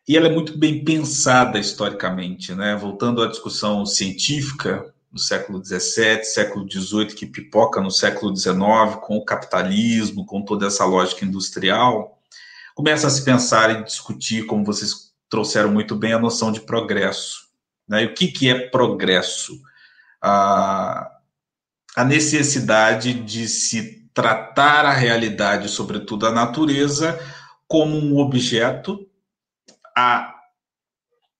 e 0.06 0.16
ela 0.16 0.26
é 0.26 0.32
muito 0.32 0.58
bem 0.58 0.84
pensada 0.84 1.58
historicamente, 1.58 2.54
né? 2.54 2.74
Voltando 2.74 3.22
à 3.22 3.28
discussão 3.28 3.86
científica 3.86 4.92
do 5.12 5.20
século 5.20 5.64
XVII, 5.64 6.24
século 6.24 6.66
XVIII, 6.68 7.14
que 7.14 7.26
pipoca 7.26 7.80
no 7.80 7.90
século 7.90 8.34
XIX, 8.34 8.96
com 9.02 9.16
o 9.16 9.24
capitalismo, 9.24 10.26
com 10.26 10.42
toda 10.42 10.66
essa 10.66 10.84
lógica 10.84 11.24
industrial, 11.24 12.18
começa 12.74 13.06
a 13.06 13.10
se 13.10 13.24
pensar 13.24 13.70
e 13.70 13.84
discutir, 13.84 14.46
como 14.46 14.64
vocês 14.64 15.12
trouxeram 15.28 15.70
muito 15.70 15.94
bem, 15.94 16.14
a 16.14 16.18
noção 16.18 16.50
de 16.50 16.60
progresso. 16.60 17.48
Né? 17.86 18.02
E 18.02 18.06
o 18.06 18.14
que, 18.14 18.28
que 18.28 18.48
é 18.48 18.68
progresso? 18.68 19.60
A, 20.20 21.10
a 21.94 22.04
necessidade 22.04 23.14
de 23.14 23.46
se 23.46 24.08
tratar 24.14 24.84
a 24.84 24.92
realidade, 24.92 25.68
sobretudo 25.68 26.26
a 26.26 26.32
natureza, 26.32 27.20
como 27.68 27.96
um 27.96 28.18
objeto 28.18 29.06
a 29.96 30.34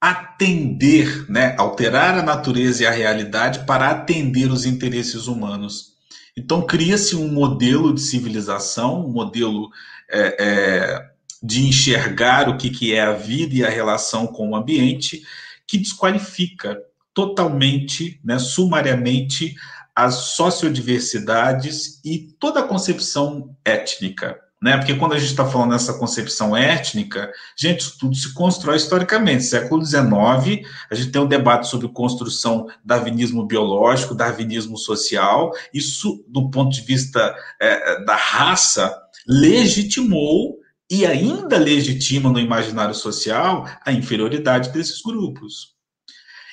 atender, 0.01 1.31
né, 1.31 1.55
alterar 1.57 2.19
a 2.19 2.23
natureza 2.23 2.83
e 2.83 2.87
a 2.87 2.91
realidade 2.91 3.65
para 3.65 3.89
atender 3.89 4.51
os 4.51 4.67
interesses 4.67 5.29
humanos. 5.29 5.93
Então 6.37 6.67
cria-se 6.67 7.15
um 7.15 7.29
modelo 7.29 7.95
de 7.95 8.01
civilização, 8.01 9.07
um 9.07 9.13
modelo 9.13 9.71
é, 10.11 10.37
é, 10.41 11.11
de 11.41 11.69
enxergar 11.69 12.49
o 12.49 12.57
que, 12.57 12.71
que 12.71 12.93
é 12.93 13.01
a 13.01 13.13
vida 13.13 13.55
e 13.55 13.65
a 13.65 13.71
relação 13.71 14.27
com 14.27 14.51
o 14.51 14.57
ambiente, 14.57 15.23
que 15.69 15.79
desqualifica 15.79 16.77
totalmente, 17.15 18.21
né, 18.25 18.41
sumariamente, 18.41 19.55
as 19.95 20.15
sociodiversidades 20.15 22.01
e 22.05 22.35
toda 22.41 22.59
a 22.61 22.67
concepção 22.67 23.55
étnica 23.65 24.42
né? 24.63 24.77
Porque 24.77 24.95
quando 24.95 25.15
a 25.15 25.19
gente 25.19 25.31
está 25.31 25.45
falando 25.45 25.73
nessa 25.73 25.95
concepção 25.95 26.57
étnica, 26.57 27.33
gente, 27.59 27.81
isso 27.81 27.99
tudo 27.99 28.15
se 28.15 28.33
constrói 28.33 28.77
historicamente. 28.77 29.43
Século 29.43 29.85
XIX, 29.85 30.65
a 30.89 30.95
gente 30.95 31.11
tem 31.11 31.21
um 31.21 31.27
debate 31.27 31.67
sobre 31.67 31.89
construção 31.89 32.69
darwinismo 32.85 33.45
biológico, 33.45 34.15
darwinismo 34.15 34.79
social. 34.79 35.51
Isso, 35.75 36.25
do 36.29 36.49
ponto 36.49 36.71
de 36.71 36.83
vista 36.83 37.35
é, 37.61 38.05
da 38.05 38.15
raça, 38.15 38.97
legitimou 39.27 40.59
e 40.89 41.05
ainda 41.05 41.59
legitima 41.59 42.31
no 42.31 42.39
imaginário 42.39 42.95
social 42.95 43.69
a 43.85 43.93
inferioridade 43.93 44.71
desses 44.71 45.03
grupos. 45.03 45.73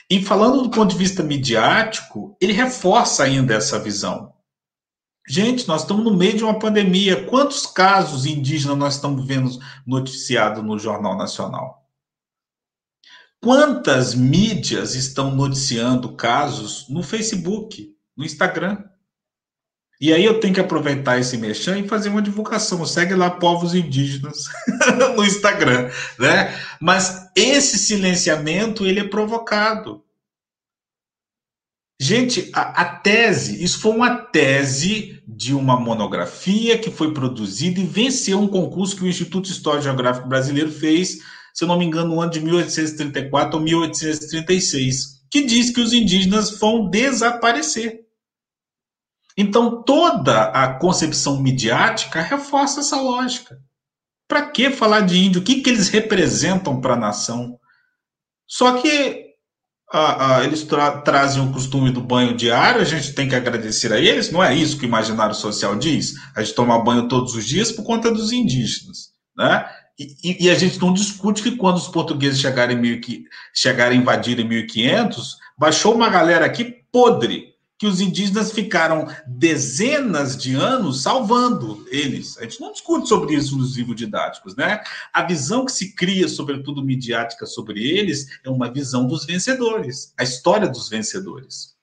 E 0.10 0.24
falando 0.24 0.64
do 0.64 0.72
ponto 0.72 0.90
de 0.90 0.98
vista 0.98 1.22
midiático, 1.22 2.36
ele 2.42 2.54
reforça 2.54 3.24
ainda 3.24 3.54
essa 3.54 3.78
visão. 3.78 4.34
Gente, 5.30 5.68
nós 5.68 5.82
estamos 5.82 6.04
no 6.04 6.18
meio 6.18 6.36
de 6.36 6.44
uma 6.44 6.58
pandemia. 6.58 7.24
Quantos 7.28 7.68
casos 7.68 8.26
indígenas 8.26 8.76
nós 8.76 8.96
estamos 8.96 9.24
vendo 9.28 9.60
noticiado 9.86 10.64
no 10.64 10.80
Jornal 10.80 11.16
Nacional? 11.16 11.88
Quantas 13.40 14.16
mídias 14.16 14.96
estão 14.96 15.36
noticiando 15.36 16.16
casos 16.16 16.90
no 16.90 17.04
Facebook, 17.04 17.96
no 18.18 18.26
Instagram? 18.26 18.84
E 20.02 20.12
aí 20.12 20.26
eu 20.26 20.40
tenho 20.40 20.54
que 20.54 20.60
aproveitar 20.60 21.20
esse 21.20 21.38
mexão 21.38 21.78
e 21.78 21.88
fazer 21.88 22.10
uma 22.10 22.24
divulgação. 22.24 22.84
Segue 22.84 23.14
lá 23.14 23.30
povos 23.30 23.76
indígenas 23.76 24.46
no 25.16 25.24
Instagram, 25.24 25.92
né? 26.18 26.60
Mas 26.82 27.30
esse 27.36 27.78
silenciamento 27.78 28.84
ele 28.84 29.02
é 29.02 29.08
provocado. 29.08 30.04
Gente, 32.02 32.50
a, 32.54 32.82
a, 32.82 32.86
tese, 32.86 33.62
isso 33.62 33.80
foi 33.82 33.92
uma 33.92 34.16
tese 34.16 35.22
de 35.28 35.54
uma 35.54 35.78
monografia 35.78 36.78
que 36.78 36.90
foi 36.90 37.14
produzida 37.14 37.82
e 37.82 37.86
venceu 37.86 38.40
um 38.40 38.48
concurso 38.48 38.96
que 38.96 39.04
o 39.04 39.08
Instituto 39.08 39.50
Histórico 39.50 39.84
Geográfico 39.84 40.30
Brasileiro 40.30 40.72
fez, 40.72 41.20
se 41.54 41.66
não 41.66 41.78
me 41.78 41.84
engano, 41.84 42.16
no 42.16 42.22
ano 42.22 42.32
de 42.32 42.40
1834 42.40 43.58
ou 43.58 43.64
1836, 43.66 45.26
que 45.30 45.44
diz 45.44 45.72
que 45.72 45.82
os 45.82 45.92
indígenas 45.92 46.58
vão 46.58 46.90
desaparecer. 46.90 48.06
Então, 49.38 49.84
toda 49.84 50.44
a 50.52 50.74
concepção 50.80 51.42
midiática 51.42 52.22
reforça 52.22 52.80
essa 52.80 53.00
lógica. 53.00 53.60
Para 54.26 54.50
que 54.50 54.70
falar 54.70 55.02
de 55.02 55.18
índio? 55.18 55.42
O 55.42 55.44
que, 55.44 55.62
que 55.62 55.70
eles 55.70 55.90
representam 55.90 56.80
para 56.80 56.94
a 56.94 57.00
nação? 57.00 57.60
Só 58.48 58.82
que 58.82 59.29
ah, 59.92 60.38
ah, 60.38 60.44
eles 60.44 60.64
tra 60.64 61.02
trazem 61.02 61.44
o 61.44 61.52
costume 61.52 61.92
do 61.92 62.02
banho 62.02 62.36
diário, 62.36 62.82
a 62.82 62.86
gente 62.86 63.14
tem 63.14 63.28
que 63.28 63.36
agradecer 63.36 63.92
a 63.92 64.00
eles, 64.00 64.32
não 64.32 64.44
é 64.44 64.54
isso 64.54 64.78
que 64.78 64.86
o 64.86 64.88
imaginário 64.88 65.34
social 65.34 65.76
diz? 65.76 66.14
A 66.36 66.44
gente 66.44 66.56
toma 66.56 66.84
banho 66.84 67.08
todos 67.08 67.34
os 67.34 67.46
dias 67.46 67.72
por 67.72 67.84
conta 67.84 68.12
dos 68.12 68.32
indígenas, 68.32 69.10
né? 69.36 69.66
E, 70.00 70.46
e 70.46 70.50
a 70.50 70.56
gente 70.56 70.80
não 70.80 70.94
discute 70.94 71.44
que 71.44 71.58
quando 71.58 71.76
os 71.78 71.88
portugueses 71.88 72.40
chegarem, 72.40 72.78
mil, 72.78 73.02
chegarem 73.54 73.98
a 73.98 74.02
invadir 74.02 74.40
em 74.40 74.48
1500, 74.48 75.36
baixou 75.58 75.94
uma 75.94 76.08
galera 76.08 76.46
aqui 76.46 76.76
podre, 76.92 77.49
que 77.80 77.88
os 77.88 78.02
indígenas 78.02 78.52
ficaram 78.52 79.08
dezenas 79.26 80.36
de 80.36 80.54
anos 80.54 81.02
salvando 81.02 81.88
eles. 81.90 82.38
A 82.38 82.42
gente 82.42 82.60
não 82.60 82.74
discute 82.74 83.08
sobre 83.08 83.34
isso 83.34 83.58
nos 83.58 83.78
livros 83.78 83.96
didáticos, 83.96 84.54
né? 84.54 84.84
A 85.14 85.24
visão 85.24 85.66
que 85.66 85.72
se 85.72 85.96
cria, 85.96 86.28
sobretudo 86.28 86.84
midiática, 86.84 87.46
sobre 87.46 87.82
eles 87.82 88.28
é 88.44 88.50
uma 88.50 88.70
visão 88.72 89.08
dos 89.08 89.26
vencedores, 89.26 90.14
a 90.20 90.24
história 90.24 90.68
dos 90.68 90.90
vencedores. 90.90 91.74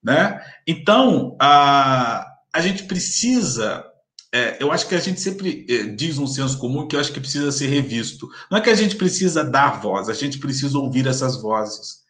Né? 0.00 0.40
Então, 0.66 1.36
a, 1.40 2.24
a 2.52 2.60
gente 2.60 2.84
precisa. 2.84 3.84
É, 4.32 4.62
eu 4.62 4.70
acho 4.70 4.88
que 4.88 4.94
a 4.94 5.00
gente 5.00 5.20
sempre 5.20 5.66
é, 5.68 5.82
diz 5.88 6.18
um 6.18 6.26
senso 6.26 6.56
comum 6.58 6.86
que 6.86 6.94
eu 6.94 7.00
acho 7.00 7.12
que 7.12 7.20
precisa 7.20 7.50
ser 7.50 7.66
revisto. 7.66 8.28
Não 8.48 8.58
é 8.58 8.60
que 8.60 8.70
a 8.70 8.74
gente 8.76 8.94
precisa 8.94 9.42
dar 9.42 9.80
voz, 9.80 10.08
a 10.08 10.14
gente 10.14 10.38
precisa 10.38 10.78
ouvir 10.78 11.06
essas 11.08 11.40
vozes. 11.42 12.01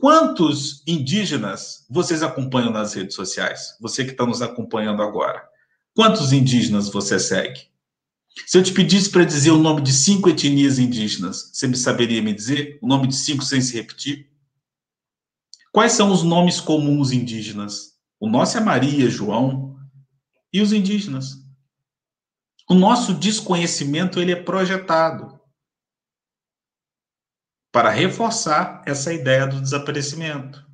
Quantos 0.00 0.84
indígenas 0.86 1.84
vocês 1.90 2.22
acompanham 2.22 2.70
nas 2.70 2.94
redes 2.94 3.16
sociais? 3.16 3.76
Você 3.80 4.04
que 4.04 4.12
está 4.12 4.24
nos 4.24 4.40
acompanhando 4.40 5.02
agora. 5.02 5.42
Quantos 5.92 6.32
indígenas 6.32 6.88
você 6.88 7.18
segue? 7.18 7.66
Se 8.46 8.56
eu 8.56 8.62
te 8.62 8.72
pedisse 8.72 9.10
para 9.10 9.24
dizer 9.24 9.50
o 9.50 9.58
nome 9.58 9.82
de 9.82 9.92
cinco 9.92 10.28
etnias 10.28 10.78
indígenas, 10.78 11.50
você 11.52 11.66
me 11.66 11.76
saberia 11.76 12.22
me 12.22 12.32
dizer 12.32 12.78
o 12.80 12.86
nome 12.86 13.08
de 13.08 13.16
cinco 13.16 13.44
sem 13.44 13.60
se 13.60 13.74
repetir? 13.74 14.30
Quais 15.72 15.92
são 15.92 16.12
os 16.12 16.22
nomes 16.22 16.60
comuns 16.60 17.10
indígenas? 17.10 17.94
O 18.20 18.28
nosso 18.28 18.56
é 18.56 18.60
Maria, 18.60 19.10
João 19.10 19.76
e 20.52 20.62
os 20.62 20.72
indígenas. 20.72 21.42
O 22.70 22.74
nosso 22.74 23.12
desconhecimento 23.14 24.20
ele 24.20 24.30
é 24.30 24.36
projetado 24.36 25.37
para 27.72 27.90
reforçar 27.90 28.82
essa 28.86 29.12
ideia 29.12 29.46
do 29.46 29.60
desaparecimento. 29.60 30.66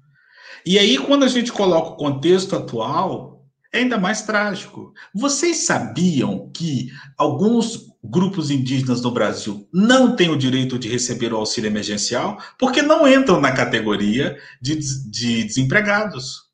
E 0.67 0.79
aí, 0.79 0.97
quando 0.99 1.25
a 1.25 1.29
gente 1.29 1.53
coloca 1.53 1.91
o 1.91 1.97
contexto 1.97 2.57
atual, 2.57 3.45
é 3.73 3.79
ainda 3.79 3.99
mais 3.99 4.23
trágico. 4.23 4.95
Vocês 5.15 5.59
sabiam 5.67 6.51
que 6.53 6.89
alguns 7.19 7.93
grupos 8.03 8.51
indígenas 8.51 9.03
no 9.03 9.11
Brasil 9.11 9.69
não 9.73 10.15
têm 10.15 10.31
o 10.31 10.39
direito 10.39 10.79
de 10.79 10.89
receber 10.89 11.33
o 11.33 11.37
auxílio 11.37 11.69
emergencial 11.69 12.39
porque 12.59 12.81
não 12.83 13.09
entram 13.09 13.41
na 13.41 13.53
categoria 13.53 14.39
de, 14.61 14.77
de 15.11 15.45
desempregados? 15.45 16.45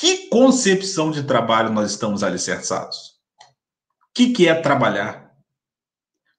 Que 0.00 0.28
concepção 0.28 1.10
de 1.10 1.22
trabalho 1.22 1.72
nós 1.72 1.90
estamos 1.90 2.22
alicerçados? 2.22 3.18
O 4.10 4.14
que, 4.14 4.32
que 4.32 4.48
é 4.48 4.54
trabalhar? 4.54 5.27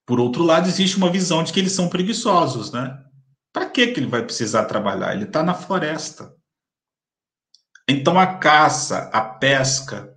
Por 0.09 0.19
outro 0.19 0.43
lado, 0.43 0.67
existe 0.67 0.97
uma 0.97 1.11
visão 1.11 1.43
de 1.43 1.53
que 1.53 1.59
eles 1.59 1.73
são 1.73 1.87
preguiçosos, 1.87 2.71
né? 2.71 2.97
Para 3.53 3.69
que 3.69 3.81
ele 3.81 4.07
vai 4.07 4.23
precisar 4.23 4.65
trabalhar? 4.65 5.13
Ele 5.13 5.25
está 5.25 5.43
na 5.43 5.53
floresta. 5.53 6.33
Então, 7.87 8.19
a 8.19 8.25
caça, 8.25 9.09
a 9.13 9.21
pesca, 9.21 10.11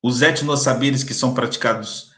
os 0.00 0.22
etnossaberes 0.22 1.02
que 1.02 1.14
são 1.14 1.34
praticados 1.34 2.12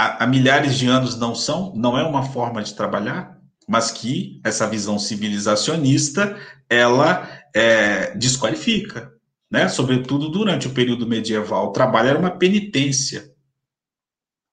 há, 0.00 0.24
há 0.24 0.26
milhares 0.26 0.78
de 0.78 0.86
anos 0.86 1.18
não 1.18 1.34
são? 1.34 1.74
Não 1.76 1.98
é 1.98 2.02
uma 2.02 2.22
forma 2.22 2.62
de 2.62 2.72
trabalhar? 2.72 3.34
mas 3.68 3.90
que 3.90 4.40
essa 4.44 4.66
visão 4.66 4.98
civilizacionista 4.98 6.36
ela 6.68 7.28
é, 7.54 8.14
desqualifica, 8.16 9.12
né? 9.50 9.68
Sobretudo 9.68 10.28
durante 10.28 10.66
o 10.66 10.74
período 10.74 11.06
medieval, 11.06 11.68
o 11.68 11.72
trabalho 11.72 12.10
era 12.10 12.18
uma 12.18 12.30
penitência. 12.30 13.33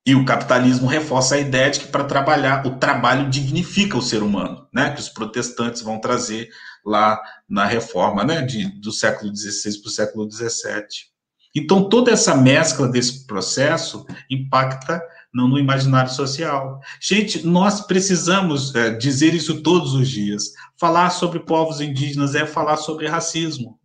E 0.05 0.15
o 0.15 0.25
capitalismo 0.25 0.87
reforça 0.87 1.35
a 1.35 1.39
ideia 1.39 1.69
de 1.69 1.81
que 1.81 1.87
para 1.87 2.03
trabalhar, 2.03 2.65
o 2.65 2.77
trabalho 2.77 3.29
dignifica 3.29 3.97
o 3.97 4.01
ser 4.01 4.23
humano, 4.23 4.67
né? 4.73 4.91
Que 4.91 4.99
os 4.99 5.09
protestantes 5.09 5.81
vão 5.81 5.99
trazer 5.99 6.49
lá 6.83 7.21
na 7.47 7.65
reforma, 7.65 8.23
né? 8.23 8.41
De, 8.41 8.67
do 8.79 8.91
século 8.91 9.35
XVI 9.35 9.79
para 9.79 9.87
o 9.87 9.91
século 9.91 10.31
XVII. 10.31 11.11
Então, 11.53 11.87
toda 11.87 12.11
essa 12.11 12.33
mescla 12.33 12.87
desse 12.87 13.27
processo 13.27 14.05
impacta 14.29 15.01
no, 15.33 15.47
no 15.47 15.59
imaginário 15.59 16.11
social. 16.11 16.79
Gente, 16.99 17.45
nós 17.45 17.81
precisamos 17.81 18.73
é, 18.73 18.89
dizer 18.91 19.33
isso 19.33 19.61
todos 19.61 19.93
os 19.93 20.09
dias. 20.09 20.51
Falar 20.79 21.09
sobre 21.09 21.39
povos 21.39 21.81
indígenas 21.81 22.35
é 22.35 22.45
falar 22.45 22.77
sobre 22.77 23.07
racismo. 23.07 23.79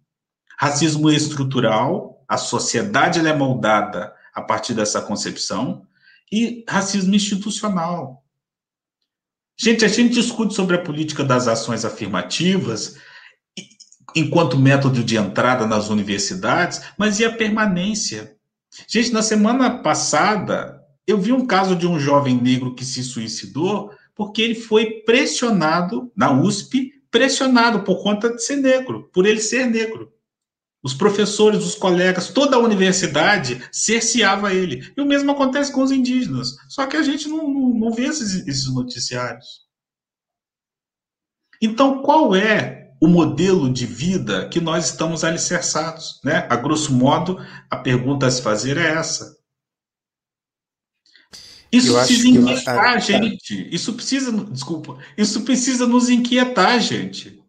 Racismo 0.58 1.10
estrutural, 1.10 2.24
a 2.28 2.36
sociedade 2.36 3.18
é 3.26 3.36
moldada 3.36 4.14
a 4.34 4.40
partir 4.40 4.74
dessa 4.74 5.00
concepção, 5.00 5.82
e 6.30 6.64
racismo 6.68 7.14
institucional. 7.14 8.22
Gente, 9.58 9.84
a 9.84 9.88
gente 9.88 10.14
discute 10.14 10.54
sobre 10.54 10.76
a 10.76 10.82
política 10.82 11.24
das 11.24 11.48
ações 11.48 11.84
afirmativas 11.84 12.96
enquanto 14.14 14.58
método 14.58 15.04
de 15.04 15.16
entrada 15.16 15.66
nas 15.66 15.88
universidades, 15.88 16.82
mas 16.96 17.20
e 17.20 17.24
a 17.24 17.32
permanência? 17.32 18.36
Gente, 18.88 19.12
na 19.12 19.22
semana 19.22 19.82
passada, 19.82 20.82
eu 21.06 21.18
vi 21.18 21.32
um 21.32 21.46
caso 21.46 21.76
de 21.76 21.86
um 21.86 21.98
jovem 21.98 22.40
negro 22.40 22.74
que 22.74 22.84
se 22.84 23.02
suicidou 23.02 23.90
porque 24.14 24.40
ele 24.40 24.54
foi 24.54 25.02
pressionado 25.02 26.10
na 26.16 26.32
USP, 26.32 26.92
pressionado 27.10 27.82
por 27.82 28.02
conta 28.02 28.34
de 28.34 28.42
ser 28.42 28.56
negro, 28.56 29.10
por 29.12 29.26
ele 29.26 29.40
ser 29.40 29.66
negro. 29.66 30.10
Os 30.86 30.94
professores, 30.94 31.64
os 31.64 31.74
colegas, 31.74 32.28
toda 32.28 32.54
a 32.54 32.60
universidade 32.60 33.60
cerceava 33.72 34.54
ele. 34.54 34.92
E 34.96 35.00
o 35.00 35.06
mesmo 35.06 35.32
acontece 35.32 35.72
com 35.72 35.82
os 35.82 35.90
indígenas. 35.90 36.54
Só 36.68 36.86
que 36.86 36.96
a 36.96 37.02
gente 37.02 37.28
não, 37.28 37.48
não, 37.48 37.68
não 37.70 37.90
vê 37.90 38.04
esses, 38.04 38.46
esses 38.46 38.72
noticiários. 38.72 39.66
Então, 41.60 42.02
qual 42.02 42.36
é 42.36 42.86
o 43.00 43.08
modelo 43.08 43.72
de 43.72 43.86
vida 43.86 44.48
que 44.48 44.60
nós 44.60 44.86
estamos 44.86 45.24
alicerçados. 45.24 46.20
Né? 46.24 46.46
A 46.48 46.56
grosso 46.56 46.92
modo, 46.92 47.38
a 47.70 47.76
pergunta 47.76 48.26
a 48.26 48.30
se 48.30 48.42
fazer 48.42 48.76
é 48.76 48.92
essa. 48.92 49.36
Isso 51.70 51.88
eu 51.88 51.96
precisa 51.96 52.28
inquietar, 52.28 52.94
a 52.94 52.98
gente. 52.98 53.68
Isso 53.74 53.92
precisa, 53.92 54.32
desculpa, 54.32 54.98
isso 55.16 55.42
precisa 55.42 55.86
nos 55.86 56.08
inquietar, 56.08 56.80
gente. 56.80 57.42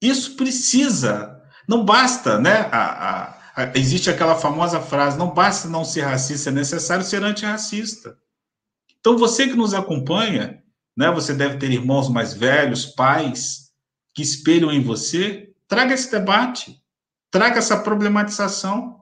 Isso 0.00 0.36
precisa. 0.36 1.41
Não 1.68 1.84
basta, 1.84 2.38
né? 2.38 2.68
A, 2.72 2.82
a, 2.82 3.38
a, 3.56 3.78
existe 3.78 4.10
aquela 4.10 4.34
famosa 4.34 4.80
frase: 4.80 5.18
não 5.18 5.32
basta 5.32 5.68
não 5.68 5.84
ser 5.84 6.02
racista, 6.02 6.50
é 6.50 6.52
necessário 6.52 7.04
ser 7.04 7.22
antirracista. 7.22 8.16
Então, 9.00 9.18
você 9.18 9.48
que 9.48 9.54
nos 9.54 9.74
acompanha, 9.74 10.62
né? 10.96 11.10
Você 11.10 11.34
deve 11.34 11.58
ter 11.58 11.70
irmãos 11.70 12.08
mais 12.08 12.34
velhos, 12.34 12.86
pais, 12.86 13.72
que 14.14 14.22
espelham 14.22 14.70
em 14.70 14.82
você, 14.82 15.52
traga 15.66 15.94
esse 15.94 16.10
debate, 16.10 16.80
traga 17.30 17.58
essa 17.58 17.78
problematização. 17.78 19.00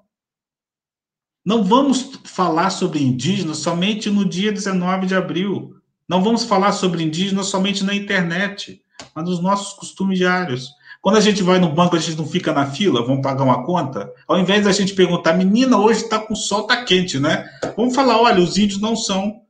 Não 1.44 1.64
vamos 1.64 2.20
falar 2.24 2.70
sobre 2.70 3.02
indígenas 3.02 3.58
somente 3.58 4.11
no 4.11 4.28
dia 4.28 4.52
19 4.52 5.06
de 5.06 5.14
abril. 5.14 5.74
Não 6.08 6.22
vamos 6.22 6.44
falar 6.44 6.72
sobre 6.72 7.02
indígenas 7.02 7.46
somente 7.46 7.82
na 7.82 7.94
internet, 7.94 8.82
mas 9.14 9.24
nos 9.24 9.40
nossos 9.40 9.74
costumes 9.74 10.18
diários. 10.18 10.70
Quando 11.01 11.16
a 11.16 11.20
gente 11.20 11.42
vai 11.42 11.59
no 11.59 11.72
banco, 11.72 11.96
a 11.96 11.98
gente 11.98 12.18
não 12.18 12.26
fica 12.26 12.53
na 12.53 12.70
fila, 12.70 13.05
vamos 13.05 13.22
pagar 13.22 13.42
uma 13.42 13.64
conta. 13.64 14.12
Ao 14.28 14.38
invés 14.38 14.64
da 14.64 14.72
gente 14.72 14.94
perguntar, 14.94 15.32
menina, 15.32 15.78
hoje 15.78 16.03
está 16.03 16.18
com 16.18 16.34
sol, 16.34 16.62
está 16.62 16.84
quente, 16.84 17.18
né? 17.18 17.48
Vamos 17.74 17.94
falar, 17.94 18.20
olha, 18.20 18.42
os 18.42 18.59
índios 18.59 18.80
não 18.80 18.94
são 18.94 19.40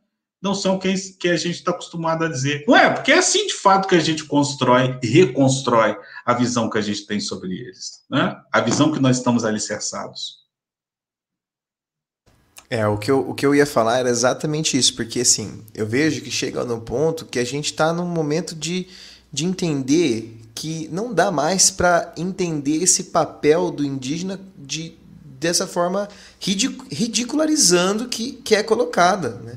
não 0.42 0.54
são 0.54 0.78
quem 0.78 0.94
que 1.18 1.28
a 1.28 1.36
gente 1.36 1.56
está 1.56 1.70
acostumado 1.70 2.24
a 2.24 2.28
dizer. 2.28 2.64
Não 2.66 2.74
é, 2.74 2.88
porque 2.88 3.12
é 3.12 3.18
assim 3.18 3.46
de 3.46 3.52
fato 3.52 3.86
que 3.86 3.94
a 3.94 4.00
gente 4.00 4.24
constrói 4.24 4.98
e 5.02 5.06
reconstrói 5.06 5.94
a 6.24 6.32
visão 6.32 6.70
que 6.70 6.78
a 6.78 6.80
gente 6.80 7.06
tem 7.06 7.20
sobre 7.20 7.52
eles, 7.52 8.02
né? 8.10 8.40
A 8.50 8.60
visão 8.60 8.90
que 8.90 9.00
nós 9.00 9.18
estamos 9.18 9.44
alicerçados. 9.44 10.40
É, 12.70 12.86
o 12.86 12.96
que, 12.96 13.10
eu, 13.10 13.28
o 13.28 13.34
que 13.34 13.44
eu 13.44 13.54
ia 13.54 13.66
falar 13.66 13.98
era 13.98 14.08
exatamente 14.08 14.78
isso, 14.78 14.94
porque 14.94 15.20
assim, 15.20 15.62
eu 15.74 15.86
vejo 15.86 16.22
que 16.22 16.30
chega 16.30 16.64
no 16.64 16.80
ponto 16.80 17.26
que 17.26 17.38
a 17.38 17.44
gente 17.44 17.66
está 17.66 17.92
num 17.92 18.06
momento 18.06 18.54
de, 18.54 18.86
de 19.32 19.44
entender 19.44 20.39
que 20.60 20.90
não 20.92 21.10
dá 21.14 21.30
mais 21.30 21.70
para 21.70 22.12
entender 22.18 22.82
esse 22.82 23.04
papel 23.04 23.70
do 23.70 23.82
indígena 23.82 24.38
de, 24.58 24.94
dessa 25.24 25.66
forma 25.66 26.06
ridicularizando 26.38 28.06
que, 28.08 28.32
que 28.32 28.54
é 28.54 28.62
colocada, 28.62 29.40
né? 29.42 29.54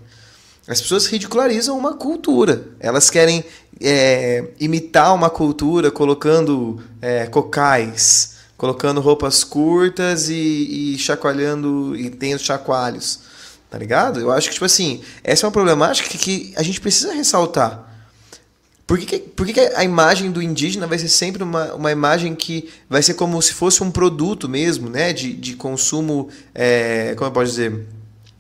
As 0.66 0.80
pessoas 0.80 1.06
ridicularizam 1.08 1.78
uma 1.78 1.94
cultura. 1.96 2.70
Elas 2.80 3.10
querem 3.10 3.44
é, 3.82 4.46
imitar 4.62 5.14
uma 5.14 5.30
cultura 5.30 5.92
colocando 5.92 6.82
é, 7.02 7.26
cocais, 7.26 8.36
colocando 8.56 9.02
roupas 9.02 9.44
curtas 9.44 10.30
e, 10.30 10.94
e 10.94 10.98
chacoalhando 10.98 11.98
e 11.98 12.10
tendo 12.12 12.40
chacoalhos. 12.40 13.20
Tá 13.70 13.78
ligado? 13.78 14.22
Eu 14.22 14.32
acho 14.32 14.48
que, 14.48 14.54
tipo 14.54 14.66
assim, 14.66 15.02
essa 15.22 15.46
é 15.46 15.48
uma 15.48 15.52
problemática 15.52 16.18
que 16.18 16.54
a 16.56 16.64
gente 16.64 16.80
precisa 16.80 17.12
ressaltar. 17.12 17.93
Por 18.86 19.00
que, 19.00 19.20
por 19.20 19.48
que 19.48 19.60
a 19.60 19.84
imagem 19.84 20.30
do 20.32 20.42
indígena 20.42 20.86
vai 20.86 20.98
ser 20.98 21.08
sempre 21.08 21.42
uma, 21.42 21.74
uma 21.74 21.92
imagem 21.92 22.36
que 22.36 22.70
vai 22.90 23.02
ser 23.02 23.14
como 23.14 23.42
se 23.42 23.54
fosse 23.54 23.82
um 23.82 23.90
produto 23.90 24.50
mesmo, 24.50 24.90
né? 24.90 25.14
De, 25.14 25.34
de 25.34 25.56
consumo. 25.56 26.30
É, 26.54 27.14
como 27.16 27.30
eu 27.30 27.34
posso 27.34 27.52
dizer? 27.52 27.88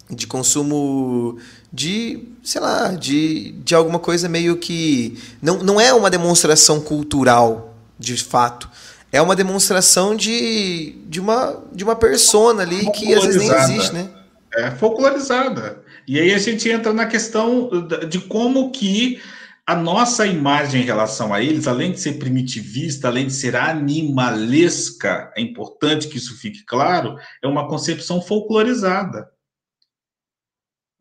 De 0.10 0.28
consumo 0.28 1.40
de, 1.72 2.28
sei 2.44 2.62
lá, 2.62 2.90
de, 2.90 3.54
de 3.64 3.74
alguma 3.74 4.00
coisa 4.00 4.28
meio 4.28 4.58
que. 4.58 5.18
Não, 5.42 5.64
não 5.64 5.82
é 5.82 5.94
uma 5.94 6.10
demonstração 6.10 6.82
cultural, 6.82 7.74
de 7.98 8.16
fato. 8.18 8.70
É 9.12 9.22
uma 9.22 9.36
demonstração 9.36 10.16
de, 10.16 10.96
de, 11.08 11.20
uma, 11.20 11.64
de 11.72 11.84
uma 11.84 11.96
persona 11.96 12.64
ali 12.64 12.92
que 12.92 13.14
às 13.14 13.24
vezes 13.24 13.48
nem 13.48 13.58
existe, 13.58 13.94
né? 13.94 14.10
É 14.56 14.72
folclorizada. 14.72 15.82
E 16.08 16.20
aí 16.20 16.34
a 16.34 16.38
gente 16.38 16.70
entra 16.70 16.92
na 16.92 17.06
questão 17.06 17.70
de 18.10 18.20
como 18.20 18.72
que 18.72 19.20
a 19.66 19.76
nossa 19.76 20.28
imagem 20.28 20.82
em 20.82 20.86
relação 20.86 21.34
a 21.34 21.42
eles, 21.42 21.68
além 21.68 21.94
de 21.94 22.00
ser 22.00 22.20
primitivista, 22.20 23.08
além 23.08 23.28
de 23.28 23.34
ser 23.34 23.56
animalesca, 23.56 25.32
é 25.38 25.42
importante 25.42 26.10
que 26.10 26.18
isso 26.18 26.38
fique 26.38 26.66
claro, 26.66 27.16
é 27.42 27.48
uma 27.48 27.68
concepção 27.68 28.22
folclorizada. 28.22 29.33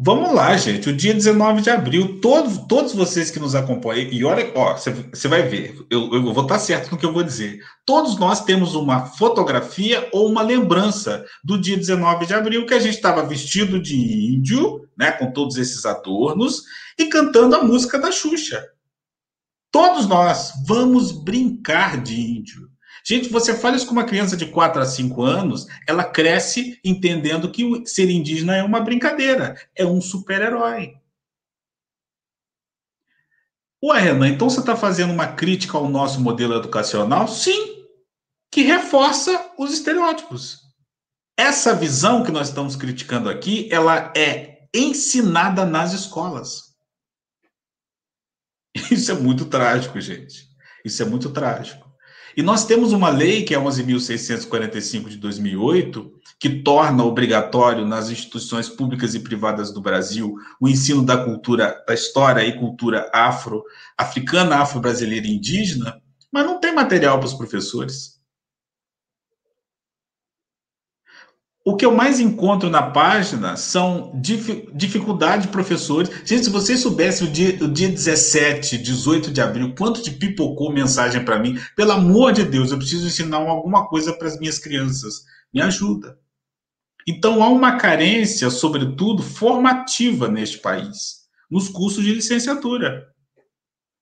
Vamos 0.04 0.34
lá, 0.34 0.56
gente. 0.56 0.88
O 0.88 0.96
dia 0.96 1.14
19 1.14 1.62
de 1.62 1.70
abril, 1.70 2.20
todos, 2.20 2.58
todos 2.66 2.92
vocês 2.92 3.30
que 3.30 3.38
nos 3.38 3.54
acompanham, 3.54 4.10
e 4.10 4.24
olha, 4.24 4.50
ó, 4.52 4.76
você 4.76 5.28
vai 5.28 5.44
ver, 5.44 5.78
eu, 5.88 6.12
eu 6.12 6.34
vou 6.34 6.42
estar 6.42 6.58
certo 6.58 6.90
no 6.90 6.98
que 6.98 7.06
eu 7.06 7.12
vou 7.12 7.22
dizer. 7.22 7.60
Todos 7.86 8.18
nós 8.18 8.44
temos 8.44 8.74
uma 8.74 9.06
fotografia 9.06 10.08
ou 10.12 10.28
uma 10.28 10.42
lembrança 10.42 11.24
do 11.44 11.56
dia 11.56 11.76
19 11.76 12.26
de 12.26 12.34
abril 12.34 12.66
que 12.66 12.74
a 12.74 12.80
gente 12.80 12.96
estava 12.96 13.24
vestido 13.24 13.80
de 13.80 13.94
índio, 13.94 14.88
né, 14.98 15.12
com 15.12 15.30
todos 15.30 15.56
esses 15.56 15.86
adornos, 15.86 16.64
e 16.98 17.06
cantando 17.06 17.54
a 17.54 17.62
música 17.62 17.96
da 17.96 18.10
Xuxa. 18.10 18.60
Todos 19.70 20.08
nós 20.08 20.52
vamos 20.66 21.12
brincar 21.12 22.02
de 22.02 22.20
índio. 22.20 22.71
Gente, 23.04 23.28
você 23.28 23.54
fala 23.54 23.76
isso 23.76 23.86
com 23.86 23.92
uma 23.92 24.04
criança 24.04 24.36
de 24.36 24.46
4 24.46 24.80
a 24.80 24.86
5 24.86 25.22
anos, 25.22 25.66
ela 25.88 26.04
cresce 26.04 26.78
entendendo 26.84 27.50
que 27.50 27.84
ser 27.86 28.08
indígena 28.10 28.56
é 28.56 28.62
uma 28.62 28.80
brincadeira, 28.80 29.60
é 29.74 29.84
um 29.84 30.00
super-herói. 30.00 30.94
Ué, 33.84 33.98
Renan, 33.98 34.28
então 34.28 34.48
você 34.48 34.60
está 34.60 34.76
fazendo 34.76 35.12
uma 35.12 35.26
crítica 35.26 35.76
ao 35.76 35.88
nosso 35.88 36.20
modelo 36.20 36.54
educacional? 36.54 37.26
Sim, 37.26 37.84
que 38.52 38.62
reforça 38.62 39.50
os 39.58 39.72
estereótipos. 39.72 40.60
Essa 41.36 41.74
visão 41.74 42.22
que 42.22 42.30
nós 42.30 42.48
estamos 42.48 42.76
criticando 42.76 43.28
aqui, 43.28 43.68
ela 43.72 44.12
é 44.16 44.68
ensinada 44.72 45.64
nas 45.64 45.92
escolas. 45.92 46.72
Isso 48.90 49.10
é 49.10 49.14
muito 49.14 49.46
trágico, 49.46 50.00
gente. 50.00 50.48
Isso 50.84 51.02
é 51.02 51.06
muito 51.06 51.30
trágico. 51.30 51.81
E 52.36 52.42
nós 52.42 52.64
temos 52.64 52.92
uma 52.92 53.10
lei, 53.10 53.42
que 53.42 53.54
é 53.54 53.58
11.645 53.58 55.08
de 55.08 55.16
2008, 55.18 56.12
que 56.38 56.62
torna 56.62 57.04
obrigatório 57.04 57.86
nas 57.86 58.10
instituições 58.10 58.68
públicas 58.68 59.14
e 59.14 59.20
privadas 59.20 59.72
do 59.72 59.80
Brasil 59.80 60.34
o 60.60 60.68
ensino 60.68 61.04
da 61.04 61.22
cultura, 61.24 61.82
da 61.86 61.94
história 61.94 62.44
e 62.44 62.58
cultura 62.58 63.10
afro, 63.12 63.62
africana, 63.96 64.56
afro-brasileira 64.56 65.26
e 65.26 65.36
indígena, 65.36 66.00
mas 66.32 66.46
não 66.46 66.58
tem 66.58 66.74
material 66.74 67.18
para 67.18 67.26
os 67.26 67.34
professores. 67.34 68.21
O 71.64 71.76
que 71.76 71.86
eu 71.86 71.94
mais 71.94 72.18
encontro 72.18 72.68
na 72.68 72.82
página 72.82 73.56
são 73.56 74.10
dif 74.20 74.68
dificuldade 74.74 75.42
de 75.42 75.48
professores. 75.48 76.10
Gente, 76.24 76.44
se 76.44 76.50
vocês 76.50 76.80
soubessem 76.80 77.28
o 77.28 77.30
dia, 77.30 77.56
o 77.62 77.68
dia 77.68 77.88
17, 77.88 78.78
18 78.78 79.30
de 79.30 79.40
abril, 79.40 79.74
quanto 79.76 80.02
de 80.02 80.10
pipocou 80.10 80.72
mensagem 80.72 81.24
para 81.24 81.38
mim, 81.38 81.58
pelo 81.76 81.92
amor 81.92 82.32
de 82.32 82.44
Deus, 82.44 82.72
eu 82.72 82.78
preciso 82.78 83.06
ensinar 83.06 83.36
alguma 83.36 83.86
coisa 83.86 84.12
para 84.12 84.26
as 84.26 84.38
minhas 84.38 84.58
crianças. 84.58 85.22
Me 85.54 85.60
ajuda. 85.60 86.18
Então 87.06 87.42
há 87.42 87.48
uma 87.48 87.76
carência, 87.76 88.50
sobretudo, 88.50 89.22
formativa 89.22 90.28
neste 90.28 90.58
país, 90.58 91.22
nos 91.48 91.68
cursos 91.68 92.04
de 92.04 92.12
licenciatura. 92.12 93.08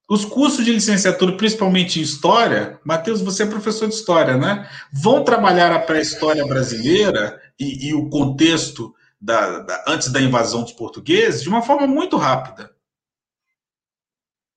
Os 0.08 0.24
cursos 0.24 0.64
de 0.64 0.72
licenciatura, 0.72 1.36
principalmente 1.36 2.00
em 2.00 2.02
História, 2.02 2.80
Matheus, 2.84 3.20
você 3.20 3.44
é 3.44 3.46
professor 3.46 3.86
de 3.86 3.94
História, 3.94 4.36
né? 4.36 4.68
Vão 4.92 5.22
trabalhar 5.22 5.70
a 5.70 5.78
pré-história 5.78 6.44
brasileira 6.44 7.40
e, 7.61 7.88
e, 7.88 7.94
o 7.94 8.08
contexto 8.08 8.94
da, 9.20 9.58
da, 9.61 9.84
antes 9.86 10.11
da 10.11 10.20
invasão 10.20 10.62
dos 10.62 10.72
portugueses 10.72 11.42
de 11.42 11.48
uma 11.48 11.61
forma 11.61 11.86
muito 11.86 12.16
rápida. 12.16 12.70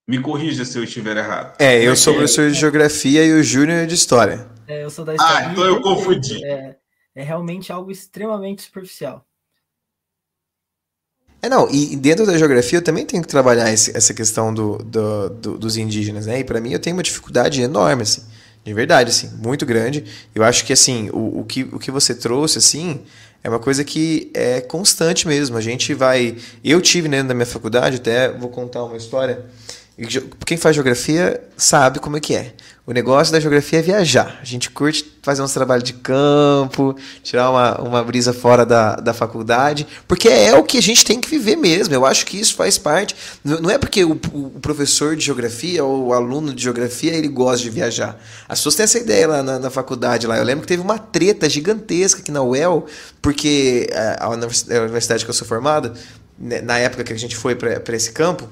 Me 0.08 0.22
corrija 0.22 0.66
se 0.66 0.78
eu 0.78 0.84
estiver 0.84 1.18
errado. 1.18 1.56
É, 1.60 1.82
eu 1.82 1.96
sou 1.96 2.14
professor 2.14 2.50
de 2.50 2.58
Geografia 2.58 3.26
e 3.26 3.34
o 3.34 3.44
Júnior 3.44 3.80
é 3.80 3.86
de 3.86 3.96
História. 3.96 4.50
É, 4.68 4.84
eu 4.84 4.90
sou 4.90 5.04
da 5.06 5.16
História. 5.16 5.48
Ah, 5.48 5.52
então 5.52 5.66
eu 5.66 5.82
confundi. 5.82 6.44
É, 6.46 6.76
é 7.16 7.24
realmente 7.24 7.72
algo 7.72 7.92
extremamente 7.92 8.64
superficial. 8.64 9.26
É, 11.42 11.50
não, 11.50 11.70
e 11.70 11.98
dentro 11.98 12.26
da 12.26 12.38
geografia 12.38 12.80
eu 12.80 12.84
também 12.84 13.06
tenho 13.06 13.22
que 13.22 13.28
trabalhar 13.28 13.70
esse, 13.70 13.96
essa 13.96 14.14
questão 14.14 14.54
do, 14.54 14.78
do, 14.78 15.30
do, 15.30 15.58
dos 15.58 15.76
indígenas, 15.76 16.26
né? 16.26 16.40
E 16.40 16.44
para 16.44 16.62
mim 16.62 16.72
eu 16.72 16.80
tenho 16.80 16.96
uma 16.96 17.04
dificuldade 17.04 17.62
enorme, 17.62 18.04
assim, 18.04 18.24
de 18.64 18.74
verdade, 18.74 19.10
assim, 19.10 19.30
muito 19.42 19.66
grande. 19.66 20.06
Eu 20.34 20.44
acho 20.44 20.66
que, 20.66 20.72
assim, 20.72 21.10
o, 21.12 21.42
o, 21.42 21.46
que, 21.46 21.64
o 21.64 21.80
que 21.80 21.92
você 21.92 22.16
trouxe, 22.16 22.58
assim, 22.58 23.02
é 23.44 23.50
uma 23.50 23.60
coisa 23.60 23.84
que 23.84 24.32
é 24.34 24.62
constante 24.62 25.28
mesmo. 25.28 25.58
A 25.58 25.62
gente 25.62 25.94
vai. 25.94 26.38
Eu 26.64 26.82
tive 26.82 27.10
dentro 27.10 27.28
da 27.28 27.34
minha 27.34 27.46
faculdade, 27.46 27.98
até 27.98 28.32
vou 28.32 28.50
contar 28.50 28.84
uma 28.84 28.96
história. 28.96 29.44
Quem 30.46 30.58
faz 30.58 30.76
geografia 30.76 31.40
sabe 31.56 32.00
como 32.00 32.18
é 32.18 32.20
que 32.20 32.36
é. 32.36 32.54
O 32.86 32.92
negócio 32.92 33.32
da 33.32 33.40
geografia 33.40 33.78
é 33.78 33.82
viajar. 33.82 34.40
A 34.42 34.44
gente 34.44 34.72
curte 34.72 35.06
fazer 35.22 35.44
uns 35.44 35.54
trabalhos 35.54 35.84
de 35.84 35.94
campo, 35.94 36.96
tirar 37.22 37.52
uma, 37.52 37.80
uma 37.80 38.04
brisa 38.04 38.34
fora 38.34 38.66
da, 38.66 38.96
da 38.96 39.14
faculdade, 39.14 39.88
porque 40.08 40.28
é 40.28 40.54
o 40.58 40.64
que 40.64 40.80
a 40.80 40.82
gente 40.82 41.06
tem 41.06 41.22
que 41.22 41.30
viver 41.30 41.56
mesmo. 41.56 41.94
Eu 41.94 42.06
acho 42.06 42.26
que 42.26 42.38
isso 42.40 42.56
faz 42.56 42.78
parte. 42.78 43.16
Não 43.44 43.70
é 43.70 43.78
porque 43.78 44.04
o, 44.04 44.20
o 44.34 44.60
professor 44.60 45.16
de 45.16 45.24
geografia 45.24 45.84
ou 45.86 46.08
o 46.08 46.14
aluno 46.14 46.54
de 46.54 46.64
geografia 46.64 47.14
ele 47.14 47.28
gosta 47.28 47.64
de 47.64 47.70
viajar. 47.70 48.20
As 48.50 48.60
pessoas 48.60 48.76
têm 48.76 48.84
essa 48.84 48.98
ideia 48.98 49.28
lá 49.28 49.44
na, 49.44 49.60
na 49.60 49.70
faculdade. 49.70 50.26
lá. 50.26 50.38
Eu 50.38 50.44
lembro 50.44 50.64
que 50.64 50.68
teve 50.68 50.82
uma 50.82 50.98
treta 50.98 51.48
gigantesca 51.48 52.20
aqui 52.20 52.32
na 52.32 52.42
UEL, 52.42 52.88
porque 53.22 53.88
eh, 53.92 54.18
a, 54.20 54.26
a 54.26 54.30
universidade 54.30 55.24
que 55.24 55.30
eu 55.30 55.36
sou 55.36 55.48
formado, 55.48 55.94
né, 56.38 56.62
na 56.62 56.80
época 56.80 57.04
que 57.04 57.14
a 57.14 57.18
gente 57.18 57.36
foi 57.36 57.56
para 57.56 57.96
esse 57.96 58.12
campo, 58.12 58.50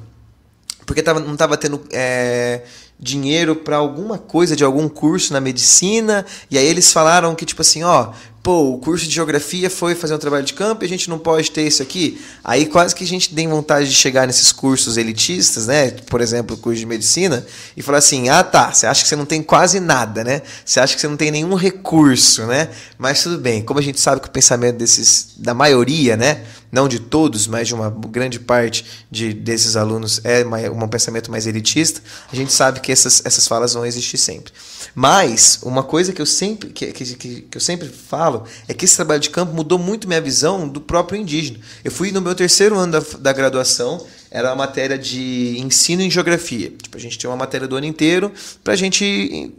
porque 0.85 1.01
tava, 1.01 1.19
não 1.19 1.33
estava 1.33 1.57
tendo 1.57 1.81
é, 1.91 2.61
dinheiro 2.99 3.55
para 3.55 3.77
alguma 3.77 4.17
coisa 4.17 4.55
de 4.55 4.63
algum 4.63 4.87
curso 4.87 5.33
na 5.33 5.41
medicina, 5.41 6.25
e 6.49 6.57
aí 6.57 6.65
eles 6.65 6.91
falaram 6.91 7.33
que, 7.35 7.45
tipo 7.45 7.61
assim, 7.61 7.83
ó, 7.83 8.11
pô, 8.43 8.73
o 8.73 8.77
curso 8.79 9.05
de 9.07 9.13
geografia 9.13 9.69
foi 9.69 9.93
fazer 9.93 10.15
um 10.15 10.17
trabalho 10.17 10.43
de 10.43 10.53
campo 10.53 10.83
e 10.83 10.85
a 10.85 10.89
gente 10.89 11.09
não 11.09 11.19
pode 11.19 11.51
ter 11.51 11.67
isso 11.67 11.81
aqui. 11.81 12.19
Aí 12.43 12.65
quase 12.65 12.95
que 12.95 13.03
a 13.03 13.07
gente 13.07 13.33
tem 13.33 13.47
vontade 13.47 13.87
de 13.87 13.93
chegar 13.93 14.25
nesses 14.25 14.51
cursos 14.51 14.97
elitistas, 14.97 15.67
né? 15.67 15.91
Por 15.91 16.21
exemplo, 16.21 16.55
o 16.55 16.59
curso 16.59 16.79
de 16.79 16.85
medicina, 16.85 17.45
e 17.77 17.81
falar 17.81 17.99
assim: 17.99 18.29
ah, 18.29 18.43
tá, 18.43 18.71
você 18.71 18.87
acha 18.87 19.03
que 19.03 19.07
você 19.07 19.15
não 19.15 19.25
tem 19.25 19.43
quase 19.43 19.79
nada, 19.79 20.23
né? 20.23 20.41
Você 20.65 20.79
acha 20.79 20.95
que 20.95 21.01
você 21.01 21.07
não 21.07 21.17
tem 21.17 21.29
nenhum 21.31 21.53
recurso, 21.53 22.45
né? 22.45 22.69
Mas 22.97 23.21
tudo 23.21 23.37
bem, 23.37 23.61
como 23.61 23.79
a 23.79 23.83
gente 23.83 23.99
sabe 23.99 24.21
que 24.21 24.27
o 24.27 24.31
pensamento 24.31 24.77
desses, 24.77 25.33
da 25.37 25.53
maioria, 25.53 26.17
né? 26.17 26.43
Não 26.71 26.87
de 26.87 26.99
todos, 26.99 27.47
mas 27.47 27.67
de 27.67 27.75
uma 27.75 27.89
grande 27.89 28.39
parte 28.39 28.85
de, 29.11 29.33
desses 29.33 29.75
alunos 29.75 30.21
é 30.23 30.43
um 30.69 30.87
pensamento 30.87 31.29
mais 31.29 31.45
elitista, 31.45 32.01
a 32.31 32.35
gente 32.35 32.53
sabe 32.53 32.79
que 32.79 32.91
essas, 32.91 33.21
essas 33.25 33.45
falas 33.45 33.73
vão 33.73 33.85
existir 33.85 34.17
sempre. 34.17 34.53
Mas 34.95 35.59
uma 35.63 35.83
coisa 35.83 36.13
que 36.13 36.21
eu 36.21 36.25
sempre 36.25 36.69
que, 36.69 36.91
que, 36.91 37.15
que 37.41 37.57
eu 37.57 37.61
sempre 37.61 37.89
falo 37.89 38.30
é 38.67 38.73
que 38.73 38.85
esse 38.85 38.95
trabalho 38.95 39.19
de 39.19 39.29
campo 39.29 39.53
mudou 39.53 39.77
muito 39.79 40.07
minha 40.07 40.21
visão 40.21 40.67
do 40.67 40.81
próprio 40.81 41.19
indígena. 41.19 41.59
Eu 41.83 41.91
fui 41.91 42.11
no 42.11 42.21
meu 42.21 42.35
terceiro 42.35 42.77
ano 42.77 42.93
da, 42.93 43.03
da 43.19 43.33
graduação, 43.33 44.05
era 44.29 44.51
a 44.51 44.55
matéria 44.55 44.97
de 44.97 45.57
ensino 45.59 46.01
em 46.01 46.09
geografia. 46.09 46.71
Tipo, 46.81 46.97
a 46.97 46.99
gente 46.99 47.17
tinha 47.17 47.29
uma 47.29 47.35
matéria 47.35 47.67
do 47.67 47.75
ano 47.75 47.85
inteiro 47.85 48.31
para 48.63 48.73
a 48.73 48.77
gente 48.77 49.51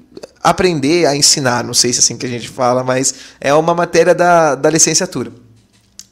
aprender 0.43 1.07
a 1.07 1.14
ensinar. 1.14 1.62
Não 1.62 1.75
sei 1.75 1.93
se 1.93 1.99
é 1.99 2.01
assim 2.01 2.16
que 2.16 2.27
a 2.27 2.29
gente 2.29 2.49
fala, 2.49 2.83
mas 2.83 3.14
é 3.41 3.53
uma 3.53 3.75
matéria 3.75 4.14
da, 4.14 4.55
da 4.55 4.70
licenciatura. 4.70 5.31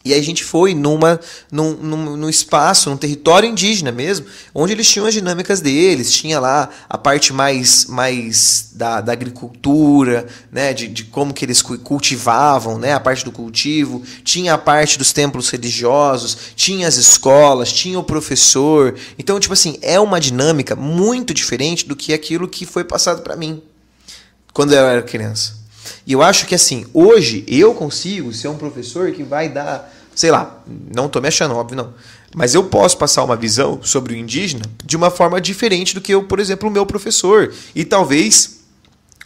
E 0.02 0.14
a 0.14 0.22
gente 0.22 0.42
foi 0.42 0.74
numa, 0.74 1.20
num, 1.52 1.74
num, 1.74 2.16
num, 2.16 2.28
espaço, 2.28 2.88
num 2.88 2.96
território 2.96 3.46
indígena 3.46 3.92
mesmo, 3.92 4.24
onde 4.54 4.72
eles 4.72 4.88
tinham 4.88 5.06
as 5.06 5.12
dinâmicas 5.12 5.60
deles, 5.60 6.10
tinha 6.10 6.40
lá 6.40 6.70
a 6.88 6.96
parte 6.96 7.34
mais, 7.34 7.84
mais 7.84 8.70
da, 8.72 9.02
da 9.02 9.12
agricultura, 9.12 10.26
né, 10.50 10.72
de, 10.72 10.88
de 10.88 11.04
como 11.04 11.34
que 11.34 11.44
eles 11.44 11.60
cultivavam, 11.60 12.78
né, 12.78 12.94
a 12.94 13.00
parte 13.00 13.26
do 13.26 13.30
cultivo, 13.30 14.02
tinha 14.24 14.54
a 14.54 14.58
parte 14.58 14.96
dos 14.96 15.12
templos 15.12 15.50
religiosos, 15.50 16.34
tinha 16.56 16.88
as 16.88 16.96
escolas, 16.96 17.70
tinha 17.70 17.98
o 17.98 18.04
professor. 18.04 18.94
Então, 19.18 19.38
tipo 19.38 19.52
assim, 19.52 19.78
é 19.82 20.00
uma 20.00 20.18
dinâmica 20.18 20.74
muito 20.74 21.34
diferente 21.34 21.86
do 21.86 21.94
que 21.94 22.14
aquilo 22.14 22.48
que 22.48 22.64
foi 22.64 22.84
passado 22.84 23.20
para 23.20 23.36
mim 23.36 23.62
quando 24.54 24.72
eu 24.72 24.86
era 24.86 25.02
criança. 25.02 25.59
E 26.06 26.12
eu 26.12 26.22
acho 26.22 26.46
que 26.46 26.54
assim, 26.54 26.86
hoje 26.92 27.44
eu 27.46 27.74
consigo 27.74 28.32
ser 28.32 28.48
um 28.48 28.56
professor 28.56 29.10
que 29.12 29.22
vai 29.22 29.48
dar, 29.48 29.92
sei 30.14 30.30
lá, 30.30 30.62
não 30.94 31.06
estou 31.06 31.20
me 31.20 31.28
achando, 31.28 31.54
óbvio 31.54 31.76
não. 31.76 31.94
Mas 32.34 32.54
eu 32.54 32.64
posso 32.64 32.96
passar 32.96 33.24
uma 33.24 33.36
visão 33.36 33.80
sobre 33.82 34.14
o 34.14 34.16
indígena 34.16 34.64
de 34.84 34.96
uma 34.96 35.10
forma 35.10 35.40
diferente 35.40 35.94
do 35.94 36.00
que 36.00 36.14
eu, 36.14 36.24
por 36.24 36.38
exemplo, 36.38 36.68
o 36.68 36.72
meu 36.72 36.86
professor. 36.86 37.52
E 37.74 37.84
talvez, 37.84 38.60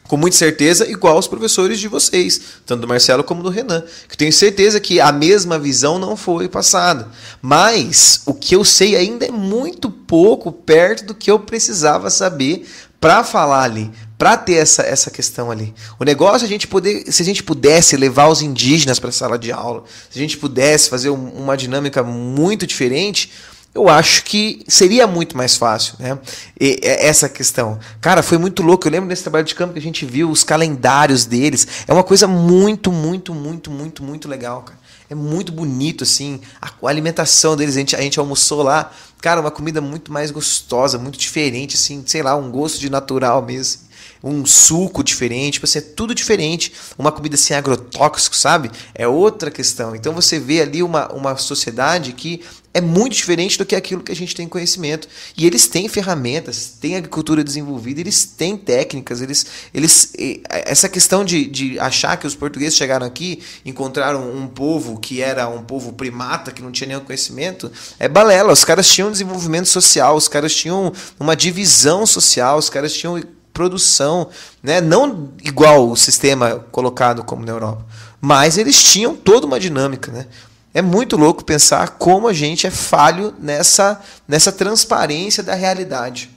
com 0.05 0.17
muita 0.17 0.37
certeza, 0.39 0.91
igual 0.91 1.17
aos 1.17 1.29
professores 1.29 1.79
de 1.79 1.87
vocês, 1.87 2.41
tanto 2.65 2.81
do 2.81 2.89
Marcelo 2.89 3.23
como 3.23 3.43
do 3.43 3.51
Renan. 3.51 3.85
Que 4.09 4.17
tenho 4.17 4.33
certeza 4.33 4.81
que 4.81 5.01
a 5.01 5.13
mesma 5.13 5.59
visão 5.59 5.99
não 5.99 6.17
foi 6.17 6.49
passada. 6.49 7.09
Mas 7.43 8.23
o 8.25 8.33
que 8.33 8.57
eu 8.57 8.65
sei 8.65 8.97
ainda 8.97 9.27
é 9.27 9.31
muito 9.31 9.91
pouco 9.91 10.51
perto 10.51 11.05
do 11.05 11.15
que 11.15 11.31
eu 11.31 11.39
precisava 11.39 12.09
saber 12.09 12.67
para 12.99 13.23
falar 13.23 13.65
ali 13.65 13.93
para 14.25 14.39
ter 14.39 14.55
essa, 14.55 14.81
essa 14.81 15.11
questão 15.11 15.51
ali. 15.51 15.75
O 16.01 16.05
negócio 16.05 16.47
é 16.47 16.47
a 16.47 16.49
gente 16.49 16.67
poder, 16.67 17.13
se 17.13 17.21
a 17.21 17.25
gente 17.27 17.43
pudesse 17.43 17.95
levar 17.95 18.29
os 18.29 18.41
indígenas 18.41 18.99
para 18.99 19.11
a 19.11 19.13
sala 19.13 19.39
de 19.39 19.53
aula, 19.53 19.85
se 20.09 20.19
a 20.19 20.23
gente 20.23 20.39
pudesse 20.39 20.89
fazer 20.89 21.11
um, 21.11 21.29
uma 21.29 21.59
dinâmica 21.59 22.03
muito 22.03 22.67
diferente, 22.67 23.31
eu 23.75 23.87
acho 23.87 24.25
que 24.25 24.65
seria 24.67 25.07
muito 25.07 25.37
mais 25.37 25.59
fácil, 25.59 25.97
né? 25.99 26.19
E, 26.59 26.81
essa 26.83 27.29
questão. 27.29 27.79
Cara, 28.01 28.23
foi 28.23 28.39
muito 28.39 28.63
louco. 28.63 28.89
Eu 28.89 28.93
lembro 28.93 29.11
desse 29.11 29.21
trabalho 29.21 29.45
de 29.45 29.55
campo 29.55 29.75
que 29.75 29.79
a 29.79 29.83
gente 29.83 30.07
viu 30.07 30.31
os 30.31 30.43
calendários 30.43 31.27
deles. 31.27 31.69
É 31.87 31.93
uma 31.93 32.03
coisa 32.03 32.27
muito, 32.27 32.91
muito, 32.91 33.35
muito, 33.35 33.71
muito, 33.71 34.03
muito 34.03 34.27
legal, 34.27 34.63
cara. 34.63 34.79
É 35.11 35.15
muito 35.15 35.53
bonito, 35.53 36.03
assim. 36.03 36.41
A, 36.63 36.69
a 36.69 36.89
alimentação 36.89 37.59
deles, 37.59 37.77
a 37.77 37.79
gente, 37.79 37.95
a 37.95 38.01
gente 38.01 38.19
almoçou 38.19 38.63
lá. 38.63 38.91
Cara, 39.21 39.43
uma 39.43 39.51
comida 39.51 39.83
muito 39.83 40.11
mais 40.11 40.31
gostosa, 40.31 40.97
muito 40.97 41.19
diferente, 41.19 41.77
assim, 41.77 42.03
sei 42.07 42.23
lá, 42.23 42.35
um 42.35 42.51
gosto 42.51 42.81
de 42.81 42.89
natural 42.89 43.43
mesmo 43.43 43.93
um 44.25 44.47
suco 44.47 45.05
diferente, 45.05 45.61
você 45.61 45.79
é 45.79 45.83
tudo 45.83 46.15
diferente. 46.15 46.73
Uma 46.99 47.13
comida 47.13 47.37
sem 47.37 47.55
agrotóxico, 47.55 48.35
sabe? 48.35 48.71
É 48.95 49.07
outra 49.07 49.51
questão. 49.51 49.95
Então 49.95 50.15
você 50.15 50.39
vê 50.39 50.63
ali 50.63 50.83
uma, 50.83 51.13
uma 51.13 51.37
sociedade 51.37 52.13
que 52.15 52.41
é 52.73 52.81
muito 52.81 53.15
diferente 53.15 53.57
do 53.57 53.65
que 53.65 53.77
aquilo 53.77 54.03
que 54.03 54.11
a 54.11 54.17
gente 54.17 54.35
tem 54.35 54.49
conhecimento. 54.49 55.07
E 55.37 55.47
eles 55.47 55.69
têm 55.69 55.89
ferramentas, 55.89 56.77
têm 56.81 56.97
agricultura 56.97 57.45
desenvolvida, 57.45 58.01
eles 58.01 58.25
têm 58.25 58.57
técnicas, 58.57 59.21
eles. 59.21 59.47
eles 59.73 60.13
essa 60.49 60.89
questão 60.89 61.25
de, 61.25 61.45
de 61.45 61.79
achar 61.79 62.17
que 62.17 62.27
os 62.27 62.35
portugueses 62.35 62.77
chegaram 62.77 63.07
aqui, 63.07 63.41
encontraram 63.65 64.35
um 64.35 64.49
povo 64.49 64.99
que 64.99 65.21
era 65.21 65.47
um 65.49 65.63
povo 65.63 65.93
primata, 65.93 66.51
que 66.51 66.63
não 66.63 66.73
tinha 66.73 66.89
nenhum 66.89 67.01
conhecimento, 67.01 67.71
é 67.99 68.09
balela. 68.09 68.53
Os 68.53 68.65
caras 68.65 68.89
tinham 68.89 69.13
desenvolvimento 69.13 69.69
social, 69.69 70.17
os 70.17 70.27
caras 70.27 70.53
tinham 70.53 70.93
uma 71.21 71.37
divisão 71.37 72.07
social, 72.07 72.59
os 72.59 72.71
caras 72.71 72.93
tinham 72.93 73.23
produção, 73.55 74.29
né? 74.63 74.81
não 74.81 75.33
igual 75.43 75.89
o 75.89 75.97
sistema 75.97 76.59
colocado 76.71 77.25
como 77.25 77.47
na 77.47 77.53
Europa, 77.53 77.87
mas 78.21 78.59
eles 78.59 78.83
tinham 78.83 79.17
toda 79.17 79.47
uma 79.47 79.59
dinâmica. 79.59 80.13
Né? 80.13 80.27
É 80.75 80.83
muito 80.83 81.17
louco 81.17 81.45
pensar 81.45 81.97
como 81.99 82.29
a 82.29 82.33
gente 82.33 82.67
é 82.67 82.71
falho 82.71 83.33
nessa, 83.39 84.03
nessa 84.27 84.53
transparência 84.53 85.43
da 85.43 85.55
realidade. 85.55 86.29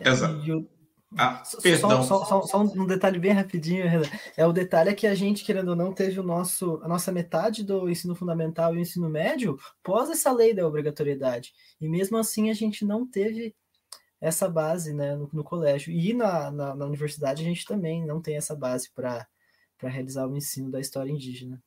Exato. 0.00 0.68
Ah, 1.16 1.42
perdão. 1.62 2.02
Só, 2.02 2.24
só, 2.24 2.42
só, 2.42 2.62
um 2.62 2.86
detalhe 2.86 3.18
bem 3.18 3.32
rapidinho, 3.32 3.84
É 4.36 4.46
o 4.46 4.52
detalhe 4.52 4.90
é 4.90 4.94
que 4.94 5.06
a 5.06 5.14
gente, 5.14 5.42
querendo 5.42 5.70
ou 5.70 5.76
não, 5.76 5.92
teve 5.92 6.20
o 6.20 6.22
nosso, 6.22 6.80
a 6.82 6.88
nossa 6.88 7.10
metade 7.10 7.64
do 7.64 7.88
ensino 7.88 8.14
fundamental 8.14 8.74
e 8.74 8.78
o 8.78 8.80
ensino 8.80 9.08
médio 9.08 9.58
pós 9.82 10.10
essa 10.10 10.30
lei 10.30 10.54
da 10.54 10.66
obrigatoriedade. 10.66 11.52
E 11.80 11.88
mesmo 11.88 12.18
assim 12.18 12.50
a 12.50 12.54
gente 12.54 12.84
não 12.84 13.06
teve 13.06 13.54
essa 14.20 14.48
base 14.48 14.92
né, 14.92 15.14
no, 15.14 15.28
no 15.32 15.44
colégio. 15.44 15.92
E 15.92 16.12
na, 16.12 16.50
na, 16.50 16.74
na, 16.74 16.86
universidade 16.86 17.42
a 17.42 17.44
gente 17.44 17.64
também 17.64 18.04
não 18.04 18.20
tem 18.20 18.36
essa 18.36 18.54
base 18.54 18.90
para 18.94 19.26
realizar 19.80 20.26
o 20.26 20.36
ensino 20.36 20.70
da 20.70 20.80
história 20.80 21.10
indígena. 21.10 21.62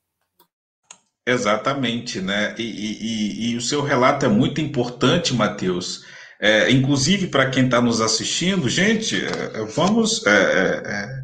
Exatamente, 1.26 2.20
né? 2.20 2.56
E, 2.58 2.64
e, 2.64 3.52
e, 3.52 3.58
o 3.58 3.62
seu 3.62 3.82
relato 3.82 4.26
é 4.26 4.30
muito 4.30 4.60
importante, 4.60 5.34
Matheus. 5.34 6.04
É, 6.40 6.72
inclusive 6.72 7.28
para 7.28 7.50
quem 7.52 7.66
está 7.66 7.80
nos 7.80 8.02
assistindo, 8.02 8.68
gente, 8.68 9.24
é, 9.24 9.64
vamos. 9.66 10.26
É, 10.26 10.32
é, 10.32 10.82
é, 10.86 11.21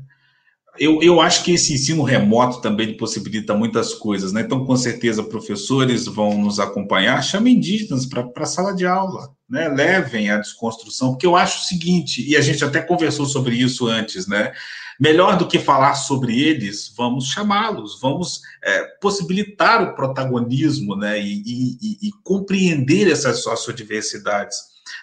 eu, 0.80 1.02
eu 1.02 1.22
acho 1.22 1.44
que 1.44 1.52
esse 1.54 1.74
ensino 1.74 2.04
remoto 2.04 2.62
também 2.62 2.96
possibilita 2.98 3.54
muitas 3.54 3.94
coisas, 3.94 4.32
né? 4.32 4.42
Então, 4.42 4.66
com 4.66 4.76
certeza, 4.76 5.24
professores 5.24 6.06
vão 6.06 6.38
nos 6.38 6.60
acompanhar. 6.60 7.22
Chamem 7.22 7.56
indígenas 7.56 8.06
para 8.06 8.30
a 8.36 8.46
sala 8.46 8.74
de 8.74 8.86
aula, 8.86 9.30
né? 9.50 9.68
Levem 9.68 10.30
a 10.30 10.38
desconstrução, 10.38 11.12
porque 11.12 11.26
eu 11.26 11.36
acho 11.36 11.60
o 11.60 11.66
seguinte, 11.66 12.28
e 12.28 12.36
a 12.36 12.42
gente 12.42 12.64
até 12.64 12.82
conversou 12.82 13.26
sobre 13.26 13.56
isso 13.56 13.88
antes, 13.88 14.28
né? 14.28 14.52
Melhor 15.00 15.38
do 15.38 15.48
que 15.48 15.60
falar 15.60 15.94
sobre 15.94 16.42
eles, 16.42 16.92
vamos 16.98 17.28
chamá-los, 17.28 18.00
vamos 18.02 18.42
é, 18.64 18.84
possibilitar 19.00 19.84
o 19.84 19.96
protagonismo 19.96 20.96
né, 20.96 21.22
e, 21.22 21.44
e, 21.46 22.08
e 22.08 22.12
compreender 22.24 23.12
essas 23.12 23.44
sociodiversidades. 23.44 24.58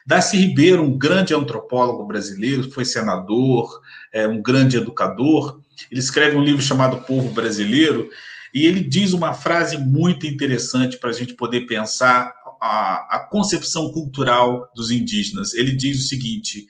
Darcy 0.05 0.37
Ribeiro, 0.37 0.83
um 0.83 0.99
grande 0.99 1.33
antropólogo 1.33 2.05
brasileiro, 2.05 2.71
foi 2.71 2.85
senador, 2.85 3.81
é, 4.13 4.27
um 4.27 4.43
grande 4.43 4.77
educador, 4.77 5.61
ele 5.91 6.01
escreve 6.01 6.37
um 6.37 6.43
livro 6.43 6.63
chamado 6.63 7.03
Povo 7.03 7.31
Brasileiro, 7.31 8.09
e 8.55 8.67
ele 8.67 8.81
diz 8.81 9.13
uma 9.13 9.35
frase 9.35 9.77
muito 9.77 10.27
interessante 10.27 10.97
para 10.99 11.11
a 11.11 11.13
gente 11.13 11.35
poder 11.35 11.67
pensar 11.67 12.33
a, 12.61 13.17
a 13.17 13.29
concepção 13.29 13.93
cultural 13.93 14.71
dos 14.75 14.91
indígenas. 14.91 15.53
Ele 15.55 15.73
diz 15.73 15.99
o 15.99 16.09
seguinte: 16.09 16.67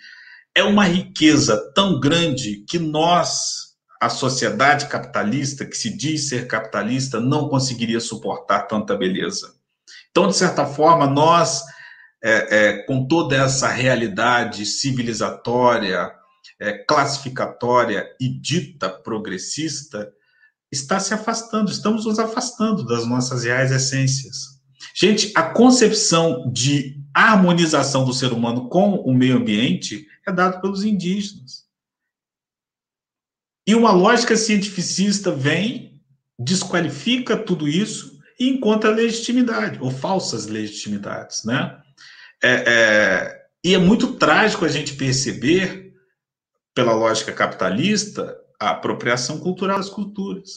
é 0.54 0.62
uma 0.62 0.84
riqueza 0.84 1.72
tão 1.74 2.00
grande 2.00 2.64
que 2.68 2.78
nós, 2.78 3.74
a 4.00 4.08
sociedade 4.08 4.86
capitalista, 4.86 5.66
que 5.66 5.76
se 5.76 5.94
diz 5.94 6.28
ser 6.28 6.46
capitalista, 6.46 7.20
não 7.20 7.48
conseguiria 7.48 8.00
suportar 8.00 8.62
tanta 8.62 8.96
beleza. 8.96 9.54
Então, 10.10 10.28
de 10.28 10.36
certa 10.36 10.64
forma, 10.64 11.06
nós, 11.06 11.62
é, 12.22 12.56
é, 12.56 12.72
com 12.86 13.06
toda 13.06 13.36
essa 13.36 13.68
realidade 13.68 14.64
civilizatória, 14.64 16.10
é, 16.60 16.72
classificatória 16.72 18.08
e 18.20 18.28
dita 18.28 18.88
progressista, 18.88 20.12
está 20.70 20.98
se 20.98 21.14
afastando, 21.14 21.70
estamos 21.70 22.04
nos 22.04 22.18
afastando 22.18 22.84
das 22.84 23.06
nossas 23.06 23.44
reais 23.44 23.70
essências. 23.70 24.54
Gente, 24.94 25.32
a 25.34 25.42
concepção 25.42 26.50
de 26.52 27.00
harmonização 27.12 28.04
do 28.04 28.12
ser 28.12 28.32
humano 28.32 28.68
com 28.68 28.94
o 28.96 29.14
meio 29.14 29.36
ambiente 29.36 30.06
é 30.26 30.32
dado 30.32 30.60
pelos 30.60 30.84
indígenas. 30.84 31.64
E 33.66 33.74
uma 33.74 33.92
lógica 33.92 34.36
cientificista 34.36 35.30
vem, 35.30 36.02
desqualifica 36.38 37.36
tudo 37.36 37.68
isso 37.68 38.20
e 38.38 38.48
encontra 38.48 38.90
legitimidade, 38.90 39.78
ou 39.80 39.90
falsas 39.90 40.46
legitimidades, 40.46 41.44
né? 41.44 41.80
É, 42.42 42.50
é, 42.66 43.46
e 43.64 43.74
é 43.74 43.78
muito 43.78 44.14
trágico 44.14 44.64
a 44.64 44.68
gente 44.68 44.94
perceber, 44.94 45.83
pela 46.74 46.92
lógica 46.92 47.32
capitalista, 47.32 48.36
a 48.60 48.70
apropriação 48.70 49.38
cultural 49.38 49.78
das 49.78 49.88
culturas. 49.88 50.50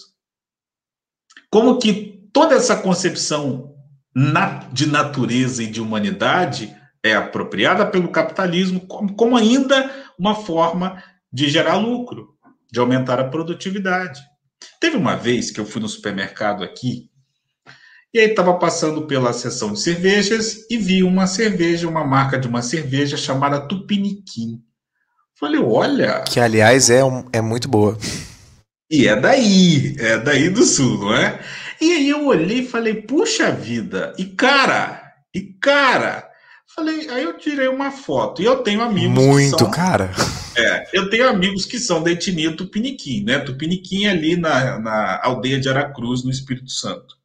Como 1.49 1.77
que 1.77 2.29
toda 2.33 2.55
essa 2.55 2.75
concepção 2.75 3.75
de 4.73 4.87
natureza 4.87 5.61
e 5.61 5.67
de 5.67 5.79
humanidade 5.79 6.75
é 7.03 7.13
apropriada 7.13 7.85
pelo 7.85 8.09
capitalismo 8.09 8.81
como, 8.87 9.37
ainda 9.37 9.91
uma 10.17 10.33
forma 10.33 11.03
de 11.31 11.47
gerar 11.47 11.77
lucro, 11.77 12.35
de 12.71 12.79
aumentar 12.79 13.19
a 13.19 13.29
produtividade. 13.29 14.19
Teve 14.79 14.97
uma 14.97 15.15
vez 15.15 15.51
que 15.51 15.59
eu 15.59 15.65
fui 15.65 15.81
no 15.81 15.87
supermercado 15.87 16.63
aqui, 16.63 17.11
e 18.13 18.19
aí 18.19 18.29
estava 18.29 18.57
passando 18.57 19.05
pela 19.05 19.33
seção 19.33 19.73
de 19.73 19.79
cervejas 19.79 20.65
e 20.69 20.77
vi 20.77 21.03
uma 21.03 21.27
cerveja, 21.27 21.87
uma 21.87 22.03
marca 22.03 22.39
de 22.39 22.47
uma 22.47 22.61
cerveja 22.61 23.17
chamada 23.17 23.67
Tupiniquim. 23.67 24.63
Falei, 25.39 25.59
olha. 25.59 26.21
Que, 26.21 26.39
aliás, 26.39 26.89
é, 26.89 27.03
um, 27.03 27.25
é 27.31 27.41
muito 27.41 27.67
boa. 27.67 27.97
E 28.89 29.07
é 29.07 29.15
daí, 29.15 29.95
é 29.99 30.17
daí 30.17 30.49
do 30.49 30.63
sul, 30.63 30.99
não 30.99 31.15
é? 31.15 31.39
E 31.79 31.91
aí 31.91 32.09
eu 32.09 32.25
olhei 32.25 32.59
e 32.59 32.67
falei, 32.67 32.95
puxa 32.95 33.51
vida, 33.51 34.13
e 34.17 34.25
cara, 34.25 35.13
e 35.33 35.41
cara, 35.61 36.27
Falei, 36.77 37.09
aí 37.09 37.23
eu 37.23 37.35
tirei 37.35 37.67
uma 37.67 37.89
foto. 37.89 38.39
E 38.39 38.45
eu 38.45 38.57
tenho 38.57 38.83
amigos. 38.83 39.11
Muito, 39.11 39.57
são, 39.57 39.71
cara. 39.71 40.11
É, 40.55 40.83
eu 40.93 41.09
tenho 41.09 41.27
amigos 41.27 41.65
que 41.65 41.79
são 41.79 42.03
da 42.03 42.11
etnia 42.11 42.55
Tupiniquim, 42.55 43.23
né? 43.23 43.39
Tupiniquim 43.39 44.05
é 44.05 44.11
ali 44.11 44.35
na, 44.35 44.77
na 44.77 45.19
aldeia 45.23 45.59
de 45.59 45.67
Aracruz, 45.67 46.23
no 46.23 46.29
Espírito 46.29 46.69
Santo. 46.69 47.15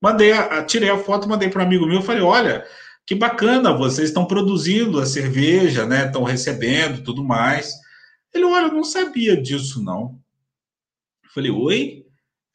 Mandei, 0.00 0.32
a, 0.32 0.64
tirei 0.64 0.88
a 0.88 0.96
foto, 0.96 1.28
mandei 1.28 1.50
para 1.50 1.62
um 1.62 1.66
amigo 1.66 1.86
meu. 1.86 2.00
Falei, 2.00 2.22
olha, 2.22 2.64
que 3.06 3.14
bacana, 3.14 3.76
vocês 3.76 4.08
estão 4.08 4.24
produzindo 4.24 5.00
a 5.00 5.06
cerveja, 5.06 5.86
né? 5.86 6.06
Estão 6.06 6.22
recebendo 6.22 7.02
tudo 7.02 7.24
mais. 7.24 7.72
Ele, 8.32 8.44
olha, 8.44 8.66
eu 8.66 8.72
não 8.72 8.84
sabia 8.84 9.40
disso, 9.40 9.82
não. 9.82 10.18
Falei, 11.34 11.50
oi? 11.50 12.06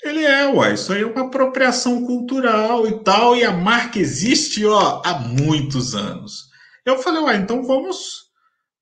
Ele 0.04 0.24
é, 0.24 0.48
uai, 0.48 0.74
isso 0.76 0.94
aí 0.94 1.02
é 1.02 1.06
uma 1.06 1.26
apropriação 1.26 2.06
cultural 2.06 2.88
e 2.88 3.04
tal, 3.04 3.36
e 3.36 3.44
a 3.44 3.52
marca 3.52 4.00
existe, 4.00 4.66
ó, 4.66 5.02
há 5.04 5.20
muitos 5.20 5.96
anos. 5.96 6.50
Eu 6.86 7.00
falei, 7.00 7.22
uai, 7.22 7.38
então 7.38 7.64
vamos, 7.64 8.27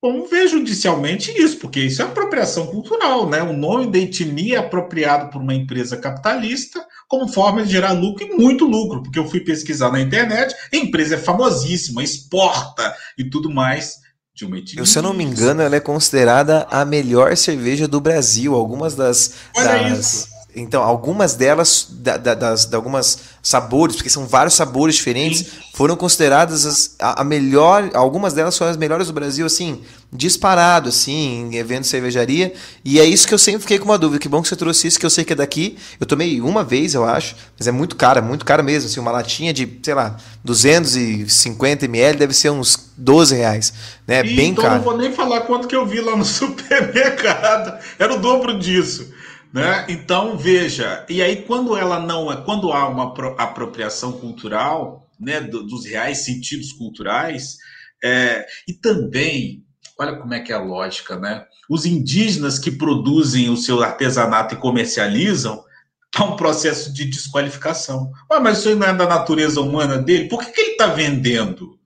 vamos 0.06 0.30
ver 0.30 0.48
judicialmente 0.48 1.32
isso, 1.32 1.58
porque 1.58 1.80
isso 1.80 2.02
é 2.02 2.06
apropriação 2.06 2.68
cultural, 2.68 3.28
né? 3.28 3.42
O 3.42 3.54
nome 3.54 3.92
da 3.92 3.98
etnia 3.98 4.58
é 4.58 4.60
apropriado 4.60 5.32
por 5.32 5.42
uma 5.42 5.54
empresa 5.54 5.98
capitalista 5.98 6.86
como 7.08 7.28
forma 7.28 7.64
de 7.64 7.72
gerar 7.72 7.92
lucro 7.94 8.26
e 8.26 8.36
muito 8.36 8.66
lucro, 8.66 9.02
porque 9.02 9.18
eu 9.18 9.28
fui 9.28 9.40
pesquisar 9.40 9.92
na 9.92 10.00
internet, 10.00 10.56
a 10.72 10.78
empresa 10.78 11.16
é 11.16 11.18
famosíssima, 11.18 12.04
exporta 12.04 12.96
e 13.18 13.28
tudo 13.30 13.50
mais. 13.50 14.06
De 14.36 14.44
uma 14.44 14.58
etnia. 14.58 14.86
Se 14.86 15.00
eu 15.00 15.02
não 15.02 15.14
me 15.14 15.24
engano, 15.24 15.62
ela 15.62 15.78
é 15.78 15.80
considerada 15.80 16.68
a 16.70 16.84
melhor 16.84 17.38
cerveja 17.38 17.88
do 17.88 18.02
Brasil. 18.02 18.54
Algumas 18.54 18.94
das. 18.94 19.36
Olha 19.56 19.90
das... 19.90 19.98
isso 19.98 20.35
então, 20.56 20.82
algumas 20.82 21.36
delas, 21.36 21.88
da, 21.90 22.16
da, 22.16 22.34
das, 22.34 22.66
de 22.66 22.76
algumas 22.76 23.20
sabores, 23.44 23.98
porque 23.98 24.10
são 24.10 24.26
vários 24.26 24.54
sabores 24.54 24.96
diferentes, 24.96 25.46
foram 25.74 25.98
consideradas 25.98 26.66
as, 26.66 26.96
a, 26.98 27.22
a, 27.22 27.24
melhor, 27.26 27.90
algumas 27.94 28.34
delas 28.34 28.58
foram 28.58 28.72
as 28.72 28.78
melhores 28.78 29.08
do 29.08 29.14
Brasil, 29.14 29.46
assim, 29.46 29.82
disparado, 30.12 30.90
assim, 30.90 31.50
em 31.52 31.58
evento 31.58 31.82
de 31.82 31.88
cervejaria. 31.88 32.54
E 32.86 33.02
é 33.02 33.04
isso 33.04 33.28
que 33.28 33.34
eu 33.34 33.38
sempre 33.38 33.62
fiquei 33.62 33.78
com 33.78 33.86
uma 33.86 33.98
dúvida. 33.98 34.20
Que 34.20 34.30
bom 34.30 34.42
que 34.42 34.48
você 34.48 34.56
trouxe 34.56 34.88
isso, 34.88 34.98
que 34.98 35.06
eu 35.06 35.10
sei 35.10 35.26
que 35.26 35.34
é 35.34 35.36
daqui. 35.36 35.78
Eu 36.00 36.06
tomei 36.06 36.40
uma 36.40 36.64
vez, 36.64 36.94
eu 36.94 37.04
acho, 37.04 37.36
mas 37.60 37.68
é 37.68 37.72
muito 37.72 37.98
cara, 37.98 38.22
muito 38.22 38.46
cara 38.46 38.64
mesmo. 38.64 38.90
Assim, 38.90 39.00
uma 39.02 39.12
latinha 39.12 39.54
de, 39.54 39.80
sei 39.84 39.94
lá, 39.94 40.16
250 40.44 41.86
ml 41.86 42.18
deve 42.18 42.34
ser 42.34 42.50
uns 42.50 42.92
12 42.96 43.36
reais. 43.36 43.74
Né? 44.08 44.26
E, 44.26 44.36
Bem 44.36 44.52
então 44.52 44.64
caro. 44.64 44.78
Então 44.78 44.86
não 44.86 44.98
vou 44.98 44.98
nem 44.98 45.12
falar 45.12 45.42
quanto 45.42 45.68
que 45.68 45.76
eu 45.76 45.86
vi 45.86 46.00
lá 46.00 46.16
no 46.16 46.24
supermercado. 46.26 47.78
Era 48.00 48.14
o 48.14 48.20
dobro 48.20 48.58
disso. 48.58 49.14
Né? 49.56 49.86
Então, 49.88 50.38
veja, 50.38 51.06
e 51.08 51.22
aí 51.22 51.44
quando 51.44 51.78
ela 51.78 51.98
não 51.98 52.30
é, 52.30 52.36
quando 52.36 52.74
há 52.74 52.90
uma 52.90 53.14
apropriação 53.38 54.12
cultural, 54.12 55.10
né, 55.18 55.40
dos 55.40 55.86
reais 55.86 56.26
sentidos 56.26 56.74
culturais, 56.74 57.56
é, 58.04 58.46
e 58.68 58.74
também, 58.74 59.64
olha 59.98 60.18
como 60.18 60.34
é 60.34 60.42
que 60.42 60.52
é 60.52 60.56
a 60.56 60.62
lógica, 60.62 61.18
né? 61.18 61.46
Os 61.70 61.86
indígenas 61.86 62.60
que 62.60 62.70
produzem 62.70 63.50
o 63.50 63.56
seu 63.56 63.82
artesanato 63.82 64.56
e 64.56 64.58
comercializam, 64.58 65.64
há 66.18 66.26
um 66.26 66.36
processo 66.36 66.92
de 66.94 67.06
desqualificação. 67.06 68.12
Ah, 68.30 68.42
mas 68.42 68.58
isso 68.58 68.76
não 68.76 68.88
é 68.88 68.94
da 68.94 69.08
natureza 69.08 69.62
humana 69.62 69.98
dele? 69.98 70.28
Por 70.28 70.44
que, 70.44 70.52
que 70.52 70.60
ele 70.60 70.72
está 70.72 70.88
vendendo? 70.88 71.80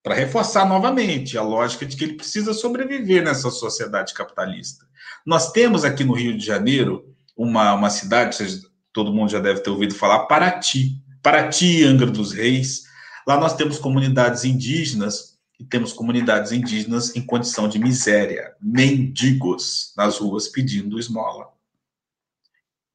Para 0.00 0.14
reforçar 0.14 0.64
novamente 0.64 1.36
a 1.36 1.42
lógica 1.42 1.84
de 1.84 1.96
que 1.96 2.04
ele 2.04 2.14
precisa 2.14 2.54
sobreviver 2.54 3.24
nessa 3.24 3.50
sociedade 3.50 4.14
capitalista. 4.14 4.86
Nós 5.26 5.50
temos 5.50 5.84
aqui 5.84 6.04
no 6.04 6.14
Rio 6.14 6.38
de 6.38 6.46
Janeiro 6.46 7.15
uma, 7.36 7.74
uma 7.74 7.90
cidade, 7.90 8.62
todo 8.92 9.12
mundo 9.12 9.30
já 9.30 9.38
deve 9.38 9.60
ter 9.60 9.70
ouvido 9.70 9.94
falar, 9.94 10.26
Paraty. 10.26 11.02
Paraty, 11.22 11.84
Angra 11.84 12.06
dos 12.06 12.32
Reis. 12.32 12.84
Lá 13.26 13.38
nós 13.38 13.54
temos 13.54 13.78
comunidades 13.78 14.44
indígenas 14.44 15.36
e 15.58 15.64
temos 15.64 15.92
comunidades 15.92 16.52
indígenas 16.52 17.14
em 17.14 17.20
condição 17.20 17.68
de 17.68 17.78
miséria, 17.78 18.54
mendigos 18.60 19.92
nas 19.96 20.18
ruas 20.18 20.48
pedindo 20.48 20.98
esmola. 20.98 21.48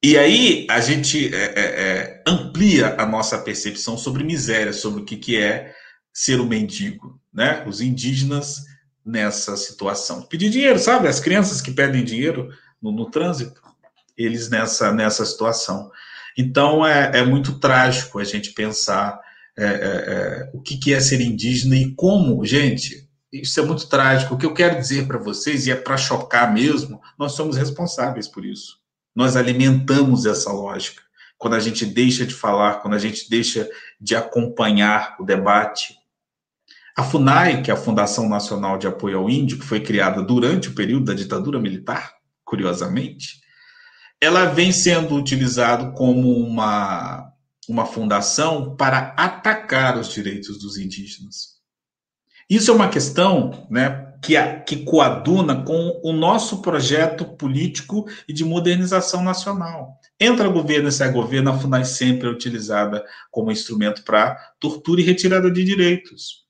E 0.02 0.18
aí 0.18 0.66
a 0.68 0.80
gente 0.80 1.32
é, 1.32 1.44
é, 1.44 1.60
é, 1.60 2.22
amplia 2.26 2.96
a 2.98 3.06
nossa 3.06 3.38
percepção 3.38 3.96
sobre 3.96 4.24
miséria, 4.24 4.72
sobre 4.72 5.02
o 5.02 5.04
que, 5.04 5.16
que 5.16 5.36
é 5.36 5.72
ser 6.12 6.40
um 6.40 6.46
mendigo, 6.46 7.20
né? 7.32 7.64
Os 7.66 7.80
indígenas 7.80 8.64
nessa 9.04 9.56
situação. 9.56 10.22
Pedir 10.22 10.50
dinheiro, 10.50 10.78
sabe? 10.78 11.06
As 11.06 11.20
crianças 11.20 11.60
que 11.60 11.70
pedem 11.70 12.04
dinheiro 12.04 12.48
no, 12.80 12.90
no 12.90 13.10
trânsito 13.10 13.62
eles 14.16 14.48
nessa, 14.48 14.92
nessa 14.92 15.24
situação. 15.24 15.90
Então 16.36 16.86
é, 16.86 17.18
é 17.18 17.24
muito 17.24 17.58
trágico 17.58 18.18
a 18.18 18.24
gente 18.24 18.52
pensar 18.52 19.20
é, 19.56 19.64
é, 19.64 19.68
é, 19.68 20.50
o 20.54 20.60
que, 20.60 20.78
que 20.78 20.94
é 20.94 21.00
ser 21.00 21.20
indígena 21.20 21.76
e 21.76 21.94
como, 21.94 22.44
gente, 22.44 23.08
isso 23.32 23.60
é 23.60 23.64
muito 23.64 23.86
trágico. 23.86 24.34
O 24.34 24.38
que 24.38 24.46
eu 24.46 24.54
quero 24.54 24.78
dizer 24.78 25.06
para 25.06 25.18
vocês, 25.18 25.66
e 25.66 25.70
é 25.70 25.76
para 25.76 25.96
chocar 25.96 26.52
mesmo, 26.52 27.00
nós 27.18 27.32
somos 27.32 27.56
responsáveis 27.56 28.26
por 28.26 28.44
isso. 28.44 28.78
Nós 29.14 29.36
alimentamos 29.36 30.24
essa 30.24 30.50
lógica. 30.50 31.02
Quando 31.36 31.54
a 31.54 31.60
gente 31.60 31.84
deixa 31.84 32.24
de 32.24 32.34
falar, 32.34 32.80
quando 32.80 32.94
a 32.94 32.98
gente 32.98 33.28
deixa 33.28 33.68
de 34.00 34.14
acompanhar 34.14 35.16
o 35.18 35.24
debate. 35.24 35.94
A 36.96 37.02
FUNAI, 37.02 37.62
que 37.62 37.70
é 37.70 37.74
a 37.74 37.76
Fundação 37.76 38.28
Nacional 38.28 38.78
de 38.78 38.86
Apoio 38.86 39.18
ao 39.18 39.28
Índio, 39.28 39.58
que 39.58 39.66
foi 39.66 39.80
criada 39.80 40.22
durante 40.22 40.68
o 40.68 40.74
período 40.74 41.06
da 41.06 41.14
ditadura 41.14 41.58
militar, 41.58 42.14
curiosamente, 42.44 43.41
ela 44.22 44.44
vem 44.44 44.70
sendo 44.70 45.16
utilizada 45.16 45.90
como 45.90 46.32
uma, 46.38 47.32
uma 47.68 47.84
fundação 47.84 48.76
para 48.76 49.12
atacar 49.16 49.98
os 49.98 50.12
direitos 50.12 50.60
dos 50.60 50.78
indígenas. 50.78 51.60
Isso 52.48 52.70
é 52.70 52.74
uma 52.74 52.88
questão 52.88 53.66
né, 53.68 54.14
que, 54.22 54.34
que 54.64 54.84
coaduna 54.84 55.64
com 55.64 56.00
o 56.04 56.12
nosso 56.12 56.62
projeto 56.62 57.24
político 57.36 58.08
e 58.28 58.32
de 58.32 58.44
modernização 58.44 59.24
nacional. 59.24 59.98
Entra 60.20 60.48
governo 60.48 60.88
e 60.88 60.92
sai 60.92 61.10
governo, 61.10 61.50
a 61.50 61.58
FUNAI 61.58 61.84
sempre 61.84 62.28
é 62.28 62.30
utilizada 62.30 63.04
como 63.28 63.50
instrumento 63.50 64.04
para 64.04 64.36
tortura 64.60 65.00
e 65.00 65.04
retirada 65.04 65.50
de 65.50 65.64
direitos. 65.64 66.44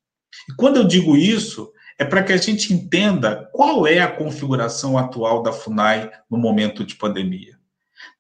E 0.47 0.55
quando 0.57 0.77
eu 0.77 0.85
digo 0.85 1.17
isso, 1.17 1.73
é 1.99 2.05
para 2.05 2.23
que 2.23 2.35
a 2.35 2.37
gente 2.37 2.75
entenda 2.75 3.49
qual 3.51 3.87
é 3.87 4.01
a 4.01 4.15
configuração 4.15 4.99
atual 4.99 5.43
da 5.43 5.55
FUNAI 5.55 6.11
no 6.31 6.37
momento 6.37 6.85
de 6.85 6.97
pandemia. 6.97 7.62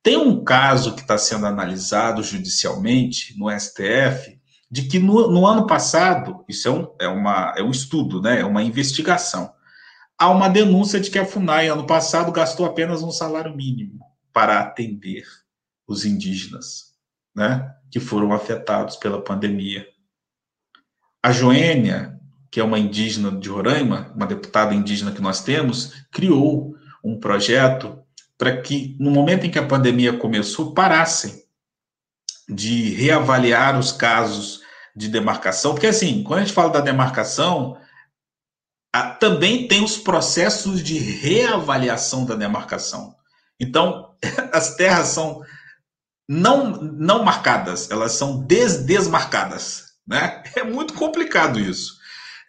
Tem 0.03 0.17
um 0.17 0.43
caso 0.43 0.95
que 0.95 1.03
está 1.03 1.17
sendo 1.17 1.47
analisado 1.47 2.23
judicialmente 2.23 3.39
no 3.39 3.49
STF 3.51 4.41
de 4.69 4.83
que 4.89 4.99
no, 4.99 5.31
no 5.31 5.47
ano 5.47 5.67
passado, 5.67 6.45
isso 6.49 6.67
é 6.67 6.71
um, 6.71 6.95
é, 7.01 7.07
uma, 7.07 7.55
é 7.57 7.63
um 7.63 7.71
estudo, 7.71 8.21
né, 8.21 8.41
é 8.41 8.45
uma 8.45 8.63
investigação, 8.63 9.53
há 10.19 10.31
uma 10.31 10.49
denúncia 10.49 10.99
de 10.99 11.11
que 11.11 11.19
a 11.19 11.27
FUNAI, 11.27 11.69
ano 11.69 11.87
passado, 11.87 12.33
gastou 12.33 12.65
apenas 12.65 13.03
um 13.03 13.11
salário 13.11 13.55
mínimo 13.55 14.01
para 14.33 14.61
atender 14.61 15.25
os 15.87 16.07
indígenas, 16.07 16.95
né, 17.37 17.71
que 17.91 18.01
foram 18.01 18.33
afetados 18.33 18.97
pela 18.97 19.23
pandemia. 19.23 19.87
A 21.23 21.31
Joênia, 21.31 22.19
que 22.51 22.59
é 22.59 22.65
uma 22.65 22.79
indígena 22.79 23.31
de 23.31 23.49
Roraima, 23.49 24.11
uma 24.17 24.27
deputada 24.27 24.75
indígena 24.75 25.13
que 25.13 25.21
nós 25.21 25.45
temos, 25.45 25.93
criou 26.11 26.75
um 27.05 27.21
projeto 27.21 28.02
para 28.43 28.61
que, 28.61 28.97
no 28.99 29.09
momento 29.09 29.47
em 29.47 29.51
que 29.53 29.59
a 29.61 29.65
pandemia 29.65 30.19
começou, 30.19 30.75
parassem 30.75 31.45
de 32.49 32.91
reavaliar 32.91 33.79
os 33.79 33.93
casos 33.93 34.63
de 34.97 35.07
demarcação, 35.07 35.75
porque 35.75 35.87
assim, 35.87 36.25
quando 36.25 36.41
a 36.41 36.43
gente 36.43 36.53
fala 36.53 36.73
da 36.73 36.81
demarcação, 36.81 37.79
a, 38.93 39.11
também 39.11 39.69
tem 39.69 39.85
os 39.85 39.97
processos 39.97 40.83
de 40.83 40.99
reavaliação 40.99 42.27
da 42.27 42.35
demarcação. 42.35 43.15
Então, 43.61 44.17
as 44.53 44.75
terras 44.75 45.07
são 45.07 45.41
não, 46.29 46.83
não 46.83 47.23
marcadas, 47.23 47.93
elas 47.93 48.11
são 48.11 48.41
desdesmarcadas. 48.45 49.93
Né? 50.05 50.43
É 50.57 50.65
muito 50.65 50.95
complicado 50.95 51.61
isso. 51.61 51.97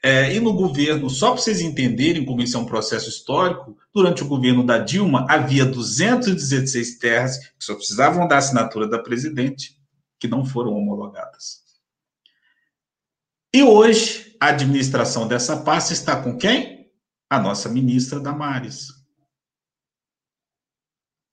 É, 0.05 0.35
e 0.35 0.39
no 0.41 0.51
governo, 0.51 1.09
só 1.09 1.31
para 1.31 1.41
vocês 1.41 1.61
entenderem 1.61 2.25
como 2.25 2.41
isso 2.41 2.57
é 2.57 2.59
um 2.59 2.65
processo 2.65 3.07
histórico, 3.07 3.77
durante 3.93 4.21
o 4.21 4.27
governo 4.27 4.65
da 4.65 4.77
Dilma, 4.77 5.25
havia 5.29 5.65
216 5.65 6.97
terras 6.97 7.37
que 7.37 7.63
só 7.63 7.73
precisavam 7.73 8.27
da 8.27 8.37
assinatura 8.37 8.85
da 8.85 8.99
presidente, 8.99 9.79
que 10.19 10.27
não 10.27 10.43
foram 10.43 10.73
homologadas. 10.73 11.63
E 13.53 13.63
hoje, 13.63 14.35
a 14.41 14.47
administração 14.47 15.25
dessa 15.25 15.63
pasta 15.63 15.93
está 15.93 16.21
com 16.21 16.37
quem? 16.37 16.91
A 17.29 17.39
nossa 17.39 17.69
ministra 17.69 18.19
Damares. 18.19 18.89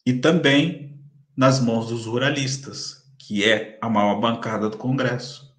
E 0.07 0.13
também 0.13 1.03
nas 1.37 1.59
mãos 1.59 1.89
dos 1.89 2.07
ruralistas, 2.07 3.11
que 3.19 3.45
é 3.45 3.79
a 3.81 3.89
maior 3.89 4.21
bancada 4.21 4.69
do 4.69 4.77
Congresso. 4.77 5.50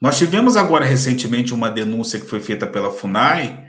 Nós 0.00 0.18
tivemos 0.18 0.56
agora 0.56 0.84
recentemente 0.84 1.54
uma 1.54 1.70
denúncia 1.70 2.20
que 2.20 2.26
foi 2.26 2.40
feita 2.40 2.66
pela 2.66 2.90
FUNAI, 2.90 3.64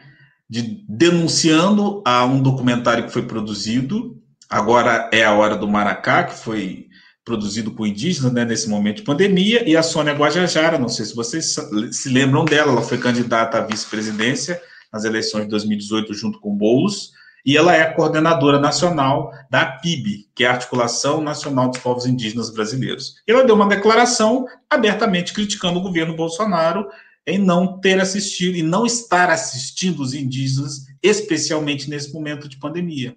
de, 0.49 0.83
denunciando 0.87 2.03
a 2.05 2.25
um 2.25 2.41
documentário 2.41 3.05
que 3.05 3.13
foi 3.13 3.23
produzido, 3.23 4.21
agora 4.49 5.09
é 5.11 5.23
a 5.23 5.33
hora 5.33 5.55
do 5.55 5.67
Maracá, 5.67 6.23
que 6.23 6.35
foi 6.35 6.87
produzido 7.23 7.71
por 7.71 7.87
indígenas 7.87 8.31
né, 8.31 8.45
nesse 8.45 8.69
momento 8.69 8.97
de 8.97 9.03
pandemia, 9.03 9.67
e 9.67 9.75
a 9.75 9.81
Sônia 9.81 10.13
Guajajara, 10.13 10.77
não 10.77 10.87
sei 10.87 11.05
se 11.05 11.15
vocês 11.15 11.55
se 11.91 12.09
lembram 12.09 12.45
dela, 12.45 12.71
ela 12.71 12.83
foi 12.83 12.99
candidata 12.99 13.57
à 13.57 13.61
vice-presidência 13.61 14.61
nas 14.93 15.03
eleições 15.03 15.45
de 15.45 15.49
2018 15.49 16.13
junto 16.13 16.39
com 16.39 16.55
Boulos, 16.55 17.11
e 17.45 17.55
ela 17.55 17.75
é 17.75 17.93
coordenadora 17.93 18.59
nacional 18.59 19.31
da 19.51 19.65
PIB, 19.65 20.27
que 20.33 20.43
é 20.43 20.47
a 20.47 20.53
Articulação 20.53 21.21
Nacional 21.21 21.69
dos 21.69 21.79
Povos 21.79 22.07
Indígenas 22.07 22.49
Brasileiros. 22.49 23.21
Ela 23.27 23.43
deu 23.43 23.53
uma 23.53 23.67
declaração 23.67 24.47
abertamente 24.67 25.31
criticando 25.31 25.77
o 25.77 25.81
governo 25.83 26.15
Bolsonaro 26.15 26.89
em 27.27 27.37
não 27.37 27.79
ter 27.79 28.01
assistido 28.01 28.55
e 28.55 28.63
não 28.63 28.85
estar 28.85 29.29
assistindo 29.29 30.01
os 30.01 30.13
indígenas, 30.13 30.85
especialmente 31.01 31.89
nesse 31.89 32.11
momento 32.11 32.49
de 32.49 32.57
pandemia. 32.57 33.15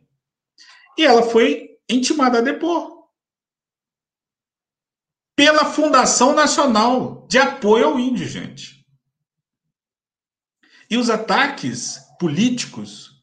E 0.96 1.04
ela 1.04 1.22
foi 1.22 1.78
intimada 1.88 2.38
a 2.38 2.42
depor 2.42 2.98
pela 5.34 5.64
Fundação 5.64 6.34
Nacional 6.34 7.26
de 7.28 7.38
Apoio 7.38 7.86
ao 7.86 7.98
Índio, 7.98 8.26
gente. 8.26 8.84
E 10.90 10.96
os 10.96 11.08
ataques 11.08 12.00
políticos 12.18 13.17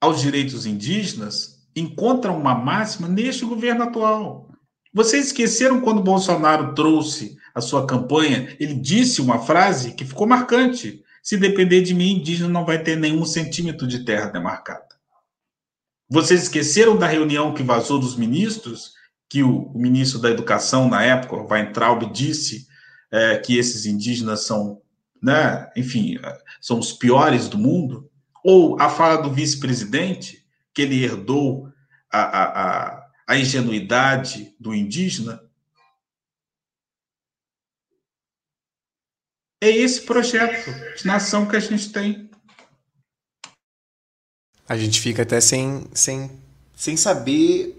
aos 0.00 0.20
direitos 0.20 0.66
indígenas 0.66 1.56
encontram 1.74 2.38
uma 2.38 2.54
máxima 2.54 3.08
neste 3.08 3.44
governo 3.44 3.84
atual. 3.84 4.50
Vocês 4.92 5.26
esqueceram 5.26 5.80
quando 5.80 6.02
Bolsonaro 6.02 6.74
trouxe 6.74 7.36
a 7.54 7.60
sua 7.60 7.86
campanha? 7.86 8.56
Ele 8.58 8.74
disse 8.74 9.20
uma 9.20 9.38
frase 9.38 9.92
que 9.92 10.04
ficou 10.04 10.26
marcante: 10.26 11.02
se 11.22 11.36
depender 11.36 11.82
de 11.82 11.92
mim, 11.92 12.12
indígena 12.12 12.48
não 12.48 12.64
vai 12.64 12.82
ter 12.82 12.96
nenhum 12.96 13.24
centímetro 13.26 13.86
de 13.86 14.04
terra 14.04 14.26
demarcada. 14.26 14.86
Vocês 16.08 16.44
esqueceram 16.44 16.96
da 16.96 17.06
reunião 17.06 17.52
que 17.52 17.62
vazou 17.62 17.98
dos 17.98 18.16
ministros 18.16 18.94
que 19.28 19.42
o, 19.42 19.64
o 19.64 19.78
ministro 19.78 20.20
da 20.20 20.30
Educação, 20.30 20.88
na 20.88 21.02
época, 21.02 21.36
Weintraub, 21.36 22.10
disse 22.12 22.66
é, 23.10 23.38
que 23.38 23.58
esses 23.58 23.86
indígenas 23.86 24.46
são, 24.46 24.80
né, 25.22 25.68
enfim, 25.76 26.16
são 26.60 26.78
os 26.78 26.92
piores 26.92 27.48
do 27.48 27.58
mundo, 27.58 28.08
ou 28.46 28.80
a 28.80 28.88
fala 28.88 29.20
do 29.20 29.32
vice-presidente, 29.32 30.46
que 30.72 30.82
ele 30.82 31.02
herdou 31.02 31.68
a, 32.08 32.20
a, 32.20 32.44
a, 32.44 33.10
a 33.26 33.36
ingenuidade 33.36 34.54
do 34.60 34.72
indígena. 34.72 35.42
É 39.60 39.68
esse 39.68 40.02
projeto 40.02 40.70
de 40.96 41.04
nação 41.04 41.48
que 41.48 41.56
a 41.56 41.60
gente 41.60 41.90
tem. 41.90 42.30
A 44.68 44.76
gente 44.76 45.00
fica 45.00 45.22
até 45.22 45.40
sem, 45.40 45.84
sem, 45.92 46.30
sem 46.76 46.96
saber 46.96 47.74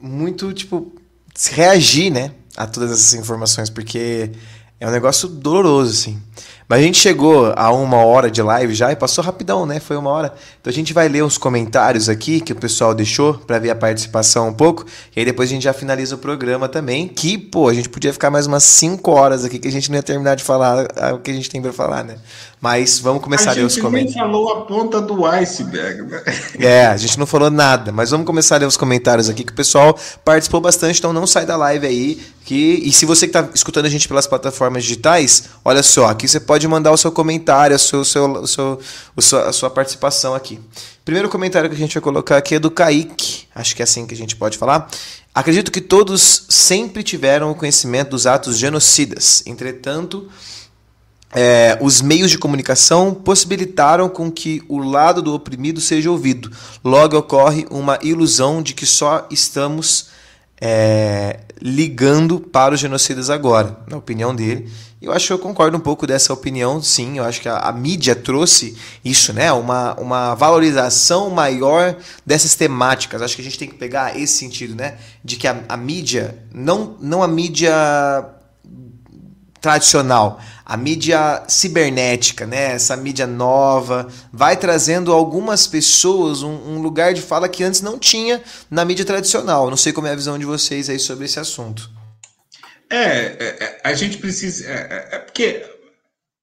muito, 0.00 0.54
tipo, 0.54 0.90
reagir, 1.50 2.10
né, 2.10 2.34
a 2.56 2.66
todas 2.66 2.92
essas 2.92 3.12
informações, 3.12 3.68
porque 3.68 4.32
é 4.80 4.88
um 4.88 4.90
negócio 4.90 5.28
doloroso, 5.28 5.92
assim. 5.92 6.22
Mas 6.68 6.80
a 6.80 6.82
gente 6.82 6.98
chegou 6.98 7.54
a 7.56 7.72
uma 7.72 8.04
hora 8.04 8.30
de 8.30 8.42
live 8.42 8.74
já 8.74 8.92
e 8.92 8.96
passou 8.96 9.24
rapidão, 9.24 9.64
né? 9.64 9.80
Foi 9.80 9.96
uma 9.96 10.10
hora. 10.10 10.34
Então 10.60 10.70
a 10.70 10.74
gente 10.74 10.92
vai 10.92 11.08
ler 11.08 11.24
uns 11.24 11.38
comentários 11.38 12.10
aqui 12.10 12.42
que 12.42 12.52
o 12.52 12.56
pessoal 12.56 12.94
deixou 12.94 13.34
para 13.34 13.58
ver 13.58 13.70
a 13.70 13.74
participação 13.74 14.48
um 14.48 14.52
pouco. 14.52 14.84
E 15.16 15.20
aí 15.20 15.24
depois 15.24 15.48
a 15.48 15.52
gente 15.54 15.62
já 15.62 15.72
finaliza 15.72 16.14
o 16.16 16.18
programa 16.18 16.68
também. 16.68 17.08
Que, 17.08 17.38
pô, 17.38 17.70
a 17.70 17.74
gente 17.74 17.88
podia 17.88 18.12
ficar 18.12 18.30
mais 18.30 18.46
umas 18.46 18.64
5 18.64 19.10
horas 19.10 19.46
aqui 19.46 19.58
que 19.58 19.66
a 19.66 19.72
gente 19.72 19.90
não 19.90 19.96
ia 19.96 20.02
terminar 20.02 20.34
de 20.34 20.44
falar 20.44 20.86
o 21.14 21.20
que 21.20 21.30
a 21.30 21.34
gente 21.34 21.48
tem 21.48 21.62
para 21.62 21.72
falar, 21.72 22.04
né? 22.04 22.16
Mas 22.60 22.98
vamos 22.98 23.22
começar 23.22 23.50
a, 23.50 23.52
a 23.52 23.56
ler 23.56 23.62
os 23.62 23.76
comentários. 23.76 24.16
A 24.16 24.18
gente 24.18 24.32
falou 24.32 24.52
a 24.52 24.60
ponta 24.66 25.00
do 25.00 25.24
iceberg, 25.24 26.02
né? 26.02 26.22
É, 26.58 26.86
a 26.86 26.96
gente 26.96 27.18
não 27.18 27.24
falou 27.24 27.50
nada, 27.50 27.92
mas 27.92 28.10
vamos 28.10 28.26
começar 28.26 28.56
a 28.56 28.58
ler 28.58 28.66
os 28.66 28.76
comentários 28.76 29.28
aqui 29.28 29.44
que 29.44 29.52
o 29.52 29.56
pessoal 29.56 29.96
participou 30.24 30.60
bastante, 30.60 30.98
então 30.98 31.12
não 31.12 31.26
sai 31.26 31.46
da 31.46 31.56
live 31.56 31.86
aí. 31.86 32.20
Que, 32.44 32.80
e 32.82 32.90
se 32.92 33.04
você 33.04 33.28
que 33.28 33.36
está 33.36 33.50
escutando 33.54 33.84
a 33.84 33.88
gente 33.90 34.08
pelas 34.08 34.26
plataformas 34.26 34.82
digitais, 34.82 35.44
olha 35.64 35.82
só, 35.82 36.06
aqui 36.06 36.26
você 36.26 36.40
pode 36.40 36.57
mandar 36.66 36.90
o 36.90 36.96
seu 36.96 37.12
comentário, 37.12 37.76
o 37.76 37.78
seu, 37.78 38.04
seu, 38.04 38.32
o 38.32 38.46
seu, 38.46 38.80
o 39.14 39.22
seu, 39.22 39.38
a 39.40 39.52
sua 39.52 39.70
participação 39.70 40.34
aqui. 40.34 40.58
Primeiro 41.04 41.28
comentário 41.28 41.68
que 41.70 41.76
a 41.76 41.78
gente 41.78 41.94
vai 41.94 42.02
colocar 42.02 42.36
aqui 42.36 42.56
é 42.56 42.58
do 42.58 42.70
Kaique, 42.70 43.46
acho 43.54 43.76
que 43.76 43.82
é 43.82 43.84
assim 43.84 44.06
que 44.06 44.14
a 44.14 44.16
gente 44.16 44.34
pode 44.34 44.58
falar. 44.58 44.88
Acredito 45.34 45.70
que 45.70 45.80
todos 45.80 46.46
sempre 46.48 47.02
tiveram 47.02 47.50
o 47.50 47.54
conhecimento 47.54 48.10
dos 48.10 48.26
atos 48.26 48.58
genocidas, 48.58 49.42
entretanto 49.46 50.28
é, 51.34 51.78
os 51.80 52.00
meios 52.00 52.30
de 52.30 52.38
comunicação 52.38 53.14
possibilitaram 53.14 54.08
com 54.08 54.30
que 54.30 54.62
o 54.68 54.78
lado 54.78 55.20
do 55.20 55.34
oprimido 55.34 55.80
seja 55.80 56.10
ouvido. 56.10 56.50
Logo 56.82 57.16
ocorre 57.16 57.66
uma 57.70 57.98
ilusão 58.02 58.62
de 58.62 58.72
que 58.72 58.86
só 58.86 59.26
estamos 59.30 60.08
é, 60.60 61.40
ligando 61.60 62.40
para 62.40 62.74
os 62.74 62.80
genocidas 62.80 63.28
agora, 63.28 63.76
na 63.88 63.96
opinião 63.96 64.34
dele. 64.34 64.70
Eu 65.00 65.12
acho 65.12 65.28
que 65.28 65.32
eu 65.32 65.38
concordo 65.38 65.76
um 65.76 65.80
pouco 65.80 66.08
dessa 66.08 66.32
opinião, 66.32 66.82
sim. 66.82 67.18
Eu 67.18 67.24
acho 67.24 67.40
que 67.40 67.48
a, 67.48 67.58
a, 67.58 67.72
mídia 67.72 68.16
trouxe 68.16 68.76
isso, 69.04 69.32
né? 69.32 69.52
Uma, 69.52 69.94
uma 69.94 70.34
valorização 70.34 71.30
maior 71.30 71.96
dessas 72.26 72.56
temáticas. 72.56 73.22
Acho 73.22 73.36
que 73.36 73.42
a 73.42 73.44
gente 73.44 73.58
tem 73.58 73.68
que 73.68 73.76
pegar 73.76 74.18
esse 74.18 74.36
sentido, 74.36 74.74
né? 74.74 74.98
De 75.24 75.36
que 75.36 75.46
a, 75.46 75.62
a 75.68 75.76
mídia, 75.76 76.42
não, 76.52 76.96
não 77.00 77.22
a 77.22 77.28
mídia 77.28 77.72
tradicional, 79.60 80.40
a 80.66 80.76
mídia 80.76 81.44
cibernética, 81.46 82.44
né? 82.44 82.72
Essa 82.72 82.96
mídia 82.96 83.26
nova, 83.26 84.08
vai 84.32 84.56
trazendo 84.56 85.12
algumas 85.12 85.64
pessoas 85.68 86.42
um, 86.42 86.74
um 86.74 86.82
lugar 86.82 87.14
de 87.14 87.22
fala 87.22 87.48
que 87.48 87.62
antes 87.62 87.82
não 87.82 88.00
tinha 88.00 88.42
na 88.68 88.84
mídia 88.84 89.04
tradicional. 89.04 89.70
Não 89.70 89.76
sei 89.76 89.92
como 89.92 90.08
é 90.08 90.10
a 90.10 90.16
visão 90.16 90.36
de 90.36 90.44
vocês 90.44 90.90
aí 90.90 90.98
sobre 90.98 91.26
esse 91.26 91.38
assunto. 91.38 91.97
É, 92.90 92.96
é, 92.96 93.56
é, 93.60 93.80
a 93.84 93.92
gente 93.92 94.18
precisa. 94.18 94.66
É, 94.66 95.08
é, 95.12 95.18
porque 95.18 95.64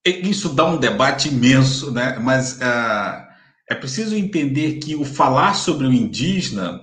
isso 0.06 0.50
dá 0.50 0.66
um 0.66 0.78
debate 0.78 1.30
imenso, 1.30 1.92
né? 1.92 2.18
Mas 2.22 2.58
uh, 2.58 3.26
é 3.70 3.74
preciso 3.74 4.16
entender 4.16 4.74
que 4.74 4.96
o 4.96 5.04
falar 5.04 5.56
sobre 5.56 5.88
o 5.88 5.94
indígena, 5.94 6.82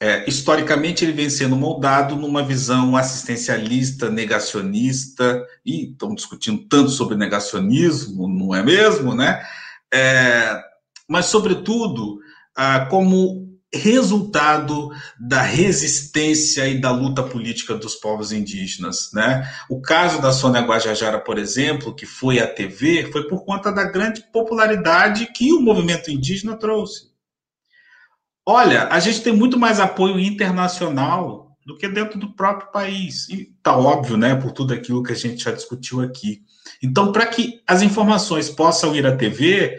é, 0.00 0.28
historicamente, 0.28 1.04
ele 1.04 1.12
vem 1.12 1.30
sendo 1.30 1.56
moldado 1.56 2.14
numa 2.14 2.42
visão 2.42 2.96
assistencialista, 2.96 4.10
negacionista, 4.10 5.44
e 5.64 5.90
estão 5.90 6.14
discutindo 6.14 6.68
tanto 6.68 6.90
sobre 6.90 7.16
negacionismo, 7.16 8.28
não 8.28 8.54
é 8.54 8.62
mesmo, 8.62 9.14
né? 9.14 9.42
É, 9.92 10.62
mas, 11.08 11.26
sobretudo, 11.26 12.20
uh, 12.58 12.88
como 12.90 13.57
resultado 13.74 14.90
da 15.20 15.42
resistência 15.42 16.66
e 16.66 16.80
da 16.80 16.90
luta 16.90 17.22
política 17.22 17.74
dos 17.74 17.94
povos 17.94 18.32
indígenas, 18.32 19.10
né? 19.12 19.46
O 19.68 19.80
caso 19.80 20.22
da 20.22 20.32
Sônia 20.32 20.62
Guajajara, 20.62 21.18
por 21.18 21.38
exemplo, 21.38 21.94
que 21.94 22.06
foi 22.06 22.40
à 22.40 22.46
TV, 22.46 23.10
foi 23.12 23.28
por 23.28 23.44
conta 23.44 23.70
da 23.70 23.84
grande 23.84 24.22
popularidade 24.32 25.30
que 25.34 25.52
o 25.52 25.60
movimento 25.60 26.10
indígena 26.10 26.56
trouxe. 26.56 27.08
Olha, 28.46 28.88
a 28.88 28.98
gente 28.98 29.20
tem 29.20 29.34
muito 29.34 29.58
mais 29.58 29.78
apoio 29.78 30.18
internacional 30.18 31.54
do 31.66 31.76
que 31.76 31.86
dentro 31.86 32.18
do 32.18 32.34
próprio 32.34 32.72
país. 32.72 33.28
E 33.28 33.54
tá 33.62 33.76
óbvio, 33.76 34.16
né, 34.16 34.34
por 34.34 34.52
tudo 34.52 34.72
aquilo 34.72 35.02
que 35.02 35.12
a 35.12 35.16
gente 35.16 35.44
já 35.44 35.52
discutiu 35.52 36.00
aqui. 36.00 36.40
Então, 36.82 37.12
para 37.12 37.26
que 37.26 37.60
as 37.66 37.82
informações 37.82 38.48
possam 38.48 38.96
ir 38.96 39.06
à 39.06 39.14
TV, 39.14 39.76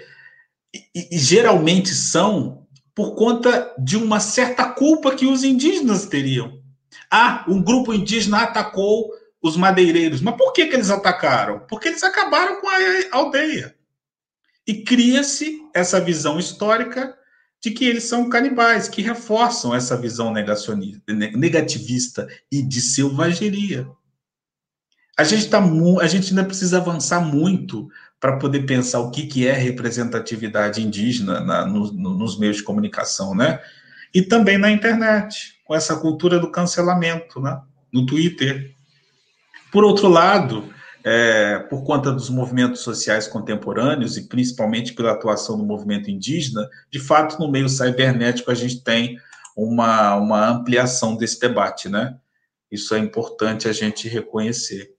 e, 0.72 1.16
e 1.16 1.18
geralmente 1.18 1.90
são 1.90 2.68
por 3.00 3.16
conta 3.16 3.74
de 3.80 3.95
uma 3.95 4.20
certa 4.20 4.66
culpa 4.66 5.16
que 5.16 5.26
os 5.26 5.45
indígenas 5.45 6.06
teriam. 6.06 6.62
Ah, 7.10 7.45
um 7.47 7.64
grupo 7.64 7.93
indígena 7.93 8.41
atacou 8.41 9.10
os 9.41 9.56
madeireiros. 9.56 10.20
Mas 10.20 10.36
por 10.36 10.52
que, 10.52 10.66
que 10.66 10.76
eles 10.76 10.89
atacaram? 10.89 11.60
Porque 11.60 11.88
eles 11.88 12.04
acabaram 12.04 12.60
com 12.60 12.68
a 12.68 12.76
aldeia. 13.14 13.74
E 14.68 14.84
cria-se 14.84 15.62
essa 15.74 16.02
visão 16.02 16.38
histórica 16.38 17.18
de 17.64 17.72
que 17.72 17.86
eles 17.86 18.04
são 18.04 18.28
canibais, 18.28 18.89
que 18.89 19.02
reforçam 19.02 19.74
essa 19.74 19.95
visão 19.95 20.34
negativista 21.38 22.28
e 22.52 22.62
de 22.62 22.82
selvageria. 22.82 23.88
A 25.18 25.24
gente, 25.24 25.47
tá, 25.47 25.64
a 26.02 26.08
gente 26.08 26.32
ainda 26.32 26.43
precisa 26.43 26.80
avançar 26.80 27.22
muito 27.22 27.89
para 28.20 28.38
poder 28.38 28.66
pensar 28.66 29.00
o 29.00 29.12
que, 29.12 29.26
que 29.26 29.48
é 29.48 29.54
representatividade 29.54 30.82
indígena 30.82 31.40
na, 31.40 31.66
no, 31.66 31.92
no, 31.92 32.14
nos 32.18 32.38
meios 32.38 32.58
de 32.58 32.64
comunicação, 32.64 33.34
né? 33.34 33.62
E 34.14 34.22
também 34.22 34.58
na 34.58 34.70
internet, 34.70 35.54
com 35.64 35.74
essa 35.74 35.96
cultura 35.96 36.40
do 36.40 36.52
cancelamento, 36.52 37.40
né? 37.40 37.62
No 37.94 38.06
Twitter. 38.06 38.74
Por 39.72 39.84
outro 39.84 40.10
lado, 40.10 40.74
é, 41.04 41.60
por 41.70 41.84
conta 41.84 42.12
dos 42.12 42.30
movimentos 42.30 42.82
sociais 42.82 43.28
contemporâneos 43.28 44.18
e 44.18 44.28
principalmente 44.28 44.94
pela 44.94 45.12
atuação 45.12 45.58
do 45.58 45.64
movimento 45.64 46.12
indígena, 46.12 46.68
de 46.92 47.00
fato, 47.00 47.40
no 47.40 47.50
meio 47.50 47.70
cibernético 47.70 48.52
a 48.52 48.56
gente 48.56 48.84
tem 48.84 49.18
uma, 49.56 50.16
uma 50.16 50.50
ampliação 50.50 51.16
desse 51.16 51.40
debate, 51.40 51.88
né? 51.88 52.18
Isso 52.72 52.94
é 52.94 53.00
importante 53.00 53.68
a 53.68 53.74
gente 53.74 54.08
reconhecer. 54.08 54.92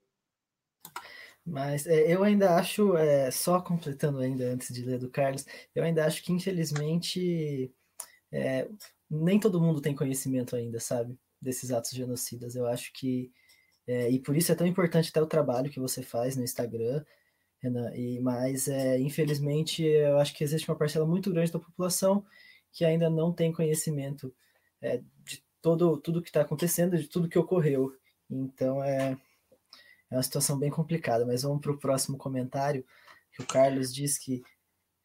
Mas 1.45 1.87
é, 1.87 2.13
eu 2.15 2.23
ainda 2.23 2.57
acho, 2.57 2.97
é, 2.97 3.31
só 3.31 3.61
completando 3.61 4.19
ainda 4.19 4.45
antes 4.53 4.73
de 4.75 4.85
ler 4.85 4.99
do 4.99 5.11
Carlos, 5.11 5.45
eu 5.75 5.83
ainda 5.83 6.05
acho 6.07 6.23
que 6.23 6.33
infelizmente 6.33 7.73
é, 8.33 8.69
nem 9.11 9.41
todo 9.41 9.61
mundo 9.61 9.81
tem 9.81 9.95
conhecimento 9.95 10.55
ainda, 10.57 10.79
sabe, 10.81 11.19
desses 11.41 11.73
atos 11.73 11.91
genocidas. 11.93 12.55
Eu 12.55 12.67
acho 12.67 12.93
que 12.93 13.33
é, 13.87 14.11
e 14.11 14.21
por 14.21 14.37
isso 14.37 14.53
é 14.53 14.55
tão 14.55 14.67
importante 14.67 15.11
até 15.11 15.21
o 15.21 15.27
trabalho 15.27 15.71
que 15.71 15.81
você 15.81 16.03
faz 16.03 16.37
no 16.37 16.45
Instagram, 16.45 17.05
Renan. 17.61 17.93
E 17.95 18.21
mas 18.21 18.69
é, 18.69 18.99
infelizmente 19.01 19.83
eu 19.83 20.19
acho 20.19 20.35
que 20.35 20.45
existe 20.45 20.71
uma 20.71 20.77
parcela 20.79 21.07
muito 21.07 21.31
grande 21.33 21.53
da 21.53 21.59
população 21.59 22.25
que 22.73 22.85
ainda 22.85 23.11
não 23.11 23.33
tem 23.33 23.53
conhecimento 23.53 24.33
é, 24.81 24.99
de 25.25 25.45
todo 25.63 25.97
tudo 25.99 26.23
que 26.23 26.29
está 26.29 26.43
acontecendo, 26.43 26.97
de 26.99 27.09
tudo 27.09 27.29
que 27.29 27.39
ocorreu. 27.39 27.93
Então 28.31 28.83
é 28.85 29.19
é 30.11 30.17
uma 30.17 30.23
situação 30.23 30.59
bem 30.59 30.71
complicada, 30.71 31.25
mas 31.25 31.43
vamos 31.43 31.61
para 31.61 31.73
o 31.73 31.79
próximo 31.79 32.19
comentário, 32.19 32.85
que 33.33 33.43
o 33.43 33.47
Carlos 33.47 33.95
diz 33.95 34.19
que 34.19 34.43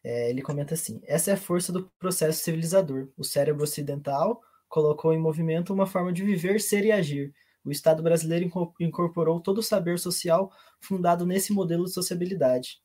é, 0.04 0.30
ele 0.30 0.42
comenta 0.42 0.74
assim: 0.74 1.02
essa 1.06 1.32
é 1.32 1.34
a 1.34 1.38
força 1.38 1.72
do 1.72 1.90
processo 2.00 2.44
civilizador. 2.44 3.10
O 3.18 3.24
cérebro 3.24 3.64
ocidental 3.64 4.42
colocou 4.68 5.14
em 5.14 5.20
movimento 5.20 5.74
uma 5.74 5.88
forma 5.88 6.12
de 6.12 6.24
viver, 6.24 6.60
ser 6.60 6.86
e 6.86 6.92
agir. 6.92 7.34
O 7.64 7.72
Estado 7.72 8.04
brasileiro 8.04 8.50
incorporou 8.80 9.40
todo 9.40 9.58
o 9.60 9.64
saber 9.64 9.98
social 9.98 10.52
fundado 10.80 11.26
nesse 11.26 11.52
modelo 11.52 11.86
de 11.86 11.92
sociabilidade. 11.92 12.80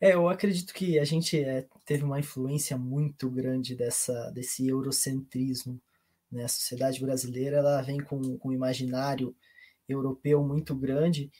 É, 0.00 0.14
eu 0.14 0.28
acredito 0.28 0.72
que 0.72 0.98
a 0.98 1.04
gente 1.04 1.38
é, 1.38 1.66
teve 1.84 2.02
uma 2.02 2.18
influência 2.18 2.76
muito 2.76 3.30
grande 3.30 3.76
dessa, 3.76 4.30
desse 4.30 4.66
eurocentrismo. 4.66 5.80
Né? 6.30 6.44
A 6.44 6.48
sociedade 6.48 7.00
brasileira 7.00 7.58
ela 7.58 7.82
vem 7.82 8.00
com, 8.00 8.36
com 8.38 8.48
um 8.48 8.52
imaginário 8.52 9.36
europeu 9.88 10.42
muito 10.42 10.74
grande 10.74 11.30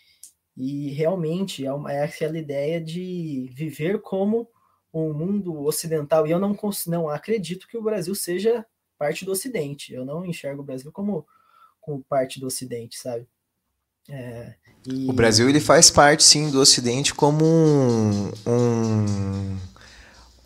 e 0.56 0.90
realmente 0.90 1.64
é, 1.64 1.72
uma, 1.72 1.92
é 1.92 2.04
aquela 2.04 2.38
ideia 2.38 2.80
de 2.80 3.50
viver 3.54 4.00
como 4.00 4.48
um 4.92 5.12
mundo 5.12 5.62
ocidental. 5.64 6.26
E 6.26 6.30
eu 6.30 6.38
não, 6.38 6.56
não 6.86 7.08
acredito 7.08 7.66
que 7.66 7.78
o 7.78 7.82
Brasil 7.82 8.14
seja 8.14 8.64
parte 8.98 9.24
do 9.24 9.32
Ocidente. 9.32 9.92
Eu 9.92 10.04
não 10.04 10.24
enxergo 10.24 10.62
o 10.62 10.64
Brasil 10.64 10.92
como, 10.92 11.26
como 11.80 12.04
parte 12.04 12.38
do 12.38 12.46
Ocidente, 12.46 12.98
sabe? 12.98 13.26
É, 14.08 14.54
e... 14.86 15.08
O 15.08 15.12
Brasil 15.12 15.48
ele 15.48 15.60
faz 15.60 15.90
parte 15.90 16.22
sim 16.22 16.50
do 16.50 16.60
Ocidente 16.60 17.14
como 17.14 17.44
um, 17.44 18.28
um 18.46 19.58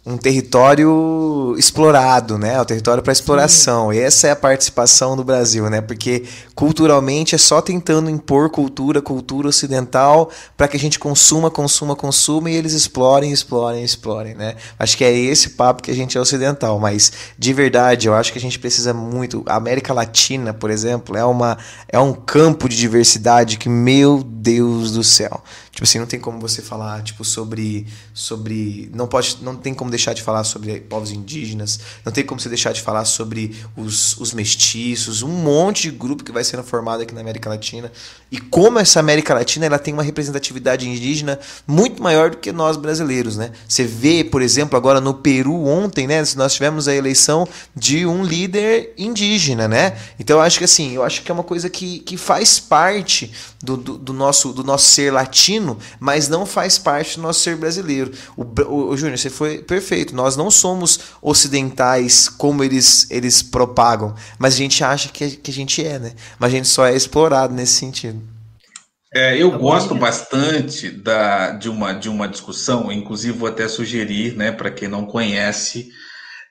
um 0.07 0.16
território 0.16 1.57
explorado, 1.59 2.38
né? 2.38 2.61
O 2.61 2.64
território 2.64 3.02
para 3.02 3.12
exploração. 3.12 3.90
Sim. 3.90 3.96
E 3.96 4.00
essa 4.00 4.28
é 4.28 4.30
a 4.30 4.36
participação 4.36 5.16
do 5.16 5.24
Brasil, 5.24 5.68
né? 5.68 5.80
Porque 5.80 6.22
culturalmente 6.54 7.34
é 7.34 7.38
só 7.38 7.61
tentando 7.61 8.09
impor 8.09 8.48
cultura, 8.48 9.02
cultura 9.02 9.48
ocidental, 9.48 10.30
para 10.57 10.68
que 10.68 10.76
a 10.76 10.80
gente 10.80 10.96
consuma, 10.96 11.50
consuma, 11.50 11.96
consuma 11.96 12.48
e 12.48 12.54
eles 12.54 12.72
explorem, 12.72 13.32
explorem, 13.32 13.82
explorem, 13.82 14.36
né? 14.36 14.54
Acho 14.78 14.96
que 14.96 15.02
é 15.02 15.12
esse 15.12 15.50
papo 15.50 15.82
que 15.82 15.90
a 15.90 15.94
gente 15.94 16.16
é 16.16 16.20
ocidental, 16.20 16.78
mas 16.78 17.11
de 17.36 17.52
verdade, 17.52 18.07
eu 18.07 18.14
acho 18.14 18.32
que 18.32 18.38
a 18.38 18.42
gente 18.42 18.61
precisa 18.61 18.94
muito. 18.94 19.42
A 19.44 19.57
América 19.57 19.92
Latina, 19.92 20.54
por 20.54 20.70
exemplo, 20.70 21.16
é 21.16 21.24
uma 21.24 21.59
é 21.88 21.98
um 21.98 22.12
campo 22.12 22.68
de 22.68 22.76
diversidade 22.76 23.59
que 23.59 23.68
meu 23.68 24.22
Deus 24.22 24.92
do 24.92 25.02
céu. 25.02 25.42
Tipo 25.77 25.85
assim, 25.85 25.99
não 25.99 26.07
tem 26.07 26.18
como 26.18 26.41
você 26.41 26.62
falar, 26.62 27.03
tipo, 27.03 27.22
sobre. 27.22 27.87
sobre 28.14 28.91
não, 28.95 29.07
pode, 29.07 29.37
não 29.43 29.55
tem 29.55 29.74
como 29.74 29.91
deixar 29.91 30.14
de 30.14 30.22
falar 30.22 30.43
sobre 30.43 30.81
povos 30.81 31.11
indígenas, 31.11 31.79
não 32.03 32.11
tem 32.11 32.24
como 32.24 32.41
você 32.41 32.49
deixar 32.49 32.72
de 32.72 32.81
falar 32.81 33.05
sobre 33.05 33.55
os, 33.77 34.16
os 34.16 34.33
mestiços, 34.33 35.20
um 35.20 35.29
monte 35.29 35.83
de 35.83 35.91
grupo 35.91 36.24
que 36.24 36.33
vai 36.33 36.43
sendo 36.43 36.62
formado 36.62 37.03
aqui 37.03 37.14
na 37.14 37.20
América 37.20 37.51
Latina. 37.51 37.93
E 38.33 38.41
como 38.41 38.79
essa 38.79 39.01
América 39.01 39.35
Latina 39.35 39.66
ela 39.66 39.79
tem 39.79 39.93
uma 39.93 40.03
representatividade 40.03 40.89
indígena 40.89 41.39
muito 41.66 42.03
maior 42.03 42.31
do 42.31 42.39
que 42.39 42.53
nós 42.53 42.79
brasileiros, 42.79 43.37
né? 43.37 43.51
Você 43.68 43.85
vê, 43.85 44.24
por 44.24 44.41
exemplo, 44.41 44.79
agora 44.79 44.99
no 44.99 45.12
Peru 45.12 45.66
ontem, 45.66 46.07
né? 46.07 46.22
Nós 46.37 46.55
tivemos 46.55 46.89
a 46.89 46.95
eleição 46.95 47.47
de 47.77 48.07
um 48.07 48.24
líder 48.24 48.95
indígena, 48.97 49.68
né? 49.68 49.99
Então 50.18 50.39
eu 50.39 50.43
acho 50.43 50.57
que 50.57 50.64
assim, 50.64 50.93
eu 50.93 51.03
acho 51.03 51.22
que 51.22 51.31
é 51.31 51.35
uma 51.35 51.45
coisa 51.45 51.68
que, 51.68 51.99
que 51.99 52.16
faz 52.16 52.59
parte 52.59 53.31
do, 53.62 53.77
do, 53.77 53.99
do 53.99 54.12
nosso, 54.14 54.55
do 54.55 54.64
nosso 54.64 54.87
ser 54.87 55.12
latino 55.12 55.66
mas 55.99 56.29
não 56.29 56.45
faz 56.45 56.79
parte 56.79 57.17
do 57.17 57.23
nosso 57.23 57.41
ser 57.41 57.57
brasileiro. 57.57 58.12
O, 58.37 58.43
o, 58.43 58.91
o 58.91 58.97
Júnior, 58.97 59.19
você 59.19 59.31
foi 59.31 59.59
perfeito. 59.59 60.14
Nós 60.14 60.37
não 60.37 60.51
somos 60.51 61.01
ocidentais 61.23 62.29
como 62.29 62.62
eles, 62.62 63.11
eles 63.11 63.43
propagam, 63.43 64.14
mas 64.39 64.55
a 64.55 64.59
gente 64.59 64.85
acha 64.85 65.09
que, 65.09 65.31
que 65.31 65.51
a 65.51 65.55
gente 65.55 65.85
é, 65.85 65.99
né? 65.99 66.12
Mas 66.39 66.53
a 66.53 66.57
gente 66.57 66.69
só 66.69 66.87
é 66.87 66.95
explorado 66.95 67.55
nesse 67.55 67.73
sentido. 67.73 68.37
É, 69.14 69.41
eu 69.41 69.59
gosto 69.59 69.95
bastante 69.95 70.91
da, 70.91 71.53
de, 71.53 71.71
uma, 71.71 71.95
de 71.95 72.09
uma 72.09 72.29
discussão, 72.29 72.93
inclusive 72.93 73.39
vou 73.39 73.49
até 73.49 73.67
sugerir, 73.67 74.37
né, 74.37 74.53
para 74.53 74.71
quem 74.71 74.89
não 74.89 75.07
conhece, 75.07 75.89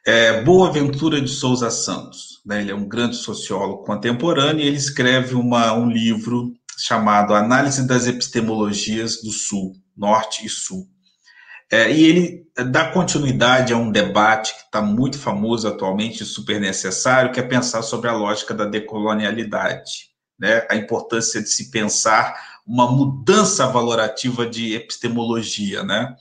é, 0.03 0.41
Boaventura 0.41 1.22
de 1.22 1.30
Souza 1.30 1.70
Santos. 1.70 2.41
Né, 2.43 2.61
ele 2.61 2.72
é 2.72 2.76
um 2.76 2.88
grande 2.88 3.18
sociólogo 3.18 3.84
contemporâneo 3.84 4.63
e 4.63 4.68
ele 4.68 4.78
escreve 4.78 5.36
uma, 5.36 5.74
um 5.74 5.89
livro 5.89 6.53
chamado 6.78 7.34
Análise 7.34 7.88
das 7.88 8.07
Epistemologias 8.07 9.21
do 9.21 9.32
Sul, 9.32 9.73
Norte 9.95 10.45
e 10.45 10.49
Sul. 10.49 10.88
É, 11.71 11.91
e 11.91 12.03
ele 12.03 12.45
dá 12.71 12.91
continuidade 12.91 13.73
a 13.73 13.78
um 13.78 13.91
debate 13.91 14.53
que 14.53 14.61
está 14.61 14.82
muito 14.82 15.17
famoso 15.17 15.67
atualmente, 15.67 16.23
super 16.23 16.59
necessário, 16.59 17.32
que 17.32 17.39
é 17.39 17.43
pensar 17.43 17.82
sobre 17.82 18.09
a 18.09 18.13
lógica 18.13 18.53
da 18.53 18.65
decolonialidade, 18.65 20.09
né? 20.39 20.65
a 20.69 20.76
importância 20.76 21.41
de 21.41 21.49
se 21.49 21.71
pensar 21.71 22.36
uma 22.65 22.89
mudança 22.89 23.65
valorativa 23.67 24.45
de 24.45 24.76
epistemologia, 24.76 25.84
né? 25.84 26.15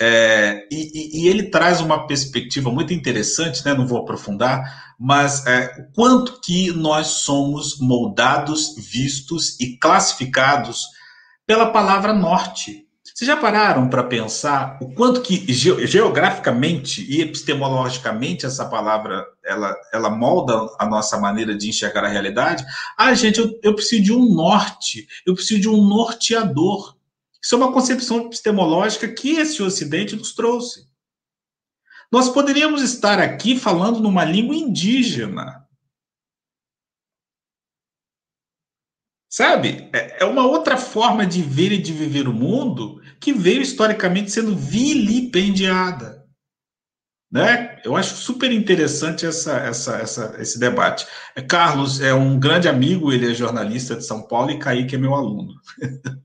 É, 0.00 0.66
e, 0.72 1.22
e, 1.22 1.28
ele 1.28 1.50
traz 1.50 1.80
uma 1.80 2.06
perspectiva 2.06 2.68
muito 2.68 2.92
interessante, 2.92 3.64
né? 3.64 3.74
não 3.74 3.86
vou 3.86 3.98
aprofundar, 3.98 4.83
mas 4.98 5.46
é, 5.46 5.88
quanto 5.94 6.40
que 6.40 6.70
nós 6.72 7.06
somos 7.08 7.78
moldados, 7.78 8.74
vistos 8.76 9.58
e 9.60 9.76
classificados 9.76 10.86
pela 11.46 11.70
palavra 11.70 12.12
norte. 12.12 12.84
Vocês 13.02 13.28
já 13.28 13.36
pararam 13.36 13.88
para 13.88 14.02
pensar 14.02 14.76
o 14.82 14.92
quanto 14.92 15.20
que 15.20 15.52
geograficamente 15.52 17.06
e 17.08 17.20
epistemologicamente 17.20 18.44
essa 18.44 18.64
palavra 18.64 19.24
ela, 19.44 19.76
ela 19.92 20.10
molda 20.10 20.68
a 20.80 20.86
nossa 20.86 21.16
maneira 21.16 21.56
de 21.56 21.68
enxergar 21.68 22.04
a 22.04 22.08
realidade? 22.08 22.64
Ah, 22.98 23.14
gente, 23.14 23.38
eu, 23.38 23.56
eu 23.62 23.74
preciso 23.74 24.02
de 24.02 24.12
um 24.12 24.34
norte, 24.34 25.06
eu 25.24 25.34
preciso 25.34 25.60
de 25.60 25.68
um 25.68 25.86
norteador. 25.86 26.96
Isso 27.40 27.54
é 27.54 27.58
uma 27.58 27.72
concepção 27.72 28.22
epistemológica 28.22 29.06
que 29.06 29.36
esse 29.36 29.62
Ocidente 29.62 30.16
nos 30.16 30.34
trouxe. 30.34 30.88
Nós 32.14 32.28
poderíamos 32.28 32.80
estar 32.80 33.18
aqui 33.18 33.58
falando 33.58 33.98
numa 33.98 34.24
língua 34.24 34.54
indígena. 34.54 35.66
Sabe? 39.28 39.90
É, 39.92 40.22
é 40.22 40.24
uma 40.24 40.46
outra 40.46 40.76
forma 40.76 41.26
de 41.26 41.42
ver 41.42 41.72
e 41.72 41.82
de 41.82 41.92
viver 41.92 42.28
o 42.28 42.32
mundo 42.32 43.02
que 43.18 43.32
veio 43.32 43.60
historicamente 43.60 44.30
sendo 44.30 44.54
vilipendiada. 44.54 46.24
Né? 47.32 47.82
Eu 47.84 47.96
acho 47.96 48.14
super 48.14 48.52
interessante 48.52 49.26
essa, 49.26 49.56
essa, 49.56 49.96
essa, 49.96 50.36
esse 50.40 50.56
debate. 50.56 51.08
Carlos 51.48 52.00
é 52.00 52.14
um 52.14 52.38
grande 52.38 52.68
amigo, 52.68 53.12
ele 53.12 53.32
é 53.32 53.34
jornalista 53.34 53.96
de 53.96 54.06
São 54.06 54.22
Paulo, 54.22 54.52
e 54.52 54.58
Kaique 54.60 54.94
é 54.94 54.98
meu 54.98 55.16
aluno. 55.16 55.52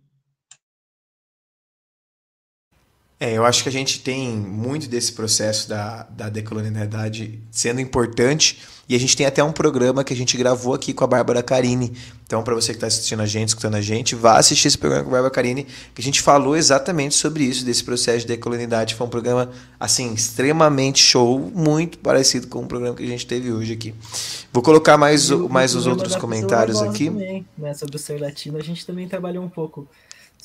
É, 3.20 3.34
eu 3.34 3.44
acho 3.44 3.64
que 3.64 3.70
a 3.70 3.72
gente 3.72 4.00
tem 4.00 4.30
muito 4.30 4.88
desse 4.88 5.12
processo 5.12 5.68
da, 5.68 6.04
da 6.04 6.30
decolonialidade 6.30 7.42
sendo 7.52 7.82
importante 7.82 8.60
e 8.88 8.96
a 8.96 9.00
gente 9.00 9.16
tem 9.16 9.26
até 9.26 9.44
um 9.44 9.52
programa 9.52 10.06
que 10.06 10.14
a 10.14 10.16
gente 10.16 10.38
gravou 10.38 10.74
aqui 10.74 10.94
com 10.94 11.04
a 11.04 11.08
Bárbara 11.08 11.44
Carini. 11.44 11.92
Então, 12.26 12.42
para 12.42 12.56
você 12.56 12.72
que 12.72 12.78
está 12.78 12.88
assistindo 12.88 13.22
a 13.22 13.26
gente, 13.26 13.50
escutando 13.50 13.76
a 13.76 13.82
gente, 13.82 14.16
vá 14.16 14.38
assistir 14.38 14.70
esse 14.70 14.78
programa 14.78 15.04
com 15.04 15.10
a 15.10 15.14
Bárbara 15.14 15.34
Carini, 15.34 15.66
que 15.94 16.02
a 16.02 16.04
gente 16.04 16.22
falou 16.22 16.56
exatamente 16.56 17.14
sobre 17.14 17.44
isso, 17.44 17.66
desse 17.66 17.84
processo 17.84 18.20
de 18.20 18.28
decolonialidade. 18.28 18.96
Foi 18.96 19.06
um 19.06 19.10
programa, 19.10 19.52
assim, 19.78 20.14
extremamente 20.14 21.00
show, 21.04 21.52
muito 21.54 22.00
parecido 22.00 22.48
com 22.48 22.64
o 22.64 22.68
programa 22.68 22.96
que 22.96 23.04
a 23.04 23.08
gente 23.08 23.28
teve 23.28 23.52
hoje 23.52 23.74
aqui. 23.74 23.94
Vou 24.52 24.64
colocar 24.64 24.98
mais, 24.98 25.30
mais 25.30 25.76
os 25.76 25.86
outros 25.86 26.16
comentários 26.16 26.82
aqui. 26.82 27.06
Também, 27.08 27.46
né, 27.58 27.74
sobre 27.74 27.98
o 27.98 28.00
ser 28.00 28.20
latino, 28.20 28.58
a 28.58 28.64
gente 28.64 28.86
também 28.86 29.10
trabalhou 29.10 29.44
um 29.44 29.50
pouco 29.50 29.88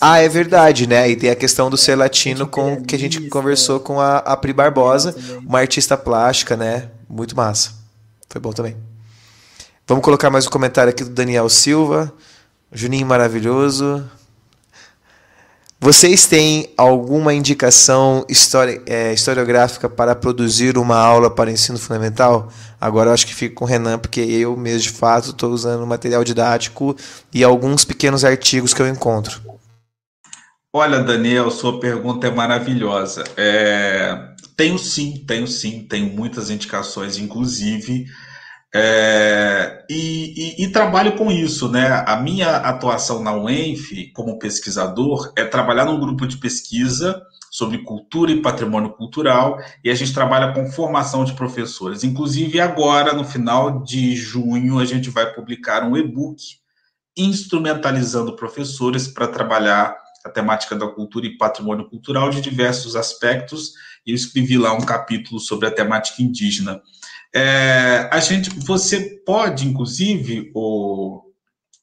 ah, 0.01 0.19
é 0.19 0.29
verdade, 0.29 0.87
né? 0.87 1.09
E 1.09 1.17
tem 1.17 1.31
a 1.31 1.37
questão 1.37 1.71
do 1.71 1.77
ser 1.77 1.95
latino 1.97 2.47
com 2.47 2.83
que 2.83 2.95
a 2.95 2.99
gente 2.99 3.21
conversou 3.29 3.81
com 3.81 4.01
a, 4.01 4.19
a 4.19 4.37
Pri 4.37 4.53
Barbosa, 4.53 5.15
uma 5.47 5.61
artista 5.61 5.97
plástica, 5.97 6.57
né? 6.57 6.91
Muito 7.09 7.37
massa. 7.37 7.73
Foi 8.29 8.41
bom 8.41 8.53
também. 8.53 8.77
Vamos 9.87 10.05
colocar 10.05 10.31
mais 10.31 10.47
um 10.47 10.51
comentário 10.51 10.91
aqui 10.91 11.05
do 11.05 11.11
Daniel 11.11 11.49
Silva. 11.49 12.13
Juninho 12.73 13.07
maravilhoso. 13.07 14.05
Vocês 15.79 16.27
têm 16.27 16.73
alguma 16.77 17.35
indicação 17.35 18.25
histori 18.29 18.81
é, 18.87 19.13
historiográfica 19.13 19.89
para 19.89 20.15
produzir 20.15 20.79
uma 20.79 20.97
aula 20.97 21.31
para 21.31 21.51
ensino 21.51 21.79
fundamental? 21.79 22.49
Agora 22.81 23.11
eu 23.11 23.15
acho 23.15 23.27
que 23.27 23.35
fico 23.35 23.57
com 23.57 23.65
o 23.65 23.69
Renan, 23.69 23.99
porque 23.99 24.21
eu 24.21 24.57
mesmo 24.57 24.81
de 24.81 24.91
fato 24.91 25.31
estou 25.31 25.51
usando 25.51 25.87
material 25.87 26.25
didático 26.25 26.97
e 27.33 27.45
alguns 27.45 27.85
pequenos 27.85 28.25
artigos 28.25 28.73
que 28.73 28.81
eu 28.81 28.89
encontro. 28.89 29.54
Olha, 30.77 31.05
Daniel, 31.05 31.53
sua 31.53 31.79
pergunta 31.79 32.27
é 32.27 32.33
maravilhosa. 32.33 33.23
É, 33.37 34.35
tenho 34.57 34.77
sim, 34.77 35.25
tenho 35.25 35.47
sim, 35.47 35.87
tenho 35.87 36.13
muitas 36.13 36.51
indicações, 36.51 37.17
inclusive, 37.17 38.07
é, 38.75 39.85
e, 39.89 40.57
e, 40.59 40.65
e, 40.65 40.73
trabalho 40.73 41.17
com 41.17 41.31
isso, 41.31 41.69
né? 41.69 42.03
A 42.05 42.17
minha 42.17 42.57
atuação 42.57 43.23
na 43.23 43.33
UENF 43.33 44.11
como 44.15 44.37
pesquisador 44.37 45.33
é 45.37 45.45
trabalhar 45.45 45.85
num 45.85 46.01
grupo 46.01 46.27
de 46.27 46.39
pesquisa 46.39 47.23
sobre 47.53 47.85
cultura 47.85 48.33
e 48.33 48.43
patrimônio 48.43 48.95
cultural, 48.95 49.59
e 49.85 49.91
a 49.91 49.95
gente 49.95 50.13
trabalha 50.13 50.53
com 50.53 50.73
formação 50.73 51.25
de 51.25 51.35
professores. 51.35 52.03
Inclusive, 52.03 52.59
agora, 52.59 53.13
no 53.13 53.23
final 53.23 53.85
de 53.85 54.17
junho, 54.17 54.81
a 54.81 54.85
gente 54.85 55.09
vai 55.09 55.33
publicar 55.33 55.85
um 55.85 55.97
e-book 55.97 56.43
instrumentalizando 57.17 58.35
professores 58.35 59.07
para 59.07 59.29
trabalhar 59.29 60.04
a 60.25 60.31
temática 60.31 60.75
da 60.75 60.89
cultura 60.89 61.27
e 61.27 61.37
patrimônio 61.37 61.89
cultural 61.89 62.31
de 62.31 62.41
diversos 62.41 62.97
aspectos, 62.97 63.73
e 64.07 64.11
eu 64.11 64.15
escrevi 64.15 64.57
lá 64.57 64.73
um 64.73 64.81
capítulo 64.81 65.39
sobre 65.39 65.69
a 65.69 65.71
temática 65.71 66.23
indígena. 66.23 66.81
É, 67.35 68.09
a 68.11 68.21
gente, 68.21 68.51
você 68.61 69.21
pode, 69.27 69.67
inclusive, 69.67 70.51
o 70.55 71.23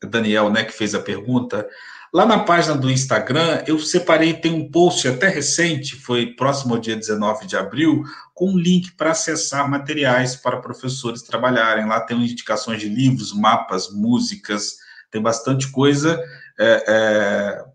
Daniel, 0.04 0.50
né, 0.50 0.64
que 0.64 0.72
fez 0.72 0.96
a 0.96 1.00
pergunta, 1.00 1.68
lá 2.14 2.26
na 2.26 2.40
página 2.40 2.76
do 2.76 2.90
Instagram, 2.90 3.64
eu 3.68 3.78
separei, 3.78 4.34
tem 4.34 4.52
um 4.54 4.72
post 4.72 5.08
até 5.08 5.28
recente, 5.28 5.96
foi 5.96 6.28
próximo 6.36 6.74
ao 6.74 6.80
dia 6.80 6.96
19 6.96 7.46
de 7.46 7.56
abril, 7.56 8.04
com 8.34 8.52
um 8.52 8.58
link 8.58 8.94
para 8.94 9.12
acessar 9.12 9.70
materiais 9.70 10.36
para 10.36 10.62
professores 10.62 11.22
trabalharem. 11.22 11.86
Lá 11.86 12.00
tem 12.00 12.18
indicações 12.18 12.80
de 12.80 12.90
livros, 12.90 13.34
mapas, 13.34 13.92
músicas, 13.92 14.78
tem 15.12 15.22
bastante 15.22 15.70
coisa. 15.70 16.20
É, 16.60 16.84
é, 16.88 17.71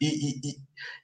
e, 0.00 0.56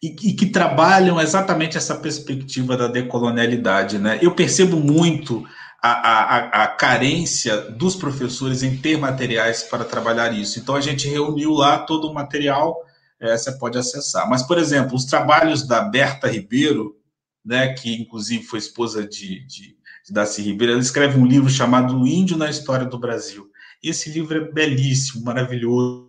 e, 0.03 0.09
e, 0.09 0.33
que 0.33 0.47
trabalham 0.47 1.21
exatamente 1.21 1.77
essa 1.77 1.95
perspectiva 1.95 2.77
da 2.77 2.87
decolonialidade. 2.87 3.99
Né? 3.99 4.19
Eu 4.23 4.35
percebo 4.35 4.79
muito 4.79 5.47
a, 5.83 5.91
a, 5.91 6.65
a, 6.65 6.67
carência 6.69 7.61
dos 7.73 7.95
professores 7.95 8.63
em 8.63 8.77
ter 8.79 8.97
materiais 8.97 9.63
para 9.65 9.85
trabalhar 9.85 10.33
isso. 10.33 10.59
Então, 10.59 10.75
a 10.75 10.81
gente 10.81 11.09
reuniu 11.09 11.53
lá 11.53 11.79
todo 11.79 12.09
o 12.09 12.15
material, 12.15 12.77
é, 13.21 13.37
você 13.37 13.53
pode 13.53 13.77
acessar. 13.77 14.29
Mas, 14.29 14.43
por 14.43 14.57
exemplo, 14.57 14.97
os 14.97 15.05
trabalhos 15.05 15.67
da 15.67 15.83
Berta 15.83 16.29
Ribeiro, 16.29 16.97
né, 17.45 17.75
que 17.75 17.95
inclusive 17.95 18.45
foi 18.45 18.59
esposa 18.59 19.07
de, 19.07 19.47
de, 19.47 19.77
de 20.07 20.13
Darcy 20.13 20.43
Ribeiro, 20.43 20.73
ela 20.73 20.81
escreve 20.81 21.19
um 21.19 21.27
livro 21.27 21.51
chamado 21.51 22.07
Índio 22.07 22.37
na 22.39 22.49
História 22.49 22.87
do 22.87 22.99
Brasil. 22.99 23.49
Esse 23.83 24.11
livro 24.11 24.37
é 24.37 24.53
belíssimo, 24.53 25.25
maravilhoso 25.25 26.06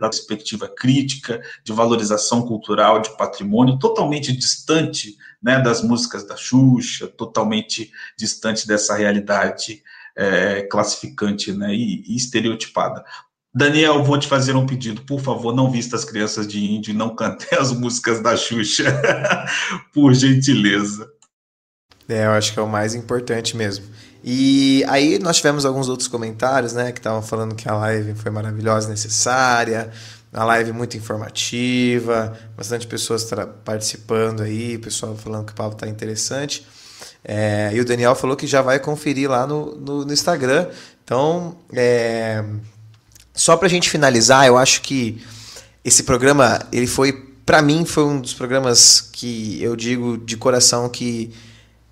da 0.00 0.08
perspectiva 0.08 0.66
crítica, 0.66 1.42
de 1.62 1.72
valorização 1.72 2.46
cultural, 2.46 3.00
de 3.00 3.14
patrimônio, 3.18 3.78
totalmente 3.78 4.32
distante 4.32 5.16
né, 5.42 5.60
das 5.60 5.82
músicas 5.82 6.26
da 6.26 6.36
Xuxa, 6.36 7.06
totalmente 7.06 7.90
distante 8.18 8.66
dessa 8.66 8.94
realidade 8.94 9.82
é, 10.16 10.62
classificante 10.62 11.52
né, 11.52 11.74
e, 11.74 12.02
e, 12.06 12.16
estereotipada. 12.16 13.04
Daniel, 13.54 14.02
vou 14.02 14.18
te 14.18 14.26
fazer 14.26 14.56
um 14.56 14.66
pedido, 14.66 15.02
por 15.02 15.20
favor, 15.20 15.54
não 15.54 15.70
vista 15.70 15.96
as 15.96 16.04
crianças 16.04 16.46
de 16.48 16.58
índio 16.64 16.92
e 16.92 16.96
não 16.96 17.14
cante 17.14 17.54
as 17.54 17.72
músicas 17.72 18.22
da 18.22 18.36
Xuxa, 18.36 18.84
por 19.92 20.14
gentileza. 20.14 21.10
É, 22.08 22.24
eu 22.24 22.30
acho 22.30 22.54
que 22.54 22.58
é 22.58 22.62
o 22.62 22.68
mais 22.68 22.94
importante 22.94 23.56
mesmo. 23.56 23.84
E 24.28 24.84
aí 24.88 25.20
nós 25.20 25.36
tivemos 25.36 25.64
alguns 25.64 25.88
outros 25.88 26.08
comentários, 26.08 26.72
né, 26.72 26.90
que 26.90 26.98
estavam 26.98 27.22
falando 27.22 27.54
que 27.54 27.68
a 27.68 27.74
live 27.76 28.12
foi 28.16 28.32
maravilhosa, 28.32 28.88
necessária, 28.88 29.88
a 30.32 30.44
live 30.44 30.72
muito 30.72 30.96
informativa, 30.96 32.36
bastante 32.56 32.88
pessoas 32.88 33.24
participando 33.64 34.42
aí, 34.42 34.78
pessoal 34.78 35.16
falando 35.16 35.46
que 35.46 35.52
o 35.52 35.54
papo 35.54 35.74
está 35.74 35.86
interessante. 35.86 36.66
É, 37.24 37.70
e 37.72 37.80
o 37.80 37.84
Daniel 37.84 38.16
falou 38.16 38.36
que 38.36 38.48
já 38.48 38.62
vai 38.62 38.80
conferir 38.80 39.30
lá 39.30 39.46
no, 39.46 39.76
no, 39.76 40.04
no 40.04 40.12
Instagram. 40.12 40.70
Então, 41.04 41.56
é, 41.72 42.44
só 43.32 43.56
para 43.56 43.66
a 43.66 43.70
gente 43.70 43.88
finalizar, 43.88 44.44
eu 44.44 44.58
acho 44.58 44.82
que 44.82 45.24
esse 45.84 46.02
programa, 46.02 46.58
ele 46.72 46.88
foi, 46.88 47.12
para 47.44 47.62
mim, 47.62 47.84
foi 47.84 48.02
um 48.02 48.20
dos 48.20 48.34
programas 48.34 49.00
que 49.00 49.62
eu 49.62 49.76
digo 49.76 50.18
de 50.18 50.36
coração 50.36 50.88
que 50.88 51.32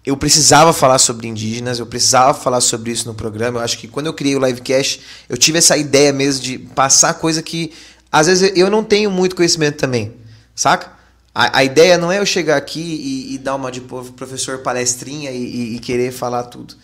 eu 0.05 0.17
precisava 0.17 0.73
falar 0.73 0.99
sobre 0.99 1.27
indígenas, 1.27 1.79
eu 1.79 1.87
precisava 1.87 2.35
falar 2.35 2.61
sobre 2.61 2.93
isso 2.93 3.09
no 3.09 3.15
programa. 3.15 3.61
Eu 3.61 3.65
acho 3.65 3.79
que 3.79 3.89
quando 3.89 4.07
eu 4.07 4.13
criei 4.13 4.37
o 4.37 4.45
Livecast, 4.45 5.01
eu 5.29 5.37
tive 5.37 5.59
essa 5.59 5.77
ideia 5.77 6.13
mesmo 6.13 6.43
de 6.43 6.59
passar 6.59 7.15
coisa 7.15 7.43
que 7.43 7.73
às 8.13 8.27
vezes 8.27 8.53
eu 8.55 8.71
não 8.71 8.85
tenho 8.85 9.11
muito 9.11 9.35
conhecimento 9.35 9.77
também, 9.77 10.13
saca? 10.55 10.93
A, 11.35 11.59
a 11.59 11.65
ideia 11.65 11.99
não 11.99 12.13
é 12.13 12.21
eu 12.21 12.27
chegar 12.27 12.57
aqui 12.57 12.81
e, 12.81 13.35
e 13.35 13.39
dar 13.39 13.57
uma 13.57 13.73
de 13.73 13.81
professor 13.81 14.59
palestrinha 14.59 15.33
e, 15.33 15.43
e, 15.43 15.77
e 15.77 15.79
querer 15.81 16.13
falar 16.13 16.45
tudo. 16.45 16.77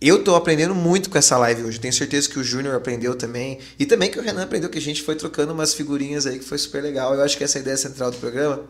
eu 0.00 0.24
tô 0.24 0.34
aprendendo 0.34 0.74
muito 0.74 1.10
com 1.10 1.18
essa 1.18 1.36
live 1.36 1.64
hoje. 1.64 1.80
Tenho 1.80 1.92
certeza 1.92 2.28
que 2.28 2.38
o 2.38 2.44
Júnior 2.44 2.74
aprendeu 2.76 3.14
também. 3.14 3.58
E 3.78 3.84
também 3.84 4.10
que 4.10 4.18
o 4.18 4.22
Renan 4.22 4.44
aprendeu, 4.44 4.70
que 4.70 4.78
a 4.78 4.80
gente 4.80 5.02
foi 5.02 5.16
trocando 5.16 5.52
umas 5.52 5.74
figurinhas 5.74 6.26
aí 6.26 6.38
que 6.38 6.44
foi 6.44 6.56
super 6.56 6.82
legal. 6.82 7.14
Eu 7.14 7.22
acho 7.22 7.36
que 7.36 7.44
essa 7.44 7.58
é 7.58 7.60
a 7.60 7.62
ideia 7.62 7.76
central 7.76 8.10
do 8.10 8.16
programa. 8.16 8.62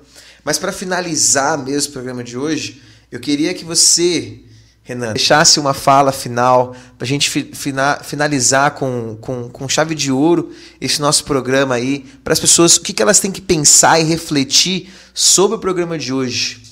Mas 0.43 0.59
para 0.59 0.73
finalizar 0.73 1.57
mesmo 1.59 1.91
o 1.91 1.93
programa 1.93 2.25
de 2.25 2.37
hoje, 2.37 2.83
eu 3.11 3.21
queria 3.21 3.55
que 3.55 3.65
você, 3.65 4.41
Renan, 4.83 5.13
deixasse 5.13 5.61
uma 5.61 5.75
fala 5.75 6.13
final 6.13 6.75
para 6.99 7.05
a 7.05 7.09
gente 7.09 7.31
fina, 7.31 8.01
finalizar 8.03 8.73
com, 8.73 9.17
com, 9.21 9.49
com 9.49 9.69
chave 9.69 9.95
de 9.95 10.11
ouro 10.11 10.53
esse 10.81 11.01
nosso 11.01 11.25
programa 11.25 11.75
aí, 11.75 12.05
para 12.23 12.33
as 12.33 12.41
pessoas, 12.41 12.77
o 12.77 12.83
que, 12.83 12.93
que 12.93 13.03
elas 13.03 13.21
têm 13.21 13.33
que 13.33 13.41
pensar 13.41 14.01
e 14.01 14.05
refletir 14.05 14.93
sobre 15.13 15.57
o 15.57 15.61
programa 15.61 15.99
de 15.99 16.13
hoje. 16.13 16.65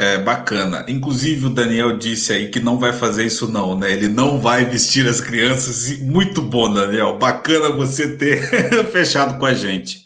É 0.00 0.16
bacana. 0.16 0.86
Inclusive 0.88 1.44
o 1.44 1.50
Daniel 1.50 1.98
disse 1.98 2.32
aí 2.32 2.48
que 2.48 2.58
não 2.58 2.78
vai 2.78 2.90
fazer 2.90 3.26
isso 3.26 3.46
não, 3.46 3.78
né? 3.78 3.92
Ele 3.92 4.08
não 4.08 4.40
vai 4.40 4.64
vestir 4.64 5.06
as 5.06 5.20
crianças. 5.20 5.98
Muito 5.98 6.40
bom, 6.40 6.72
Daniel. 6.72 7.18
Bacana 7.18 7.68
você 7.68 8.16
ter 8.16 8.40
fechado 8.90 9.38
com 9.38 9.44
a 9.44 9.52
gente. 9.52 10.02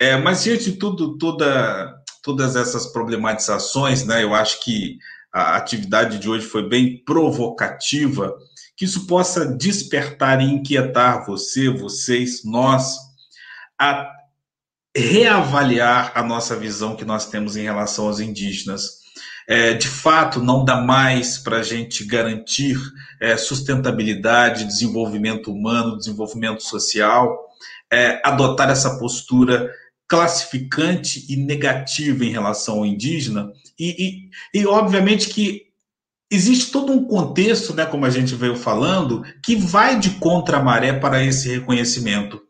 É, 0.00 0.16
mas 0.16 0.42
diante 0.42 0.72
de 0.72 0.72
tudo, 0.72 1.16
toda, 1.18 1.97
todas 2.28 2.56
essas 2.56 2.86
problematizações, 2.86 4.04
né? 4.04 4.22
Eu 4.22 4.34
acho 4.34 4.62
que 4.62 4.98
a 5.32 5.56
atividade 5.56 6.18
de 6.18 6.28
hoje 6.28 6.44
foi 6.44 6.68
bem 6.68 7.02
provocativa, 7.02 8.36
que 8.76 8.84
isso 8.84 9.06
possa 9.06 9.46
despertar 9.46 10.38
e 10.42 10.44
inquietar 10.44 11.24
você, 11.24 11.70
vocês, 11.70 12.44
nós, 12.44 12.98
a 13.80 14.12
reavaliar 14.94 16.12
a 16.14 16.22
nossa 16.22 16.54
visão 16.54 16.94
que 16.94 17.04
nós 17.04 17.30
temos 17.30 17.56
em 17.56 17.62
relação 17.62 18.08
aos 18.08 18.20
indígenas 18.20 18.98
é, 19.48 19.72
de 19.72 19.88
fato 19.88 20.42
não 20.42 20.62
dá 20.62 20.76
mais 20.76 21.38
para 21.38 21.60
a 21.60 21.62
gente 21.62 22.04
garantir 22.04 22.76
é, 23.18 23.34
sustentabilidade, 23.38 24.66
desenvolvimento 24.66 25.50
humano, 25.50 25.96
desenvolvimento 25.96 26.62
social, 26.62 27.48
é, 27.90 28.20
adotar 28.22 28.68
essa 28.68 28.98
postura 28.98 29.72
classificante 30.08 31.26
e 31.28 31.36
negativa 31.36 32.24
em 32.24 32.30
relação 32.30 32.78
ao 32.78 32.86
indígena, 32.86 33.52
e, 33.78 34.30
e, 34.54 34.60
e 34.60 34.66
obviamente 34.66 35.28
que 35.28 35.68
existe 36.30 36.70
todo 36.70 36.92
um 36.92 37.04
contexto, 37.04 37.74
né, 37.74 37.86
como 37.86 38.04
a 38.04 38.10
gente 38.10 38.34
veio 38.34 38.56
falando, 38.56 39.22
que 39.42 39.54
vai 39.56 39.98
de 39.98 40.10
contra 40.10 40.62
maré 40.62 40.92
para 40.92 41.22
esse 41.24 41.48
reconhecimento, 41.48 42.40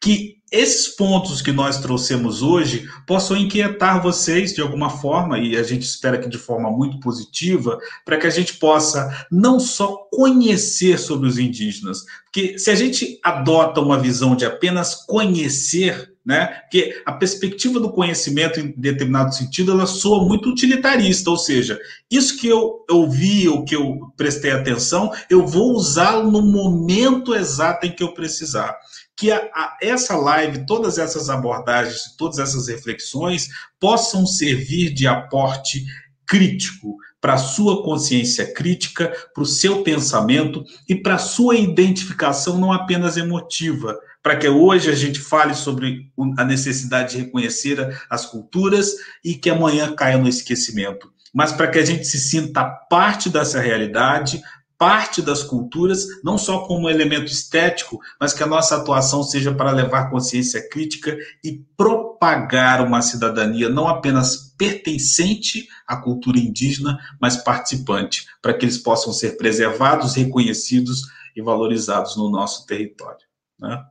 que 0.00 0.38
esses 0.50 0.88
pontos 0.88 1.42
que 1.42 1.52
nós 1.52 1.78
trouxemos 1.78 2.40
hoje 2.40 2.88
possam 3.06 3.36
inquietar 3.36 4.02
vocês 4.02 4.54
de 4.54 4.62
alguma 4.62 4.88
forma, 4.88 5.38
e 5.38 5.56
a 5.56 5.62
gente 5.62 5.82
espera 5.82 6.16
que 6.18 6.28
de 6.28 6.38
forma 6.38 6.70
muito 6.70 6.98
positiva, 7.00 7.78
para 8.04 8.16
que 8.16 8.26
a 8.26 8.30
gente 8.30 8.54
possa 8.54 9.26
não 9.30 9.60
só 9.60 10.08
conhecer 10.10 10.98
sobre 10.98 11.28
os 11.28 11.38
indígenas, 11.38 12.04
porque 12.32 12.58
se 12.58 12.70
a 12.70 12.74
gente 12.74 13.18
adota 13.24 13.80
uma 13.80 13.98
visão 13.98 14.36
de 14.36 14.44
apenas 14.44 14.94
conhecer, 14.94 16.12
né, 16.24 16.46
porque 16.62 17.00
a 17.06 17.12
perspectiva 17.12 17.80
do 17.80 17.90
conhecimento 17.90 18.60
em 18.60 18.74
determinado 18.76 19.34
sentido, 19.34 19.72
ela 19.72 19.86
soa 19.86 20.26
muito 20.26 20.50
utilitarista, 20.50 21.30
ou 21.30 21.38
seja, 21.38 21.80
isso 22.10 22.38
que 22.38 22.46
eu 22.46 22.84
ouvi, 22.90 23.48
ou 23.48 23.64
que 23.64 23.74
eu 23.74 24.12
prestei 24.14 24.50
atenção, 24.50 25.10
eu 25.30 25.46
vou 25.46 25.72
usá-lo 25.72 26.30
no 26.30 26.42
momento 26.42 27.34
exato 27.34 27.86
em 27.86 27.92
que 27.92 28.02
eu 28.02 28.12
precisar. 28.12 28.76
Que 29.16 29.32
a, 29.32 29.38
a, 29.54 29.78
essa 29.80 30.14
live, 30.14 30.66
todas 30.66 30.98
essas 30.98 31.30
abordagens, 31.30 32.14
todas 32.16 32.38
essas 32.38 32.68
reflexões 32.68 33.48
possam 33.80 34.26
servir 34.26 34.92
de 34.92 35.06
aporte 35.06 35.82
crítico 36.26 36.94
para 37.20 37.34
a 37.34 37.38
sua 37.38 37.82
consciência 37.82 38.52
crítica, 38.52 39.12
para 39.34 39.42
o 39.42 39.46
seu 39.46 39.82
pensamento 39.82 40.64
e 40.88 40.94
para 40.94 41.16
a 41.16 41.18
sua 41.18 41.56
identificação 41.56 42.58
não 42.58 42.72
apenas 42.72 43.16
emotiva, 43.16 43.98
para 44.22 44.36
que 44.36 44.48
hoje 44.48 44.90
a 44.90 44.94
gente 44.94 45.20
fale 45.20 45.54
sobre 45.54 46.10
a 46.36 46.44
necessidade 46.44 47.12
de 47.12 47.24
reconhecer 47.24 47.98
as 48.10 48.26
culturas 48.26 48.92
e 49.24 49.34
que 49.34 49.50
amanhã 49.50 49.94
caia 49.94 50.18
no 50.18 50.28
esquecimento, 50.28 51.12
mas 51.34 51.52
para 51.52 51.68
que 51.68 51.78
a 51.78 51.84
gente 51.84 52.04
se 52.04 52.18
sinta 52.18 52.64
parte 52.64 53.28
dessa 53.28 53.60
realidade, 53.60 54.40
parte 54.78 55.20
das 55.20 55.42
culturas, 55.42 56.06
não 56.22 56.38
só 56.38 56.60
como 56.60 56.88
elemento 56.88 57.32
estético, 57.32 57.98
mas 58.20 58.32
que 58.32 58.44
a 58.44 58.46
nossa 58.46 58.76
atuação 58.76 59.24
seja 59.24 59.52
para 59.52 59.72
levar 59.72 60.08
consciência 60.08 60.66
crítica 60.68 61.16
e 61.42 61.60
propagar 61.76 62.80
uma 62.80 63.02
cidadania 63.02 63.68
não 63.68 63.88
apenas 63.88 64.47
pertencente 64.58 65.68
à 65.86 65.96
cultura 65.96 66.38
indígena, 66.38 66.98
mas 67.20 67.36
participante, 67.36 68.26
para 68.42 68.52
que 68.52 68.64
eles 68.64 68.76
possam 68.76 69.12
ser 69.12 69.36
preservados, 69.36 70.14
reconhecidos 70.14 71.02
e 71.34 71.40
valorizados 71.40 72.16
no 72.16 72.28
nosso 72.28 72.66
território. 72.66 73.24
Né? 73.58 73.82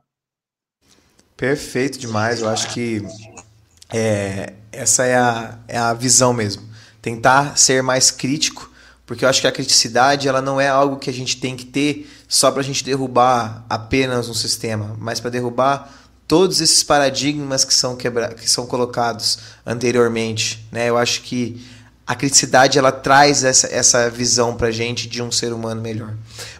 Perfeito 1.36 1.98
demais, 1.98 2.40
eu 2.40 2.48
acho 2.48 2.72
que 2.74 3.02
é, 3.90 4.52
essa 4.70 5.04
é 5.04 5.16
a, 5.16 5.58
é 5.66 5.78
a 5.78 5.94
visão 5.94 6.32
mesmo. 6.32 6.68
Tentar 7.00 7.56
ser 7.56 7.82
mais 7.82 8.10
crítico 8.10 8.68
porque 9.08 9.24
eu 9.24 9.28
acho 9.30 9.40
que 9.40 9.46
a 9.46 9.52
criticidade 9.52 10.28
ela 10.28 10.42
não 10.42 10.60
é 10.60 10.68
algo 10.68 10.98
que 10.98 11.08
a 11.08 11.12
gente 11.12 11.40
tem 11.40 11.56
que 11.56 11.64
ter 11.64 12.06
só 12.28 12.50
para 12.50 12.60
a 12.60 12.64
gente 12.64 12.84
derrubar 12.84 13.64
apenas 13.66 14.28
um 14.28 14.34
sistema, 14.34 14.94
mas 14.98 15.18
para 15.18 15.30
derrubar 15.30 15.90
todos 16.28 16.60
esses 16.60 16.82
paradigmas 16.82 17.64
que 17.64 17.74
são 17.74 17.96
quebra 17.96 18.34
que 18.34 18.48
são 18.48 18.66
colocados 18.66 19.38
anteriormente, 19.64 20.64
né? 20.70 20.88
Eu 20.88 20.98
acho 20.98 21.22
que 21.22 21.66
a 22.06 22.14
criticidade 22.14 22.78
ela 22.78 22.90
traz 22.90 23.44
essa, 23.44 23.66
essa 23.66 24.08
visão 24.08 24.54
para 24.54 24.70
gente 24.70 25.06
de 25.06 25.22
um 25.22 25.30
ser 25.30 25.52
humano 25.52 25.82
melhor. 25.82 26.14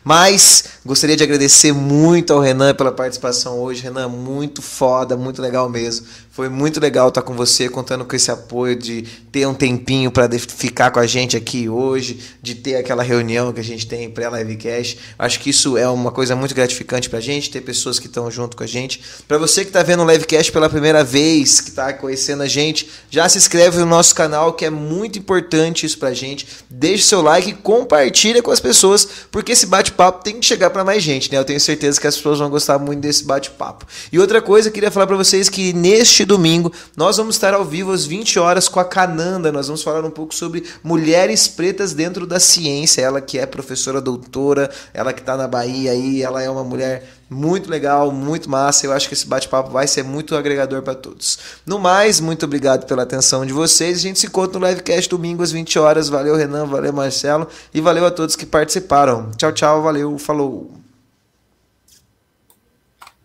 Mas 0.04 0.64
gostaria 0.84 1.16
de 1.16 1.22
agradecer 1.22 1.72
muito 1.72 2.34
ao 2.34 2.40
Renan 2.40 2.74
pela 2.74 2.92
participação 2.92 3.58
hoje. 3.58 3.82
Renan, 3.82 4.08
muito 4.08 4.60
foda, 4.60 5.16
muito 5.16 5.40
legal 5.40 5.66
mesmo. 5.68 6.06
Foi 6.38 6.48
muito 6.48 6.78
legal 6.78 7.08
estar 7.08 7.22
com 7.22 7.34
você, 7.34 7.68
contando 7.68 8.04
com 8.04 8.14
esse 8.14 8.30
apoio 8.30 8.76
de 8.76 9.02
ter 9.32 9.44
um 9.44 9.52
tempinho 9.52 10.08
para 10.08 10.30
ficar 10.38 10.92
com 10.92 11.00
a 11.00 11.06
gente 11.06 11.36
aqui 11.36 11.68
hoje, 11.68 12.20
de 12.40 12.54
ter 12.54 12.76
aquela 12.76 13.02
reunião 13.02 13.52
que 13.52 13.58
a 13.58 13.64
gente 13.64 13.88
tem 13.88 14.08
pré-livecast. 14.08 15.00
Acho 15.18 15.40
que 15.40 15.50
isso 15.50 15.76
é 15.76 15.88
uma 15.88 16.12
coisa 16.12 16.36
muito 16.36 16.54
gratificante 16.54 17.10
para 17.10 17.18
a 17.18 17.20
gente, 17.20 17.50
ter 17.50 17.60
pessoas 17.60 17.98
que 17.98 18.06
estão 18.06 18.30
junto 18.30 18.56
com 18.56 18.62
a 18.62 18.68
gente. 18.68 19.02
Para 19.26 19.36
você 19.36 19.62
que 19.62 19.70
está 19.70 19.82
vendo 19.82 20.04
o 20.04 20.08
livecast 20.08 20.52
pela 20.52 20.70
primeira 20.70 21.02
vez, 21.02 21.60
que 21.60 21.70
está 21.70 21.92
conhecendo 21.92 22.44
a 22.44 22.46
gente, 22.46 22.88
já 23.10 23.28
se 23.28 23.36
inscreve 23.36 23.76
no 23.80 23.86
nosso 23.86 24.14
canal, 24.14 24.52
que 24.52 24.64
é 24.64 24.70
muito 24.70 25.18
importante 25.18 25.86
isso 25.86 25.98
para 25.98 26.10
a 26.10 26.14
gente. 26.14 26.46
Deixe 26.70 27.02
seu 27.02 27.20
like 27.20 27.50
e 27.50 27.54
compartilha 27.54 28.40
com 28.44 28.52
as 28.52 28.60
pessoas, 28.60 29.08
porque 29.32 29.50
esse 29.50 29.66
bate-papo 29.66 30.22
tem 30.22 30.38
que 30.38 30.46
chegar 30.46 30.70
para 30.70 30.84
mais 30.84 31.02
gente, 31.02 31.32
né? 31.32 31.38
Eu 31.38 31.44
tenho 31.44 31.58
certeza 31.58 32.00
que 32.00 32.06
as 32.06 32.14
pessoas 32.14 32.38
vão 32.38 32.48
gostar 32.48 32.78
muito 32.78 33.00
desse 33.00 33.24
bate-papo. 33.24 33.84
E 34.12 34.20
outra 34.20 34.40
coisa, 34.40 34.68
eu 34.68 34.72
queria 34.72 34.92
falar 34.92 35.08
para 35.08 35.16
vocês 35.16 35.48
que 35.48 35.72
neste 35.72 36.27
domingo 36.28 36.72
nós 36.96 37.16
vamos 37.16 37.34
estar 37.34 37.54
ao 37.54 37.64
vivo 37.64 37.90
às 37.90 38.04
20 38.04 38.38
horas 38.38 38.68
com 38.68 38.78
a 38.78 38.84
Cananda. 38.84 39.50
Nós 39.50 39.66
vamos 39.66 39.82
falar 39.82 40.04
um 40.04 40.10
pouco 40.10 40.34
sobre 40.34 40.64
mulheres 40.82 41.48
pretas 41.48 41.92
dentro 41.92 42.26
da 42.26 42.38
ciência. 42.38 43.02
Ela 43.02 43.20
que 43.20 43.38
é 43.38 43.46
professora 43.46 44.00
doutora, 44.00 44.70
ela 44.94 45.12
que 45.12 45.20
está 45.20 45.36
na 45.36 45.48
Bahia 45.48 45.92
aí, 45.92 46.22
ela 46.22 46.42
é 46.42 46.48
uma 46.48 46.62
mulher 46.62 47.08
muito 47.30 47.70
legal, 47.70 48.10
muito 48.10 48.48
massa. 48.48 48.86
Eu 48.86 48.92
acho 48.92 49.08
que 49.08 49.14
esse 49.14 49.26
bate-papo 49.26 49.70
vai 49.70 49.86
ser 49.86 50.02
muito 50.02 50.36
agregador 50.36 50.82
para 50.82 50.94
todos. 50.94 51.38
No 51.66 51.78
mais, 51.78 52.20
muito 52.20 52.44
obrigado 52.44 52.86
pela 52.86 53.02
atenção 53.02 53.44
de 53.44 53.52
vocês. 53.52 53.98
A 53.98 54.02
gente 54.02 54.18
se 54.18 54.26
encontra 54.26 54.58
no 54.58 54.66
livecast 54.66 55.08
domingo 55.10 55.42
às 55.42 55.52
20 55.52 55.78
horas. 55.78 56.08
Valeu, 56.08 56.36
Renan, 56.36 56.66
valeu, 56.66 56.92
Marcelo 56.92 57.48
e 57.72 57.80
valeu 57.80 58.06
a 58.06 58.10
todos 58.10 58.36
que 58.36 58.46
participaram. 58.46 59.30
Tchau, 59.36 59.52
tchau, 59.52 59.82
valeu, 59.82 60.16
falou. 60.18 60.78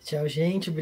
Tchau, 0.04 0.28
gente. 0.28 0.70